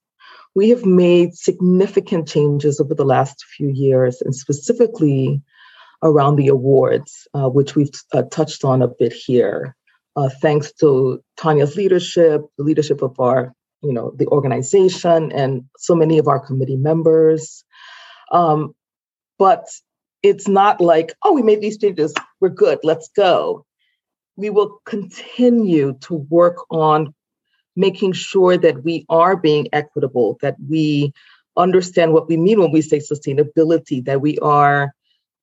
We 0.55 0.69
have 0.69 0.85
made 0.85 1.35
significant 1.35 2.27
changes 2.27 2.79
over 2.79 2.95
the 2.95 3.05
last 3.05 3.43
few 3.57 3.69
years, 3.69 4.21
and 4.21 4.33
specifically 4.33 5.41
around 6.01 6.37
the 6.37 6.47
awards, 6.47 7.27
uh, 7.33 7.49
which 7.49 7.75
we've 7.75 7.91
uh, 8.13 8.23
touched 8.23 8.63
on 8.63 8.81
a 8.81 8.87
bit 8.87 9.11
here. 9.13 9.75
Uh, 10.15 10.29
thanks 10.41 10.71
to 10.73 11.21
Tanya's 11.35 11.75
leadership, 11.75 12.41
the 12.57 12.63
leadership 12.63 13.01
of 13.01 13.19
our, 13.19 13.53
you 13.81 13.91
know, 13.91 14.13
the 14.15 14.27
organization, 14.27 15.31
and 15.33 15.65
so 15.77 15.93
many 15.93 16.17
of 16.17 16.27
our 16.27 16.39
committee 16.39 16.77
members. 16.77 17.65
Um, 18.31 18.73
but 19.37 19.67
it's 20.23 20.47
not 20.47 20.79
like, 20.79 21.13
oh, 21.23 21.33
we 21.33 21.41
made 21.41 21.61
these 21.61 21.77
changes, 21.77 22.13
we're 22.39 22.49
good, 22.49 22.79
let's 22.83 23.09
go. 23.09 23.65
We 24.37 24.49
will 24.49 24.79
continue 24.85 25.97
to 26.01 26.13
work 26.29 26.57
on 26.71 27.13
making 27.75 28.13
sure 28.13 28.57
that 28.57 28.83
we 28.83 29.05
are 29.09 29.35
being 29.35 29.67
equitable, 29.73 30.37
that 30.41 30.55
we 30.69 31.13
understand 31.57 32.13
what 32.13 32.27
we 32.27 32.37
mean 32.37 32.59
when 32.59 32.71
we 32.71 32.81
say 32.81 32.99
sustainability, 32.99 34.03
that 34.05 34.21
we 34.21 34.37
are, 34.39 34.93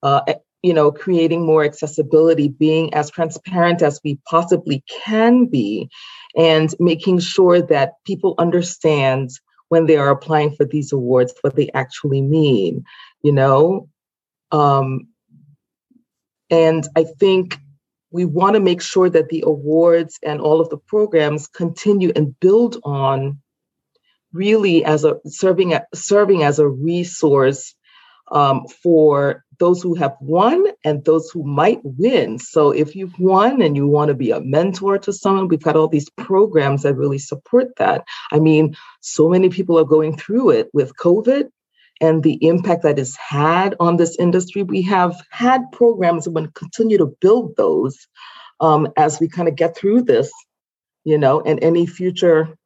uh, 0.03 0.21
you 0.63 0.75
know, 0.75 0.91
creating 0.93 1.45
more 1.45 1.65
accessibility, 1.65 2.49
being 2.49 2.93
as 2.95 3.11
transparent 3.11 3.83
as 3.83 4.01
we 4.05 4.19
possibly 4.29 4.85
can 5.05 5.47
be, 5.47 5.89
and 6.37 6.75
making 6.79 7.19
sure 7.19 7.61
that 7.61 7.93
people 8.07 8.35
understand 8.39 9.31
when 9.69 9.87
they 9.87 9.97
are 9.97 10.11
applying 10.11 10.55
for 10.55 10.65
these 10.65 10.93
awards 10.93 11.35
what 11.41 11.57
they 11.57 11.71
actually 11.75 12.21
mean. 12.21 12.85
You 13.23 13.33
know, 13.33 13.89
um, 14.51 15.09
and 16.51 16.87
I 16.95 17.05
think 17.05 17.59
we 18.13 18.25
want 18.25 18.55
to 18.55 18.61
make 18.61 18.83
sure 18.83 19.09
that 19.11 19.29
the 19.31 19.43
awards 19.47 20.19
and 20.23 20.41
all 20.41 20.61
of 20.61 20.69
the 20.69 20.77
programs 20.77 21.47
continue 21.47 22.13
and 22.15 22.39
build 22.41 22.79
on 22.85 23.41
really 24.33 24.85
as 24.85 25.05
a 25.05 25.17
serving 25.27 25.77
serving 25.95 26.43
as 26.43 26.59
a 26.59 26.69
resource 26.69 27.75
um, 28.31 28.67
for 28.83 29.45
those 29.59 29.83
who 29.83 29.95
have 29.95 30.17
won 30.21 30.65
and 30.85 31.05
those 31.05 31.31
who 31.31 31.45
might 31.45 31.81
win. 31.85 32.39
So 32.39 32.71
if 32.71 32.97
you've 32.97 33.19
won 33.19 33.61
and 33.61 33.77
you 33.77 33.87
want 33.87 34.09
to 34.09 34.15
be 34.15 34.31
a 34.31 34.41
mentor 34.41 34.99
to 34.99 35.13
someone, 35.13 35.49
we've 35.49 35.63
got 35.63 35.77
all 35.77 35.89
these 35.89 36.09
programs 36.11 36.83
that 36.83 36.95
really 36.95 37.19
support 37.19 37.69
that. 37.77 38.05
I 38.33 38.41
mean, 38.41 38.75
so 39.01 39.29
many 39.29 39.51
people 39.51 39.79
are 39.79 39.85
going 39.85 40.17
through 40.17 40.51
it 40.51 40.71
with 40.73 40.97
COVID 40.97 41.51
and 42.01 42.23
the 42.23 42.39
impact 42.45 42.83
that 42.83 42.99
it's 42.99 43.17
had 43.17 43.75
on 43.79 43.97
this 43.97 44.17
industry. 44.19 44.63
We 44.63 44.83
have 44.83 45.21
had 45.31 45.71
programs 45.73 46.27
and 46.27 46.35
we 46.35 46.47
continue 46.55 46.99
to 46.99 47.15
build 47.21 47.57
those 47.57 47.97
um, 48.61 48.89
as 48.97 49.21
we 49.21 49.29
kind 49.29 49.49
of 49.49 49.57
get 49.57 49.77
through 49.77 50.03
this, 50.03 50.31
you 51.05 51.19
know, 51.19 51.41
and 51.41 51.63
any 51.63 51.87
future, 51.87 52.57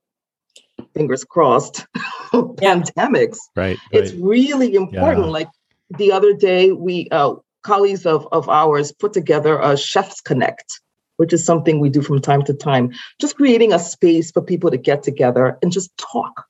fingers 0.94 1.24
crossed, 1.24 1.86
pandemics. 2.32 3.38
Right, 3.54 3.76
right. 3.76 3.78
It's 3.92 4.12
really 4.12 4.74
important. 4.74 5.26
Yeah. 5.26 5.32
Like 5.32 5.48
the 5.90 6.12
other 6.12 6.34
day, 6.34 6.72
we 6.72 7.08
uh, 7.10 7.34
colleagues 7.66 8.06
of, 8.06 8.28
of 8.32 8.48
ours 8.48 8.92
put 8.92 9.12
together 9.12 9.58
a 9.58 9.76
Chefs 9.76 10.20
Connect, 10.20 10.80
which 11.16 11.32
is 11.32 11.44
something 11.44 11.80
we 11.80 11.90
do 11.90 12.00
from 12.00 12.20
time 12.20 12.42
to 12.44 12.54
time, 12.54 12.92
just 13.20 13.36
creating 13.36 13.72
a 13.72 13.78
space 13.78 14.30
for 14.30 14.40
people 14.40 14.70
to 14.70 14.76
get 14.76 15.02
together 15.02 15.58
and 15.62 15.72
just 15.72 15.90
talk 15.98 16.46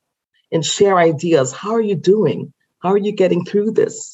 and 0.51 0.63
share 0.63 0.97
ideas. 0.97 1.51
How 1.51 1.71
are 1.71 1.81
you 1.81 1.95
doing? 1.95 2.53
How 2.79 2.89
are 2.89 2.97
you 2.97 3.11
getting 3.11 3.43
through 3.45 3.71
this? 3.71 4.13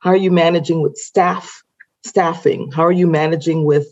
How 0.00 0.10
are 0.10 0.16
you 0.16 0.30
managing 0.30 0.82
with 0.82 0.96
staff, 0.96 1.62
staffing? 2.04 2.70
How 2.72 2.82
are 2.82 2.92
you 2.92 3.06
managing 3.06 3.64
with 3.64 3.86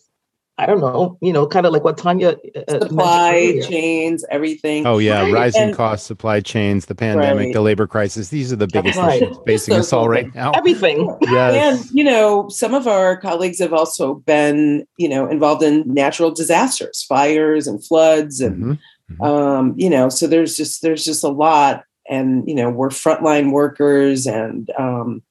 I 0.60 0.66
don't 0.66 0.80
know, 0.80 1.16
you 1.20 1.32
know, 1.32 1.46
kind 1.46 1.66
of 1.66 1.72
like 1.72 1.84
what 1.84 1.96
Tanya 1.96 2.36
uh, 2.66 2.80
supply 2.80 3.60
chains, 3.62 4.24
everything. 4.28 4.88
Oh 4.88 4.98
yeah, 4.98 5.22
right. 5.22 5.32
rising 5.32 5.62
and, 5.62 5.76
costs, 5.76 6.04
supply 6.04 6.40
chains, 6.40 6.86
the 6.86 6.96
pandemic, 6.96 7.46
right. 7.46 7.54
the 7.54 7.60
labor 7.60 7.86
crisis. 7.86 8.30
These 8.30 8.52
are 8.52 8.56
the 8.56 8.66
biggest 8.66 8.98
right. 8.98 9.22
issues 9.22 9.38
facing 9.46 9.74
us 9.74 9.92
all 9.92 10.08
right 10.08 10.34
now. 10.34 10.50
Everything. 10.50 11.16
yes. 11.22 11.82
And 11.82 11.90
you 11.96 12.02
know, 12.02 12.48
some 12.48 12.74
of 12.74 12.88
our 12.88 13.16
colleagues 13.16 13.60
have 13.60 13.72
also 13.72 14.14
been, 14.14 14.84
you 14.96 15.08
know, 15.08 15.28
involved 15.28 15.62
in 15.62 15.84
natural 15.86 16.32
disasters, 16.32 17.04
fires 17.04 17.68
and 17.68 17.84
floods, 17.84 18.40
and 18.40 18.56
mm-hmm. 18.56 18.72
Mm-hmm. 19.12 19.22
um, 19.22 19.74
you 19.76 19.88
know, 19.88 20.08
so 20.08 20.26
there's 20.26 20.56
just 20.56 20.82
there's 20.82 21.04
just 21.04 21.22
a 21.22 21.28
lot, 21.28 21.84
and 22.08 22.48
you 22.48 22.54
know, 22.54 22.70
we're 22.70 22.88
frontline 22.88 23.52
workers, 23.52 24.26
and 24.26 24.70
um, 24.78 25.22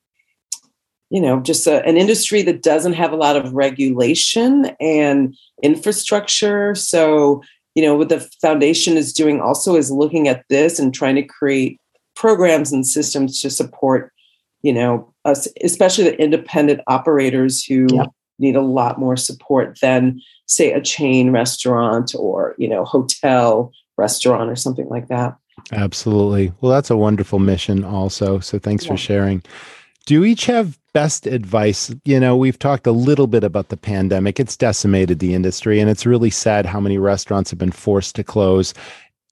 you 1.09 1.21
know 1.21 1.39
just 1.39 1.67
a, 1.67 1.83
an 1.85 1.97
industry 1.97 2.41
that 2.41 2.61
doesn't 2.61 2.93
have 2.93 3.11
a 3.11 3.17
lot 3.17 3.35
of 3.35 3.53
regulation 3.53 4.65
and 4.79 5.35
infrastructure 5.63 6.75
so 6.75 7.41
you 7.75 7.83
know 7.83 7.95
what 7.95 8.09
the 8.09 8.19
foundation 8.41 8.97
is 8.97 9.13
doing 9.13 9.39
also 9.39 9.75
is 9.75 9.91
looking 9.91 10.27
at 10.27 10.43
this 10.49 10.79
and 10.79 10.93
trying 10.93 11.15
to 11.15 11.23
create 11.23 11.79
programs 12.15 12.71
and 12.71 12.85
systems 12.85 13.41
to 13.41 13.49
support 13.49 14.11
you 14.61 14.73
know 14.73 15.13
us 15.25 15.47
especially 15.63 16.03
the 16.03 16.21
independent 16.21 16.81
operators 16.87 17.63
who 17.63 17.87
yeah. 17.93 18.05
need 18.39 18.55
a 18.55 18.61
lot 18.61 18.99
more 18.99 19.15
support 19.15 19.77
than 19.81 20.19
say 20.45 20.71
a 20.71 20.81
chain 20.81 21.31
restaurant 21.31 22.13
or 22.17 22.55
you 22.57 22.67
know 22.67 22.83
hotel 22.83 23.71
restaurant 23.97 24.49
or 24.49 24.55
something 24.55 24.87
like 24.89 25.07
that 25.07 25.35
absolutely 25.71 26.51
well 26.61 26.71
that's 26.71 26.89
a 26.89 26.97
wonderful 26.97 27.39
mission 27.39 27.83
also 27.83 28.39
so 28.39 28.57
thanks 28.57 28.85
yeah. 28.85 28.91
for 28.91 28.97
sharing 28.97 29.41
do 30.05 30.13
you 30.13 30.23
each 30.23 30.45
have 30.45 30.79
best 30.97 31.27
advice? 31.27 31.93
You 32.05 32.19
know, 32.19 32.35
we've 32.35 32.57
talked 32.57 32.87
a 32.87 32.91
little 32.91 33.27
bit 33.27 33.43
about 33.43 33.69
the 33.69 33.77
pandemic. 33.77 34.39
It's 34.39 34.57
decimated 34.57 35.19
the 35.19 35.35
industry, 35.35 35.79
and 35.79 35.91
it's 35.91 36.07
really 36.07 36.31
sad 36.31 36.65
how 36.65 36.79
many 36.79 36.97
restaurants 36.97 37.51
have 37.51 37.59
been 37.59 37.71
forced 37.71 38.15
to 38.15 38.23
close. 38.23 38.73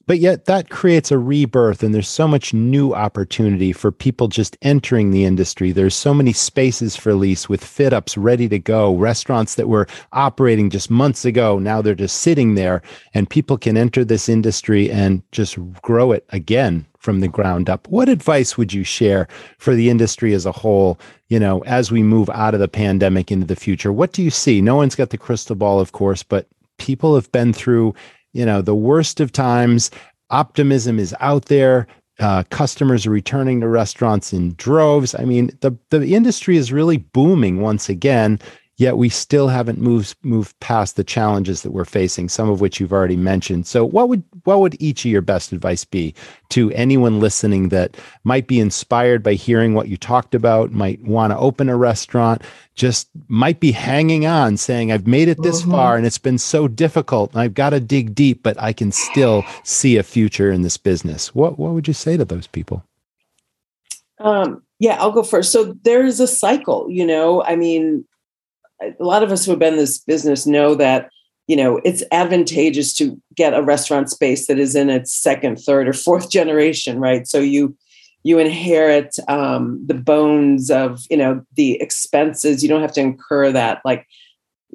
But 0.08 0.20
yet, 0.20 0.46
that 0.46 0.70
creates 0.70 1.12
a 1.12 1.18
rebirth, 1.18 1.82
and 1.82 1.94
there's 1.94 2.08
so 2.08 2.28
much 2.28 2.54
new 2.54 2.94
opportunity 2.94 3.74
for 3.74 3.92
people 3.92 4.28
just 4.28 4.56
entering 4.62 5.10
the 5.10 5.26
industry. 5.26 5.72
There's 5.72 5.96
so 5.96 6.14
many 6.14 6.32
spaces 6.32 6.96
for 6.96 7.16
lease 7.16 7.50
with 7.50 7.66
fit 7.66 7.92
ups 7.92 8.16
ready 8.16 8.48
to 8.50 8.60
go, 8.60 8.96
restaurants 8.96 9.56
that 9.56 9.68
were 9.68 9.88
operating 10.14 10.70
just 10.70 10.92
months 10.92 11.26
ago. 11.26 11.58
Now 11.58 11.82
they're 11.82 11.96
just 11.96 12.18
sitting 12.18 12.54
there, 12.54 12.84
and 13.16 13.30
people 13.30 13.58
can 13.58 13.78
enter 13.78 14.06
this 14.06 14.30
industry 14.30 14.92
and 14.92 15.24
just 15.32 15.58
grow 15.82 16.12
it 16.12 16.26
again 16.30 16.86
from 17.00 17.20
the 17.20 17.28
ground 17.28 17.70
up. 17.70 17.88
What 17.88 18.10
advice 18.10 18.58
would 18.58 18.74
you 18.74 18.84
share 18.84 19.28
for 19.58 19.76
the 19.76 19.90
industry 19.90 20.34
as 20.34 20.46
a 20.46 20.52
whole, 20.52 21.00
you 21.30 21.40
know, 21.40 21.62
as 21.62 21.92
we 21.92 22.04
move 22.04 22.30
out 22.30 22.54
of 22.54 22.60
the 22.60 22.68
pandemic 22.68 23.32
into 23.32 23.48
the 23.48 23.56
future? 23.56 23.92
What 23.92 24.12
do 24.12 24.22
you 24.22 24.32
see? 24.32 24.62
No 24.62 24.76
one's 24.76 24.96
got 24.96 25.10
the 25.10 25.18
crystal 25.18 25.56
ball, 25.56 25.80
of 25.80 25.92
course, 25.94 26.22
but 26.22 26.48
people 26.78 27.16
have 27.16 27.32
been 27.32 27.54
through, 27.54 27.94
you 28.36 28.46
know, 28.46 28.62
the 28.62 28.76
worst 28.76 29.20
of 29.20 29.32
times. 29.32 29.90
Optimism 30.30 31.00
is 31.00 31.16
out 31.20 31.46
there. 31.46 31.88
Uh, 32.20 32.44
customers 32.50 33.06
are 33.06 33.12
returning 33.12 33.62
to 33.62 33.68
restaurants 33.68 34.34
in 34.34 34.54
droves. 34.56 35.16
I 35.16 35.26
mean, 35.26 35.52
the 35.62 35.78
the 35.90 36.16
industry 36.16 36.58
is 36.58 36.72
really 36.72 36.98
booming 36.98 37.62
once 37.62 37.90
again 37.90 38.40
yet 38.78 38.98
we 38.98 39.10
still 39.10 39.48
haven't 39.48 39.80
moved 39.80 40.16
moved 40.24 40.60
past 40.60 40.96
the 40.96 41.04
challenges 41.04 41.62
that 41.62 41.72
we're 41.72 41.86
facing 41.86 42.30
some 42.30 42.50
of 42.50 42.62
which 42.62 42.80
you've 42.80 42.94
already 42.94 43.16
mentioned. 43.16 43.68
So 43.68 43.86
what 43.86 44.10
would 44.10 44.24
what 44.44 44.60
would 44.60 44.76
each 44.82 45.06
of 45.06 45.12
your 45.12 45.22
best 45.22 45.52
advice 45.52 45.86
be 45.86 46.14
to 46.50 46.72
anyone 46.72 47.20
listening 47.20 47.70
that 47.70 47.98
might 48.24 48.48
be 48.48 48.60
inspired 48.60 49.24
by 49.24 49.34
hearing 49.34 49.74
what 49.74 49.88
you 49.88 49.98
talked 49.98 50.36
about 50.36 50.72
might 50.72 51.02
want 51.02 51.32
to 51.32 51.38
open 51.38 51.70
a 51.70 51.76
restaurant 51.76 52.44
just 52.76 53.10
might 53.30 53.60
be 53.62 53.72
hanging 53.72 54.26
on 54.26 54.58
saying 54.58 54.92
i've 54.92 55.08
made 55.08 55.30
it 55.30 55.42
this 55.42 55.62
mm-hmm. 55.62 55.72
far 55.72 55.96
and 55.96 56.06
it's 56.06 56.18
been 56.18 56.38
so 56.38 56.68
difficult 56.68 57.32
and 57.32 57.42
i've 57.42 57.54
got 57.54 57.70
to 57.70 57.80
dig 57.80 58.14
deep 58.14 58.44
but 58.44 58.62
i 58.62 58.74
can 58.74 58.92
still 58.92 59.44
see 59.64 59.98
a 59.98 60.04
future 60.04 60.52
in 60.52 60.62
this 60.62 60.78
business. 60.78 61.34
What 61.34 61.60
what 61.60 61.74
would 61.74 61.88
you 61.88 61.94
say 61.94 62.18
to 62.18 62.26
those 62.26 62.48
people? 62.48 62.84
Um 64.20 64.64
yeah 64.80 64.98
i'll 65.00 65.12
go 65.12 65.24
first. 65.24 65.52
So 65.52 65.76
there's 65.84 66.20
a 66.20 66.28
cycle 66.28 66.88
you 66.90 67.06
know? 67.06 67.44
I 67.44 67.56
mean 67.56 68.06
a 68.82 69.04
lot 69.04 69.24
of 69.24 69.32
us 69.32 69.46
who 69.46 69.52
have 69.52 69.60
been 69.60 69.74
in 69.74 69.80
this 69.80 70.00
business 70.00 70.46
know 70.46 70.76
that 70.76 71.10
you 71.48 71.56
know 71.56 71.80
it's 71.84 72.04
advantageous 72.12 72.94
to 72.96 73.20
get 73.36 73.54
a 73.54 73.62
restaurant 73.62 74.10
space 74.10 74.48
that 74.48 74.60
is 74.60 74.76
in 74.76 74.90
its 74.90 75.14
second 75.14 75.58
third 75.58 75.88
or 75.88 75.94
fourth 75.94 76.30
generation 76.40 77.00
right? 77.00 77.28
So 77.28 77.40
you 77.40 77.76
you 78.24 78.40
inherit 78.40 79.16
um, 79.28 79.86
the 79.86 79.94
bones 79.94 80.72
of 80.72 81.02
you 81.10 81.18
know 81.18 81.46
the 81.56 81.82
expenses. 81.82 82.64
You 82.64 82.70
don't 82.70 82.82
have 82.82 82.94
to 82.94 83.02
incur 83.02 83.52
that 83.52 83.82
like 83.86 84.08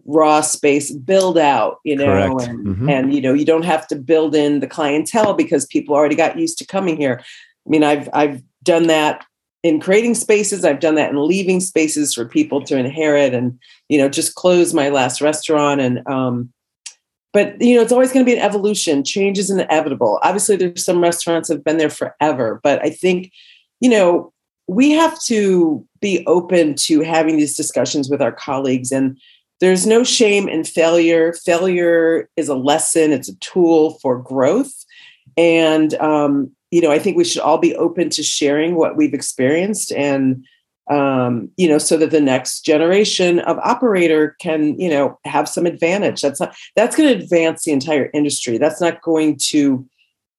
raw 0.06 0.40
space 0.40 0.90
build 0.90 1.36
out 1.36 1.76
you 1.84 1.94
know 1.94 2.38
and, 2.38 2.66
mm-hmm. 2.66 2.88
and 2.88 3.14
you 3.14 3.20
know 3.20 3.34
you 3.34 3.44
don't 3.44 3.66
have 3.66 3.86
to 3.86 3.94
build 3.94 4.34
in 4.34 4.60
the 4.60 4.66
clientele 4.66 5.34
because 5.34 5.66
people 5.66 5.94
already 5.94 6.14
got 6.14 6.38
used 6.38 6.58
to 6.58 6.66
coming 6.66 6.96
here. 6.96 7.20
I 7.66 7.70
mean 7.70 7.84
i've 7.84 8.08
i've 8.14 8.42
done 8.62 8.86
that 8.86 9.24
in 9.62 9.80
creating 9.80 10.14
spaces. 10.14 10.64
I've 10.64 10.80
done 10.80 10.94
that 10.94 11.10
in 11.10 11.26
leaving 11.26 11.60
spaces 11.60 12.14
for 12.14 12.24
people 12.24 12.62
to 12.64 12.76
inherit 12.76 13.34
and 13.34 13.58
you 13.88 13.98
know 13.98 14.08
just 14.08 14.34
close 14.34 14.74
my 14.74 14.88
last 14.88 15.20
restaurant 15.20 15.80
and 15.80 16.06
um 16.08 16.52
but 17.32 17.60
you 17.60 17.76
know 17.76 17.82
it's 17.82 17.92
always 17.92 18.12
going 18.12 18.24
to 18.24 18.30
be 18.30 18.36
an 18.36 18.44
evolution. 18.44 19.04
Change 19.04 19.38
is 19.38 19.50
inevitable. 19.50 20.18
Obviously 20.22 20.56
there's 20.56 20.84
some 20.84 21.02
restaurants 21.02 21.48
have 21.48 21.64
been 21.64 21.78
there 21.78 21.90
forever 21.90 22.60
but 22.62 22.84
i 22.84 22.90
think 22.90 23.32
you 23.80 23.88
know 23.90 24.32
we 24.66 24.92
have 24.92 25.20
to 25.24 25.84
be 26.00 26.24
open 26.26 26.74
to 26.76 27.00
having 27.00 27.36
these 27.36 27.56
discussions 27.56 28.08
with 28.08 28.22
our 28.22 28.32
colleagues 28.32 28.92
and 28.92 29.18
there's 29.60 29.86
no 29.86 30.02
shame 30.02 30.48
in 30.48 30.64
failure. 30.64 31.34
Failure 31.34 32.28
is 32.36 32.48
a 32.48 32.54
lesson. 32.54 33.12
It's 33.12 33.28
a 33.28 33.36
tool 33.36 33.98
for 34.00 34.18
growth. 34.18 34.72
And 35.36 35.94
um, 35.94 36.50
you 36.70 36.80
know, 36.80 36.90
I 36.90 36.98
think 36.98 37.16
we 37.16 37.24
should 37.24 37.42
all 37.42 37.58
be 37.58 37.74
open 37.76 38.10
to 38.10 38.22
sharing 38.22 38.74
what 38.76 38.96
we've 38.96 39.14
experienced 39.14 39.92
and 39.92 40.44
um, 40.90 41.50
you 41.56 41.68
know, 41.68 41.78
so 41.78 41.96
that 41.98 42.10
the 42.10 42.20
next 42.20 42.62
generation 42.64 43.38
of 43.40 43.58
operator 43.58 44.34
can, 44.40 44.78
you 44.78 44.90
know, 44.90 45.18
have 45.24 45.48
some 45.48 45.64
advantage. 45.64 46.20
That's 46.20 46.40
not 46.40 46.54
that's 46.74 46.96
going 46.96 47.08
to 47.16 47.22
advance 47.22 47.62
the 47.62 47.70
entire 47.70 48.10
industry. 48.12 48.58
That's 48.58 48.80
not 48.80 49.00
going 49.00 49.38
to 49.50 49.88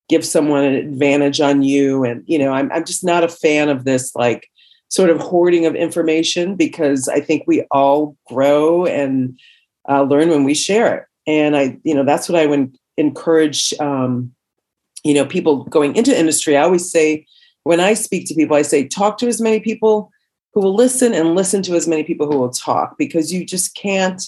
give 0.09 0.25
someone 0.25 0.65
an 0.65 0.73
advantage 0.73 1.39
on 1.39 1.63
you. 1.63 2.03
And, 2.03 2.23
you 2.27 2.38
know, 2.38 2.51
I'm 2.51 2.69
I'm 2.73 2.84
just 2.84 3.03
not 3.03 3.23
a 3.23 3.29
fan 3.29 3.69
of 3.69 3.86
this 3.86 4.13
like 4.13 4.49
sort 4.89 5.09
of 5.09 5.21
hoarding 5.21 5.65
of 5.65 5.73
information 5.73 6.57
because 6.57 7.07
I 7.07 7.21
think 7.21 7.43
we 7.47 7.65
all 7.71 8.17
grow 8.27 8.86
and 8.86 9.39
uh, 9.88 10.03
learn 10.03 10.29
when 10.29 10.43
we 10.43 10.53
share 10.53 10.97
it. 10.97 11.05
And 11.27 11.55
I, 11.55 11.77
you 11.84 11.95
know, 11.95 12.03
that's 12.03 12.27
what 12.27 12.39
I 12.39 12.45
would 12.45 12.75
encourage 12.97 13.73
um, 13.79 14.34
you 15.04 15.14
know 15.14 15.26
people 15.26 15.64
going 15.66 15.95
into 15.95 16.18
industry 16.18 16.58
i 16.58 16.62
always 16.62 16.89
say 16.89 17.26
when 17.64 17.80
i 17.80 17.93
speak 17.93 18.28
to 18.28 18.36
people 18.36 18.56
i 18.56 18.62
say 18.62 18.88
talk 18.88 19.18
to 19.18 19.28
as 19.28 19.41
many 19.41 19.60
people 19.60 20.12
who 20.54 20.62
will 20.62 20.76
listen 20.76 21.14
and 21.14 21.36
listen 21.36 21.62
to 21.64 21.76
as 21.76 21.88
many 21.88 22.04
people 22.04 22.30
who 22.30 22.38
will 22.38 22.49
talk 22.49 22.97
because 22.97 23.32
you 23.32 23.45
just 23.45 23.76
can't 23.76 24.24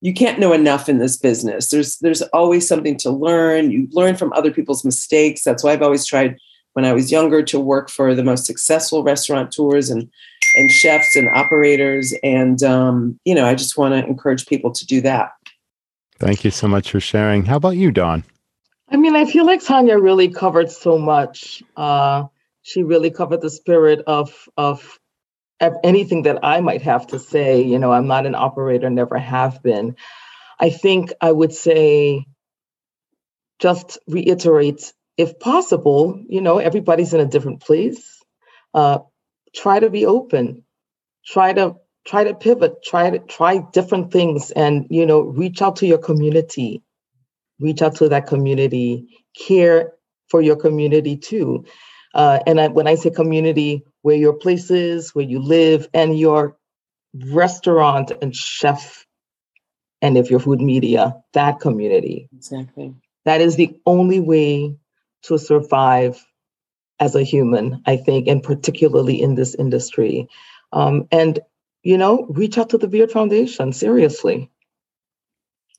you 0.00 0.12
can't 0.12 0.40
know 0.40 0.52
enough 0.52 0.88
in 0.88 0.98
this 0.98 1.16
business. 1.16 1.70
There's 1.70 1.98
there's 1.98 2.22
always 2.22 2.66
something 2.66 2.96
to 2.98 3.10
learn. 3.10 3.70
You 3.70 3.88
learn 3.92 4.16
from 4.16 4.32
other 4.32 4.50
people's 4.50 4.84
mistakes. 4.84 5.44
That's 5.44 5.62
why 5.62 5.72
i've 5.72 5.82
always 5.82 6.04
tried 6.04 6.36
when 6.74 6.84
i 6.84 6.92
was 6.92 7.12
younger 7.12 7.42
to 7.42 7.60
work 7.60 7.88
for 7.88 8.14
the 8.14 8.24
most 8.24 8.44
successful 8.44 9.02
restaurateurs 9.02 9.90
and 9.90 10.10
and 10.54 10.70
chefs 10.70 11.16
and 11.16 11.28
operators. 11.30 12.12
And 12.22 12.62
um, 12.62 13.18
you 13.24 13.34
know 13.34 13.46
i 13.46 13.54
just 13.54 13.78
want 13.78 13.94
to 13.94 14.04
encourage 14.06 14.46
people 14.46 14.72
to 14.72 14.84
do 14.84 15.00
that. 15.02 15.30
Thank 16.18 16.44
you 16.44 16.50
so 16.50 16.68
much 16.68 16.90
for 16.90 17.00
sharing. 17.00 17.44
How 17.44 17.56
about 17.56 17.76
you 17.76 17.90
dawn 17.90 18.24
I 18.92 18.98
mean, 18.98 19.16
I 19.16 19.24
feel 19.24 19.46
like 19.46 19.64
Tanya 19.64 19.98
really 19.98 20.28
covered 20.28 20.70
so 20.70 20.98
much. 20.98 21.62
Uh, 21.74 22.24
she 22.60 22.82
really 22.82 23.10
covered 23.10 23.40
the 23.40 23.48
spirit 23.48 24.02
of 24.06 24.48
of 24.58 24.98
anything 25.82 26.22
that 26.24 26.40
I 26.42 26.60
might 26.60 26.82
have 26.82 27.06
to 27.08 27.18
say. 27.18 27.62
You 27.62 27.78
know, 27.78 27.90
I'm 27.90 28.06
not 28.06 28.26
an 28.26 28.34
operator, 28.34 28.90
never 28.90 29.16
have 29.16 29.62
been. 29.62 29.96
I 30.60 30.68
think 30.68 31.12
I 31.22 31.32
would 31.32 31.54
say, 31.54 32.26
just 33.60 33.98
reiterate, 34.08 34.92
if 35.16 35.40
possible, 35.40 36.22
you 36.28 36.42
know, 36.42 36.58
everybody's 36.58 37.14
in 37.14 37.20
a 37.20 37.26
different 37.26 37.62
place. 37.62 38.22
Uh, 38.74 38.98
try 39.54 39.80
to 39.80 39.88
be 39.88 40.04
open. 40.04 40.64
Try 41.24 41.54
to 41.54 41.76
try 42.04 42.24
to 42.24 42.34
pivot. 42.34 42.82
Try 42.84 43.08
to 43.10 43.20
try 43.20 43.58
different 43.72 44.12
things, 44.12 44.50
and 44.50 44.86
you 44.90 45.06
know, 45.06 45.20
reach 45.20 45.62
out 45.62 45.76
to 45.76 45.86
your 45.86 45.98
community 45.98 46.82
reach 47.60 47.82
out 47.82 47.96
to 47.96 48.08
that 48.08 48.26
community, 48.26 49.06
care 49.36 49.92
for 50.28 50.40
your 50.40 50.56
community 50.56 51.16
too. 51.16 51.64
Uh, 52.14 52.40
and 52.46 52.60
I, 52.60 52.68
when 52.68 52.86
I 52.86 52.94
say 52.94 53.10
community, 53.10 53.84
where 54.02 54.16
your 54.16 54.34
place 54.34 54.70
is, 54.70 55.14
where 55.14 55.24
you 55.24 55.40
live, 55.40 55.88
and 55.94 56.18
your 56.18 56.56
restaurant 57.14 58.12
and 58.20 58.34
chef, 58.34 59.06
and 60.00 60.18
if 60.18 60.30
your 60.30 60.40
food 60.40 60.60
media, 60.60 61.16
that 61.32 61.60
community. 61.60 62.28
Exactly. 62.34 62.94
That 63.24 63.40
is 63.40 63.56
the 63.56 63.78
only 63.86 64.20
way 64.20 64.76
to 65.22 65.38
survive 65.38 66.24
as 66.98 67.14
a 67.14 67.22
human, 67.22 67.82
I 67.86 67.96
think, 67.96 68.28
and 68.28 68.42
particularly 68.42 69.20
in 69.20 69.34
this 69.34 69.54
industry. 69.54 70.28
Um, 70.72 71.06
and, 71.10 71.38
you 71.82 71.98
know, 71.98 72.26
reach 72.30 72.58
out 72.58 72.70
to 72.70 72.78
the 72.78 72.88
Beard 72.88 73.10
Foundation, 73.10 73.72
seriously. 73.72 74.50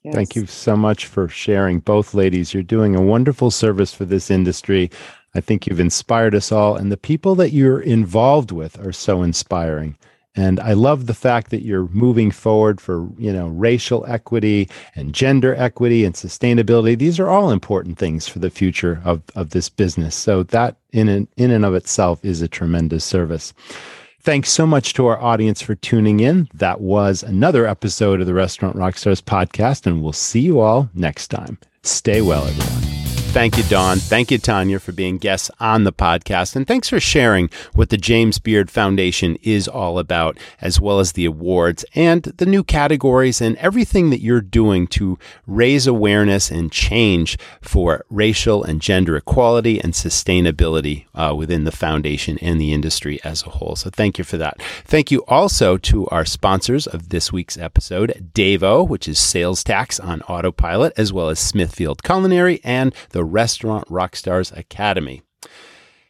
Yes. 0.04 0.14
Thank 0.14 0.36
you 0.36 0.46
so 0.46 0.76
much 0.76 1.06
for 1.06 1.28
sharing, 1.28 1.80
both 1.80 2.12
ladies. 2.12 2.52
You're 2.52 2.62
doing 2.62 2.94
a 2.94 3.00
wonderful 3.02 3.50
service 3.50 3.94
for 3.94 4.04
this 4.04 4.30
industry. 4.30 4.90
I 5.34 5.40
think 5.40 5.66
you've 5.66 5.80
inspired 5.80 6.34
us 6.34 6.52
all, 6.52 6.76
and 6.76 6.92
the 6.92 6.98
people 6.98 7.34
that 7.36 7.52
you're 7.52 7.80
involved 7.80 8.52
with 8.52 8.78
are 8.78 8.92
so 8.92 9.22
inspiring. 9.22 9.96
And 10.36 10.60
I 10.60 10.72
love 10.72 11.06
the 11.06 11.14
fact 11.14 11.50
that 11.50 11.62
you're 11.62 11.88
moving 11.88 12.30
forward 12.32 12.80
for, 12.80 13.08
you 13.18 13.32
know, 13.32 13.46
racial 13.48 14.04
equity 14.06 14.68
and 14.94 15.14
gender 15.14 15.54
equity 15.54 16.04
and 16.04 16.14
sustainability. 16.14 16.98
These 16.98 17.20
are 17.20 17.28
all 17.28 17.50
important 17.50 17.98
things 17.98 18.26
for 18.28 18.40
the 18.40 18.50
future 18.50 19.00
of, 19.04 19.22
of 19.36 19.50
this 19.50 19.68
business. 19.68 20.14
So 20.14 20.42
that 20.44 20.76
in 20.92 21.08
and, 21.08 21.28
in 21.36 21.50
and 21.50 21.64
of 21.64 21.74
itself 21.74 22.24
is 22.24 22.42
a 22.42 22.48
tremendous 22.48 23.04
service. 23.04 23.54
Thanks 24.24 24.48
so 24.48 24.66
much 24.66 24.94
to 24.94 25.04
our 25.04 25.20
audience 25.20 25.60
for 25.60 25.74
tuning 25.74 26.20
in. 26.20 26.48
That 26.54 26.80
was 26.80 27.22
another 27.22 27.66
episode 27.66 28.22
of 28.22 28.26
the 28.26 28.32
Restaurant 28.32 28.74
Rockstars 28.74 29.20
podcast, 29.20 29.86
and 29.86 30.02
we'll 30.02 30.14
see 30.14 30.40
you 30.40 30.60
all 30.60 30.88
next 30.94 31.28
time. 31.28 31.58
Stay 31.82 32.22
well, 32.22 32.46
everyone. 32.46 32.83
Thank 33.34 33.58
you, 33.58 33.64
Dawn. 33.64 33.98
Thank 33.98 34.30
you, 34.30 34.38
Tanya, 34.38 34.78
for 34.78 34.92
being 34.92 35.18
guests 35.18 35.50
on 35.58 35.82
the 35.82 35.92
podcast. 35.92 36.54
And 36.54 36.68
thanks 36.68 36.88
for 36.88 37.00
sharing 37.00 37.50
what 37.74 37.90
the 37.90 37.96
James 37.96 38.38
Beard 38.38 38.70
Foundation 38.70 39.36
is 39.42 39.66
all 39.66 39.98
about, 39.98 40.38
as 40.60 40.80
well 40.80 41.00
as 41.00 41.12
the 41.12 41.24
awards 41.24 41.84
and 41.96 42.22
the 42.22 42.46
new 42.46 42.62
categories 42.62 43.40
and 43.40 43.56
everything 43.56 44.10
that 44.10 44.20
you're 44.20 44.40
doing 44.40 44.86
to 44.86 45.18
raise 45.48 45.88
awareness 45.88 46.48
and 46.48 46.70
change 46.70 47.36
for 47.60 48.04
racial 48.08 48.62
and 48.62 48.80
gender 48.80 49.16
equality 49.16 49.80
and 49.80 49.94
sustainability 49.94 51.06
uh, 51.16 51.34
within 51.36 51.64
the 51.64 51.72
foundation 51.72 52.38
and 52.38 52.60
the 52.60 52.72
industry 52.72 53.18
as 53.24 53.42
a 53.42 53.50
whole. 53.50 53.74
So 53.74 53.90
thank 53.90 54.16
you 54.16 54.22
for 54.22 54.36
that. 54.38 54.62
Thank 54.84 55.10
you 55.10 55.24
also 55.26 55.76
to 55.78 56.06
our 56.06 56.24
sponsors 56.24 56.86
of 56.86 57.08
this 57.08 57.32
week's 57.32 57.58
episode, 57.58 58.30
Davo, 58.32 58.86
which 58.86 59.08
is 59.08 59.18
sales 59.18 59.64
tax 59.64 59.98
on 59.98 60.22
autopilot, 60.22 60.92
as 60.96 61.12
well 61.12 61.30
as 61.30 61.40
Smithfield 61.40 62.04
Culinary 62.04 62.60
and 62.62 62.94
the 63.10 63.23
Restaurant 63.24 63.86
Rockstars 63.88 64.56
Academy. 64.56 65.22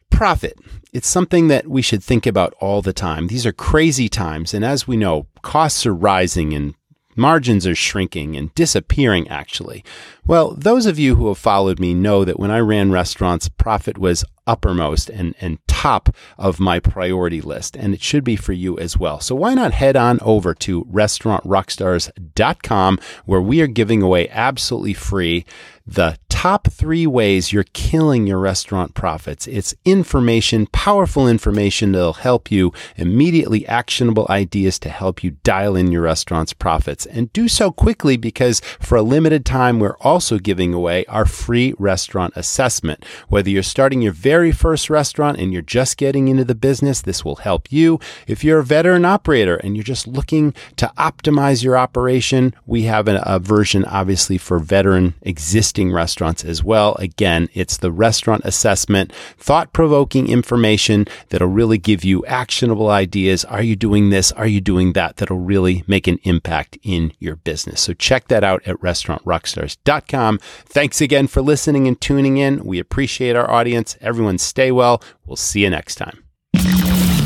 Profit. 0.09 0.57
It's 0.93 1.07
something 1.07 1.47
that 1.49 1.67
we 1.67 1.81
should 1.81 2.03
think 2.03 2.25
about 2.25 2.53
all 2.59 2.81
the 2.81 2.93
time. 2.93 3.27
These 3.27 3.45
are 3.45 3.51
crazy 3.51 4.07
times, 4.07 4.53
and 4.53 4.63
as 4.63 4.87
we 4.87 4.97
know, 4.97 5.27
costs 5.41 5.85
are 5.85 5.93
rising 5.93 6.53
and 6.53 6.75
margins 7.15 7.65
are 7.65 7.75
shrinking 7.75 8.35
and 8.35 8.53
disappearing, 8.55 9.25
actually. 9.27 9.83
Well, 10.25 10.53
those 10.55 10.85
of 10.85 10.99
you 10.99 11.15
who 11.15 11.29
have 11.29 11.37
followed 11.37 11.79
me 11.79 11.93
know 11.93 12.25
that 12.25 12.39
when 12.39 12.51
I 12.51 12.59
ran 12.59 12.91
restaurants, 12.91 13.47
profit 13.49 13.97
was 13.97 14.25
uppermost 14.47 15.09
and, 15.09 15.33
and 15.41 15.57
top 15.67 16.15
of 16.37 16.59
my 16.59 16.79
priority 16.79 17.41
list, 17.41 17.75
and 17.75 17.93
it 17.93 18.01
should 18.01 18.23
be 18.23 18.35
for 18.35 18.53
you 18.53 18.79
as 18.79 18.97
well. 18.97 19.19
So 19.19 19.35
why 19.35 19.53
not 19.53 19.73
head 19.73 19.95
on 19.95 20.19
over 20.21 20.55
to 20.55 20.85
restaurantrockstars.com 20.85 22.99
where 23.25 23.41
we 23.41 23.61
are 23.61 23.67
giving 23.67 24.01
away 24.01 24.27
absolutely 24.29 24.93
free 24.93 25.45
the 25.85 26.17
top 26.45 26.67
three 26.67 27.07
ways 27.07 27.51
you're 27.51 27.65
killing 27.73 28.27
your 28.27 28.37
restaurant 28.37 28.93
profits. 28.93 29.47
It's 29.47 29.73
information, 29.83 30.67
powerful 30.67 31.27
information 31.27 31.91
that'll 31.91 32.13
help 32.13 32.51
you 32.51 32.71
immediately 32.97 33.65
actionable 33.65 34.27
ideas 34.29 34.77
to 34.81 34.89
help 34.89 35.23
you 35.23 35.37
dial 35.43 35.75
in 35.75 35.91
your 35.91 36.03
restaurant's 36.03 36.53
profits 36.53 37.07
and 37.07 37.33
do 37.33 37.47
so 37.47 37.71
quickly 37.71 38.15
because 38.15 38.59
for 38.79 38.95
a 38.95 39.01
limited 39.01 39.43
time, 39.43 39.79
we're 39.79 39.97
also 40.01 40.37
giving 40.37 40.71
away 40.71 41.03
our 41.05 41.25
free 41.25 41.73
restaurant 41.79 42.31
assessment. 42.35 43.03
Whether 43.27 43.49
you're 43.49 43.63
starting 43.63 44.03
your 44.03 44.13
very 44.13 44.51
first 44.51 44.87
restaurant 44.87 45.39
and 45.39 45.51
you're 45.51 45.63
just 45.63 45.97
getting 45.97 46.27
into 46.27 46.45
the 46.45 46.53
business, 46.53 47.01
this 47.01 47.25
will 47.25 47.37
help 47.37 47.71
you. 47.71 47.99
If 48.27 48.43
you're 48.43 48.59
a 48.59 48.63
veteran 48.63 49.03
operator 49.03 49.55
and 49.55 49.75
you're 49.75 49.83
just 49.83 50.05
looking 50.05 50.53
to 50.75 50.93
optimize 50.95 51.63
your 51.63 51.75
operation, 51.75 52.53
we 52.67 52.83
have 52.83 53.07
a, 53.07 53.39
version 53.39 53.83
obviously 53.85 54.37
for 54.37 54.59
veteran 54.59 55.15
existing 55.23 55.89
existing 55.95 56.34
restaurants 56.35 56.43
as 56.45 56.63
well. 56.63 56.95
Again, 56.99 57.49
it's 57.53 57.77
the 57.77 57.91
restaurant 57.91 58.43
assessment, 58.45 59.13
thought 59.37 59.73
provoking 59.73 60.27
information 60.27 61.05
that'll 61.29 61.47
really 61.47 61.77
give 61.77 62.03
you 62.03 62.25
actionable 62.25 62.89
ideas. 62.89 63.45
Are 63.45 63.63
you 63.63 63.75
doing 63.75 64.09
this? 64.09 64.31
Are 64.33 64.47
you 64.47 64.61
doing 64.61 64.93
that? 64.93 65.17
That'll 65.17 65.37
really 65.37 65.83
make 65.87 66.07
an 66.07 66.19
impact 66.23 66.77
in 66.83 67.11
your 67.19 67.35
business. 67.35 67.81
So 67.81 67.93
check 67.93 68.27
that 68.27 68.43
out 68.43 68.61
at 68.67 68.77
restaurantrockstars.com. 68.81 70.39
Thanks 70.65 71.01
again 71.01 71.27
for 71.27 71.41
listening 71.41 71.87
and 71.87 71.99
tuning 71.99 72.37
in. 72.37 72.63
We 72.65 72.79
appreciate 72.79 73.35
our 73.35 73.49
audience. 73.49 73.97
Everyone 74.01 74.37
stay 74.37 74.71
well. 74.71 75.01
We'll 75.25 75.37
see 75.37 75.61
you 75.63 75.69
next 75.69 75.95
time. 75.95 76.24